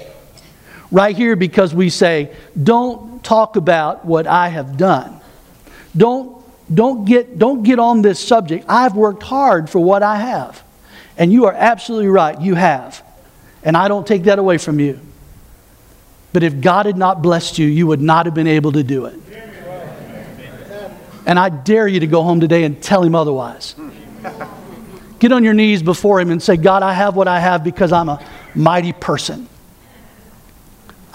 Right 0.91 1.17
here, 1.17 1.37
because 1.37 1.75
we 1.75 1.91
say, 1.91 2.35
Don't 2.61 3.08
talk 3.29 3.57
about 3.57 4.07
what 4.07 4.27
I 4.27 4.49
have 4.49 4.79
done. 4.79 5.21
Don't, 5.95 6.43
don't, 6.73 7.05
get, 7.05 7.39
don't 7.39 7.63
get 7.63 7.79
on 7.79 8.01
this 8.01 8.19
subject. 8.19 8.65
I've 8.69 8.95
worked 8.95 9.23
hard 9.23 9.69
for 9.69 9.81
what 9.81 10.03
I 10.03 10.17
have. 10.17 10.63
And 11.19 11.31
you 11.31 11.45
are 11.45 11.53
absolutely 11.53 12.09
right, 12.09 12.41
you 12.41 12.55
have. 12.55 13.05
And 13.63 13.77
I 13.77 13.89
don't 13.89 14.07
take 14.07 14.25
that 14.25 14.39
away 14.39 14.57
from 14.57 14.81
you. 14.81 14.99
But 16.33 16.43
if 16.43 16.63
God 16.63 16.87
had 16.87 16.97
not 16.97 17.21
blessed 17.21 17.59
you, 17.59 17.67
you 17.67 17.87
would 17.87 18.01
not 18.01 18.25
have 18.25 18.35
been 18.35 18.47
able 18.47 18.73
to 18.73 18.83
do 18.83 19.05
it. 19.05 19.21
And 21.27 21.39
I 21.39 21.51
dare 21.51 21.87
you 21.87 22.01
to 22.01 22.07
go 22.07 22.23
home 22.23 22.41
today 22.41 22.65
and 22.65 22.83
tell 22.83 23.03
him 23.03 23.15
otherwise. 23.15 23.75
Get 25.19 25.33
on 25.33 25.45
your 25.45 25.53
knees 25.53 25.83
before 25.83 26.19
him 26.19 26.31
and 26.31 26.43
say, 26.43 26.57
God, 26.57 26.83
I 26.83 26.95
have 26.95 27.15
what 27.15 27.29
I 27.29 27.41
have 27.41 27.63
because 27.63 27.93
I'm 27.93 28.09
a 28.09 28.25
mighty 28.55 28.95
person. 28.95 29.49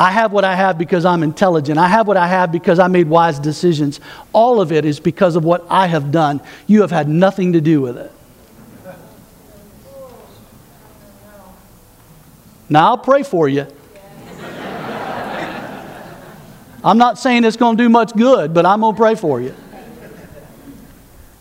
I 0.03 0.11
have 0.11 0.33
what 0.33 0.43
I 0.43 0.53
have 0.53 0.77
because 0.77 1.05
I'm 1.05 1.23
intelligent. 1.23 1.79
I 1.79 1.87
have 1.87 2.09
what 2.09 2.17
I 2.17 2.27
have 2.27 2.51
because 2.51 2.77
I 2.77 2.87
made 2.87 3.07
wise 3.07 3.39
decisions. 3.39 4.01
All 4.33 4.59
of 4.59 4.73
it 4.73 4.83
is 4.83 4.99
because 4.99 5.37
of 5.37 5.45
what 5.45 5.65
I 5.69 5.87
have 5.87 6.11
done. 6.11 6.41
You 6.67 6.81
have 6.81 6.91
had 6.91 7.07
nothing 7.07 7.53
to 7.53 7.61
do 7.61 7.79
with 7.79 7.97
it. 7.97 8.11
Now, 12.67 12.87
I'll 12.87 12.97
pray 12.97 13.23
for 13.23 13.47
you. 13.47 13.65
I'm 16.83 16.97
not 16.97 17.17
saying 17.17 17.45
it's 17.45 17.55
going 17.55 17.77
to 17.77 17.83
do 17.83 17.87
much 17.87 18.13
good, 18.13 18.53
but 18.53 18.65
I'm 18.65 18.81
going 18.81 18.95
to 18.95 18.99
pray 18.99 19.15
for 19.15 19.39
you. 19.39 19.55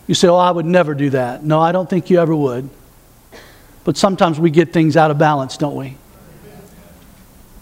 You 0.07 0.15
say, 0.15 0.29
Oh, 0.29 0.37
I 0.37 0.51
would 0.51 0.65
never 0.65 0.93
do 0.95 1.09
that. 1.09 1.43
No, 1.43 1.59
I 1.59 1.73
don't 1.73 1.89
think 1.89 2.09
you 2.09 2.17
ever 2.17 2.33
would. 2.33 2.69
But 3.83 3.97
sometimes 3.97 4.39
we 4.39 4.51
get 4.51 4.71
things 4.71 4.95
out 4.95 5.11
of 5.11 5.17
balance, 5.17 5.57
don't 5.57 5.75
we? 5.75 5.97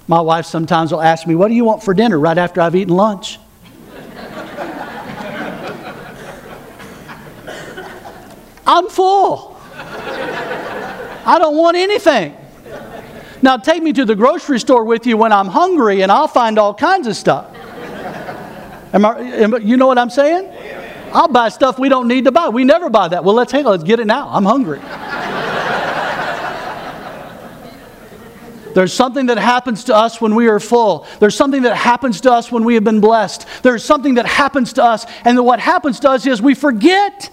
My 0.08 0.22
wife 0.22 0.45
sometimes 0.45 0.91
will 0.91 1.02
ask 1.02 1.26
me, 1.28 1.36
What 1.36 1.47
do 1.47 1.54
you 1.54 1.64
want 1.64 1.84
for 1.84 1.93
dinner 1.93 2.20
right 2.20 2.38
after 2.38 2.62
I've 2.62 2.76
eaten 2.76 2.95
lunch? 2.95 3.39
I'm 8.66 8.89
full. 8.89 9.58
I 9.74 11.38
don't 11.38 11.58
want 11.58 11.78
anything. 11.78 12.38
Now, 13.41 13.58
take 13.58 13.82
me 13.82 13.91
to 13.93 14.06
the 14.06 14.16
grocery 14.16 14.60
store 14.60 14.84
with 14.84 15.08
you 15.08 15.18
when 15.18 15.32
I'm 15.32 15.47
hungry, 15.47 16.04
and 16.04 16.12
I'll 16.12 16.28
find 16.28 16.60
all 16.60 16.74
kinds 16.74 17.08
of 17.08 17.16
stuff. 17.16 17.54
Am 18.93 19.06
I, 19.06 19.20
am, 19.20 19.62
you 19.62 19.78
know 19.78 19.88
what 19.88 19.97
I'm 19.97 20.10
saying? 20.10 20.52
I'll 21.14 21.28
buy 21.28 21.49
stuff 21.49 21.80
we 21.80 21.89
don't 21.89 22.08
need 22.08 22.26
to 22.26 22.32
buy. 22.32 22.49
We 22.49 22.64
never 22.64 22.89
buy 22.89 23.08
that. 23.10 23.24
Well, 23.24 23.36
let's 23.36 23.52
hang 23.52 23.66
on. 23.66 23.72
Let's 23.72 23.84
get 23.84 23.99
it 23.99 24.08
now. 24.08 24.30
I'm 24.30 24.45
hungry. 24.45 24.80
There's 28.74 28.93
something 28.93 29.28
that 29.28 29.38
happens 29.38 29.86
to 29.86 29.95
us 29.95 30.22
when 30.22 30.36
we 30.36 30.47
are 30.47 30.59
full. 30.59 31.05
There's 31.19 31.36
something 31.36 31.63
that 31.63 31.76
happens 31.76 32.22
to 32.22 32.32
us 32.32 32.51
when 32.51 32.63
we 32.63 32.76
have 32.76 32.84
been 32.84 33.01
blessed. 33.01 33.45
There's 33.63 33.84
something 33.84 34.15
that 34.15 34.26
happens 34.26 34.74
to 34.74 34.84
us, 34.84 35.05
and 35.26 35.43
what 35.45 35.59
happens 35.59 35.99
to 36.01 36.09
us 36.09 36.26
is 36.26 36.41
we 36.41 36.55
forget 36.55 37.30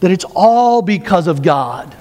that 0.00 0.10
it's 0.10 0.24
all 0.34 0.82
because 0.82 1.26
of 1.26 1.42
God. 1.42 1.96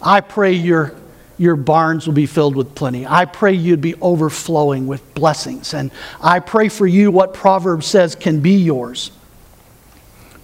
I 0.00 0.20
pray 0.20 0.52
your, 0.52 0.94
your 1.38 1.56
barns 1.56 2.06
will 2.06 2.14
be 2.14 2.26
filled 2.26 2.56
with 2.56 2.74
plenty. 2.74 3.06
I 3.06 3.24
pray 3.24 3.52
you'd 3.52 3.80
be 3.80 3.94
overflowing 4.00 4.86
with 4.86 5.14
blessings. 5.14 5.74
And 5.74 5.90
I 6.20 6.40
pray 6.40 6.68
for 6.68 6.86
you 6.86 7.10
what 7.10 7.34
Proverbs 7.34 7.86
says 7.86 8.14
can 8.14 8.40
be 8.40 8.56
yours. 8.56 9.10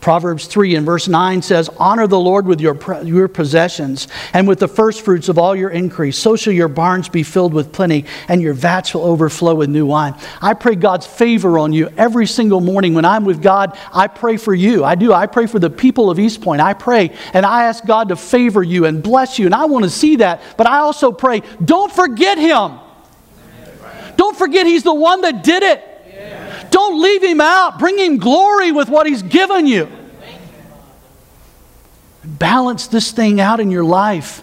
Proverbs 0.04 0.46
3 0.48 0.74
and 0.74 0.84
verse 0.84 1.08
9 1.08 1.40
says, 1.40 1.70
Honor 1.78 2.06
the 2.06 2.20
Lord 2.20 2.46
with 2.46 2.60
your, 2.60 2.78
your 3.04 3.26
possessions 3.26 4.06
and 4.34 4.46
with 4.46 4.58
the 4.58 4.68
firstfruits 4.68 5.30
of 5.30 5.38
all 5.38 5.56
your 5.56 5.70
increase. 5.70 6.18
So 6.18 6.36
shall 6.36 6.52
your 6.52 6.68
barns 6.68 7.08
be 7.08 7.22
filled 7.22 7.54
with 7.54 7.72
plenty 7.72 8.04
and 8.28 8.42
your 8.42 8.52
vats 8.52 8.92
will 8.92 9.04
overflow 9.04 9.54
with 9.54 9.70
new 9.70 9.86
wine. 9.86 10.14
I 10.42 10.52
pray 10.52 10.74
God's 10.74 11.06
favor 11.06 11.58
on 11.58 11.72
you 11.72 11.88
every 11.96 12.26
single 12.26 12.60
morning 12.60 12.92
when 12.92 13.06
I'm 13.06 13.24
with 13.24 13.40
God. 13.40 13.78
I 13.94 14.08
pray 14.08 14.36
for 14.36 14.52
you. 14.54 14.84
I 14.84 14.94
do. 14.94 15.10
I 15.10 15.26
pray 15.26 15.46
for 15.46 15.58
the 15.58 15.70
people 15.70 16.10
of 16.10 16.18
East 16.18 16.42
Point. 16.42 16.60
I 16.60 16.74
pray 16.74 17.10
and 17.32 17.46
I 17.46 17.64
ask 17.64 17.82
God 17.86 18.10
to 18.10 18.16
favor 18.16 18.62
you 18.62 18.84
and 18.84 19.02
bless 19.02 19.38
you. 19.38 19.46
And 19.46 19.54
I 19.54 19.64
want 19.64 19.86
to 19.86 19.90
see 19.90 20.16
that. 20.16 20.42
But 20.58 20.66
I 20.66 20.80
also 20.80 21.12
pray, 21.12 21.40
don't 21.64 21.90
forget 21.90 22.36
Him. 22.36 22.78
Don't 24.16 24.36
forget 24.36 24.66
He's 24.66 24.82
the 24.82 24.92
one 24.92 25.22
that 25.22 25.42
did 25.42 25.62
it. 25.62 25.93
Don't 26.74 27.00
leave 27.00 27.22
him 27.22 27.40
out. 27.40 27.78
Bring 27.78 27.96
him 27.96 28.16
glory 28.16 28.72
with 28.72 28.88
what 28.88 29.06
he's 29.06 29.22
given 29.22 29.68
you. 29.68 29.88
Balance 32.24 32.88
this 32.88 33.12
thing 33.12 33.40
out 33.40 33.60
in 33.60 33.70
your 33.70 33.84
life. 33.84 34.42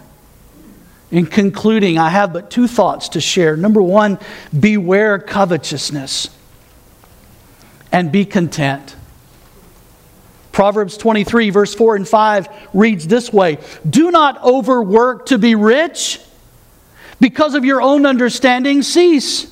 In 1.10 1.26
concluding, 1.26 1.98
I 1.98 2.08
have 2.08 2.32
but 2.32 2.50
two 2.50 2.66
thoughts 2.66 3.10
to 3.10 3.20
share. 3.20 3.54
Number 3.54 3.82
one, 3.82 4.18
beware 4.58 5.18
covetousness 5.18 6.30
and 7.92 8.10
be 8.10 8.24
content. 8.24 8.96
Proverbs 10.52 10.96
23, 10.96 11.50
verse 11.50 11.74
4 11.74 11.96
and 11.96 12.08
5 12.08 12.48
reads 12.72 13.06
this 13.06 13.30
way 13.30 13.58
Do 13.86 14.10
not 14.10 14.42
overwork 14.42 15.26
to 15.26 15.36
be 15.36 15.54
rich. 15.54 16.18
Because 17.20 17.54
of 17.54 17.66
your 17.66 17.82
own 17.82 18.06
understanding, 18.06 18.80
cease. 18.80 19.51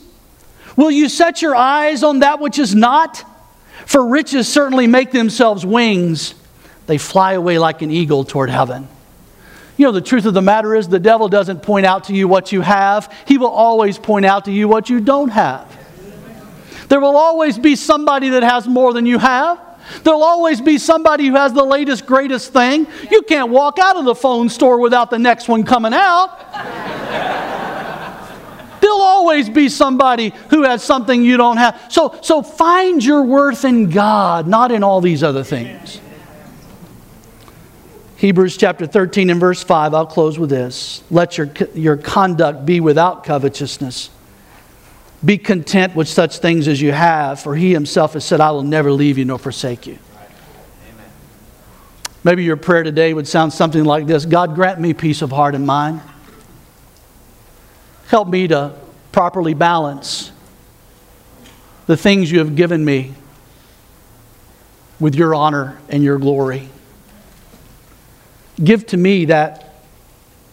Will 0.80 0.90
you 0.90 1.10
set 1.10 1.42
your 1.42 1.54
eyes 1.54 2.02
on 2.02 2.20
that 2.20 2.40
which 2.40 2.58
is 2.58 2.74
not? 2.74 3.22
For 3.84 4.02
riches 4.08 4.48
certainly 4.48 4.86
make 4.86 5.10
themselves 5.10 5.66
wings, 5.66 6.34
they 6.86 6.96
fly 6.96 7.34
away 7.34 7.58
like 7.58 7.82
an 7.82 7.90
eagle 7.90 8.24
toward 8.24 8.48
heaven. 8.48 8.88
You 9.76 9.84
know, 9.84 9.92
the 9.92 10.00
truth 10.00 10.24
of 10.24 10.32
the 10.32 10.40
matter 10.40 10.74
is, 10.74 10.88
the 10.88 10.98
devil 10.98 11.28
doesn't 11.28 11.62
point 11.62 11.84
out 11.84 12.04
to 12.04 12.14
you 12.14 12.28
what 12.28 12.50
you 12.50 12.62
have, 12.62 13.14
he 13.26 13.36
will 13.36 13.50
always 13.50 13.98
point 13.98 14.24
out 14.24 14.46
to 14.46 14.52
you 14.52 14.68
what 14.68 14.88
you 14.88 15.00
don't 15.00 15.28
have. 15.28 15.70
There 16.88 16.98
will 16.98 17.18
always 17.18 17.58
be 17.58 17.76
somebody 17.76 18.30
that 18.30 18.42
has 18.42 18.66
more 18.66 18.94
than 18.94 19.04
you 19.04 19.18
have. 19.18 19.60
There'll 20.02 20.22
always 20.22 20.62
be 20.62 20.78
somebody 20.78 21.26
who 21.26 21.34
has 21.34 21.52
the 21.52 21.62
latest, 21.62 22.06
greatest 22.06 22.54
thing. 22.54 22.86
You 23.10 23.20
can't 23.20 23.50
walk 23.50 23.78
out 23.78 23.96
of 23.96 24.06
the 24.06 24.14
phone 24.14 24.48
store 24.48 24.80
without 24.80 25.10
the 25.10 25.18
next 25.18 25.46
one 25.46 25.62
coming 25.62 25.92
out. 25.92 27.39
There'll 28.90 29.02
always 29.02 29.48
be 29.48 29.68
somebody 29.68 30.32
who 30.48 30.64
has 30.64 30.82
something 30.82 31.22
you 31.22 31.36
don't 31.36 31.58
have. 31.58 31.80
So, 31.90 32.18
so 32.22 32.42
find 32.42 33.04
your 33.04 33.22
worth 33.22 33.64
in 33.64 33.88
God, 33.88 34.48
not 34.48 34.72
in 34.72 34.82
all 34.82 35.00
these 35.00 35.22
other 35.22 35.44
things. 35.44 36.00
Hebrews 38.16 38.56
chapter 38.56 38.88
13 38.88 39.30
and 39.30 39.38
verse 39.38 39.62
5, 39.62 39.94
I'll 39.94 40.06
close 40.06 40.40
with 40.40 40.50
this. 40.50 41.04
Let 41.08 41.38
your, 41.38 41.52
your 41.72 41.96
conduct 41.98 42.66
be 42.66 42.80
without 42.80 43.22
covetousness. 43.22 44.10
Be 45.24 45.38
content 45.38 45.94
with 45.94 46.08
such 46.08 46.38
things 46.38 46.66
as 46.66 46.82
you 46.82 46.90
have, 46.90 47.38
for 47.38 47.54
he 47.54 47.72
himself 47.72 48.14
has 48.14 48.24
said, 48.24 48.40
I 48.40 48.50
will 48.50 48.64
never 48.64 48.90
leave 48.90 49.18
you 49.18 49.24
nor 49.24 49.38
forsake 49.38 49.86
you. 49.86 50.00
Maybe 52.24 52.42
your 52.42 52.56
prayer 52.56 52.82
today 52.82 53.14
would 53.14 53.28
sound 53.28 53.52
something 53.52 53.84
like 53.84 54.08
this 54.08 54.24
God, 54.24 54.56
grant 54.56 54.80
me 54.80 54.94
peace 54.94 55.22
of 55.22 55.30
heart 55.30 55.54
and 55.54 55.64
mind. 55.64 56.00
Help 58.10 58.26
me 58.26 58.48
to 58.48 58.74
properly 59.12 59.54
balance 59.54 60.32
the 61.86 61.96
things 61.96 62.28
you 62.28 62.40
have 62.40 62.56
given 62.56 62.84
me 62.84 63.14
with 64.98 65.14
your 65.14 65.32
honor 65.32 65.80
and 65.88 66.02
your 66.02 66.18
glory. 66.18 66.68
Give 68.62 68.84
to 68.88 68.96
me 68.96 69.26
that 69.26 69.74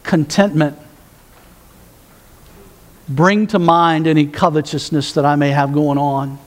contentment 0.03 0.77
bring 3.09 3.47
to 3.47 3.57
mind 3.57 4.05
any 4.05 4.27
covetousness 4.27 5.13
that 5.13 5.25
I 5.25 5.35
may 5.35 5.49
have 5.49 5.73
going 5.73 5.97
on. 5.97 6.37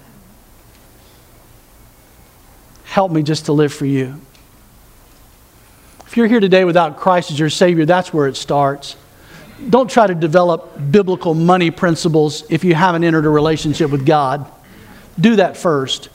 Help 2.85 3.11
me 3.11 3.25
just 3.25 3.47
to 3.47 3.53
live 3.53 3.73
for 3.73 3.87
you. 3.87 4.21
If 6.07 6.17
you're 6.17 6.29
here 6.29 6.39
today 6.39 6.65
without 6.65 6.99
Christ 6.99 7.33
as 7.33 7.39
your 7.41 7.51
Savior, 7.51 7.85
that's 7.85 8.15
where 8.15 8.29
it 8.29 8.37
starts. 8.37 8.95
Don't 9.69 9.91
try 9.91 10.07
to 10.07 10.15
develop 10.15 10.91
biblical 10.91 11.35
money 11.35 11.71
principles 11.71 12.45
if 12.49 12.65
you 12.65 12.75
haven't 12.75 13.05
entered 13.05 13.27
a 13.27 13.31
relationship 13.31 13.91
with 13.91 14.07
God. 14.07 14.51
Do 15.19 15.37
that 15.37 15.57
first. 15.57 16.09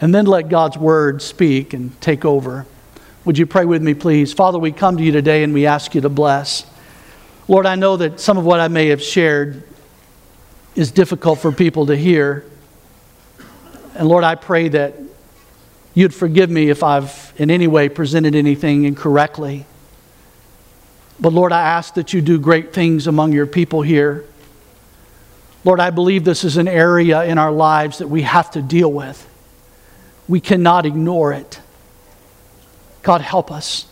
And 0.00 0.14
then 0.14 0.26
let 0.26 0.48
God's 0.48 0.76
Word 0.76 1.22
speak 1.22 1.72
and 1.72 1.98
take 2.00 2.24
over. 2.24 2.66
Would 3.24 3.38
you 3.38 3.46
pray 3.46 3.64
with 3.64 3.82
me, 3.82 3.94
please? 3.94 4.32
Father, 4.32 4.58
we 4.58 4.72
come 4.72 4.96
to 4.96 5.02
you 5.02 5.12
today 5.12 5.42
and 5.42 5.54
we 5.54 5.66
ask 5.66 5.94
you 5.94 6.00
to 6.02 6.08
bless. 6.08 6.66
Lord, 7.48 7.66
I 7.66 7.76
know 7.76 7.96
that 7.96 8.20
some 8.20 8.38
of 8.38 8.44
what 8.44 8.60
I 8.60 8.68
may 8.68 8.88
have 8.88 9.02
shared 9.02 9.62
is 10.74 10.90
difficult 10.90 11.38
for 11.38 11.52
people 11.52 11.86
to 11.86 11.96
hear. 11.96 12.44
And 13.94 14.08
Lord, 14.08 14.24
I 14.24 14.34
pray 14.34 14.68
that 14.68 14.94
you'd 15.94 16.14
forgive 16.14 16.50
me 16.50 16.68
if 16.68 16.82
I've 16.82 17.32
in 17.36 17.50
any 17.50 17.66
way 17.66 17.88
presented 17.88 18.34
anything 18.34 18.84
incorrectly. 18.84 19.64
But 21.18 21.32
Lord, 21.32 21.52
I 21.52 21.62
ask 21.62 21.94
that 21.94 22.12
you 22.12 22.20
do 22.20 22.38
great 22.38 22.72
things 22.72 23.06
among 23.06 23.32
your 23.32 23.46
people 23.46 23.82
here. 23.82 24.24
Lord, 25.64 25.80
I 25.80 25.90
believe 25.90 26.24
this 26.24 26.44
is 26.44 26.58
an 26.58 26.68
area 26.68 27.24
in 27.24 27.38
our 27.38 27.50
lives 27.50 27.98
that 27.98 28.08
we 28.08 28.22
have 28.22 28.50
to 28.52 28.62
deal 28.62 28.92
with. 28.92 29.26
We 30.28 30.40
cannot 30.40 30.86
ignore 30.86 31.32
it. 31.32 31.60
God, 33.02 33.20
help 33.20 33.50
us. 33.50 33.86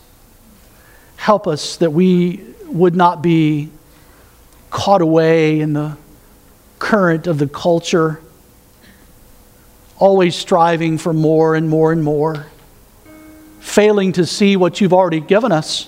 Help 1.15 1.47
us 1.47 1.77
that 1.77 1.91
we 1.91 2.41
would 2.65 2.95
not 2.95 3.21
be 3.21 3.69
caught 4.69 5.01
away 5.01 5.59
in 5.59 5.73
the 5.73 5.97
current 6.79 7.27
of 7.27 7.39
the 7.39 7.47
culture, 7.47 8.21
always 9.97 10.35
striving 10.35 10.97
for 10.97 11.13
more 11.13 11.55
and 11.55 11.69
more 11.69 11.91
and 11.91 12.03
more, 12.03 12.47
failing 13.59 14.11
to 14.11 14.25
see 14.25 14.55
what 14.55 14.81
you've 14.81 14.93
already 14.93 15.21
given 15.21 15.51
us, 15.51 15.87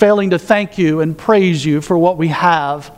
failing 0.00 0.30
to 0.30 0.38
thank 0.38 0.78
you 0.78 1.00
and 1.00 1.16
praise 1.16 1.62
you 1.62 1.82
for 1.82 1.98
what 1.98 2.16
we 2.16 2.28
have, 2.28 2.90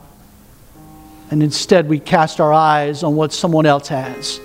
and 1.31 1.43
instead 1.43 1.89
we 1.89 1.99
cast 1.99 2.39
our 2.39 2.53
eyes 2.53 3.03
on 3.03 3.17
what 3.17 3.33
someone 3.33 3.65
else 3.65 3.89
has. 3.89 4.39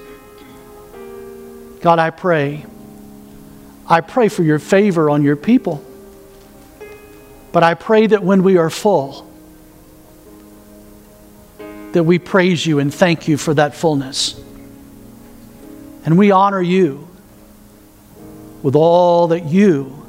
God, 1.80 2.00
I 2.00 2.10
pray. 2.10 2.66
I 3.86 4.00
pray 4.00 4.26
for 4.26 4.42
your 4.42 4.58
favor 4.58 5.08
on 5.08 5.22
your 5.22 5.36
people. 5.36 5.84
But 7.52 7.62
I 7.62 7.74
pray 7.74 8.08
that 8.08 8.24
when 8.24 8.42
we 8.42 8.56
are 8.56 8.70
full, 8.70 9.30
that 11.92 12.02
we 12.02 12.18
praise 12.18 12.66
you 12.66 12.80
and 12.80 12.92
thank 12.92 13.28
you 13.28 13.36
for 13.36 13.54
that 13.54 13.76
fullness. 13.76 14.34
And 16.04 16.18
we 16.18 16.32
honor 16.32 16.60
you 16.60 17.06
with 18.64 18.74
all 18.74 19.28
that 19.28 19.44
you 19.44 20.07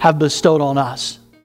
have 0.00 0.18
bestowed 0.18 0.60
on 0.60 0.76
us. 0.76 1.19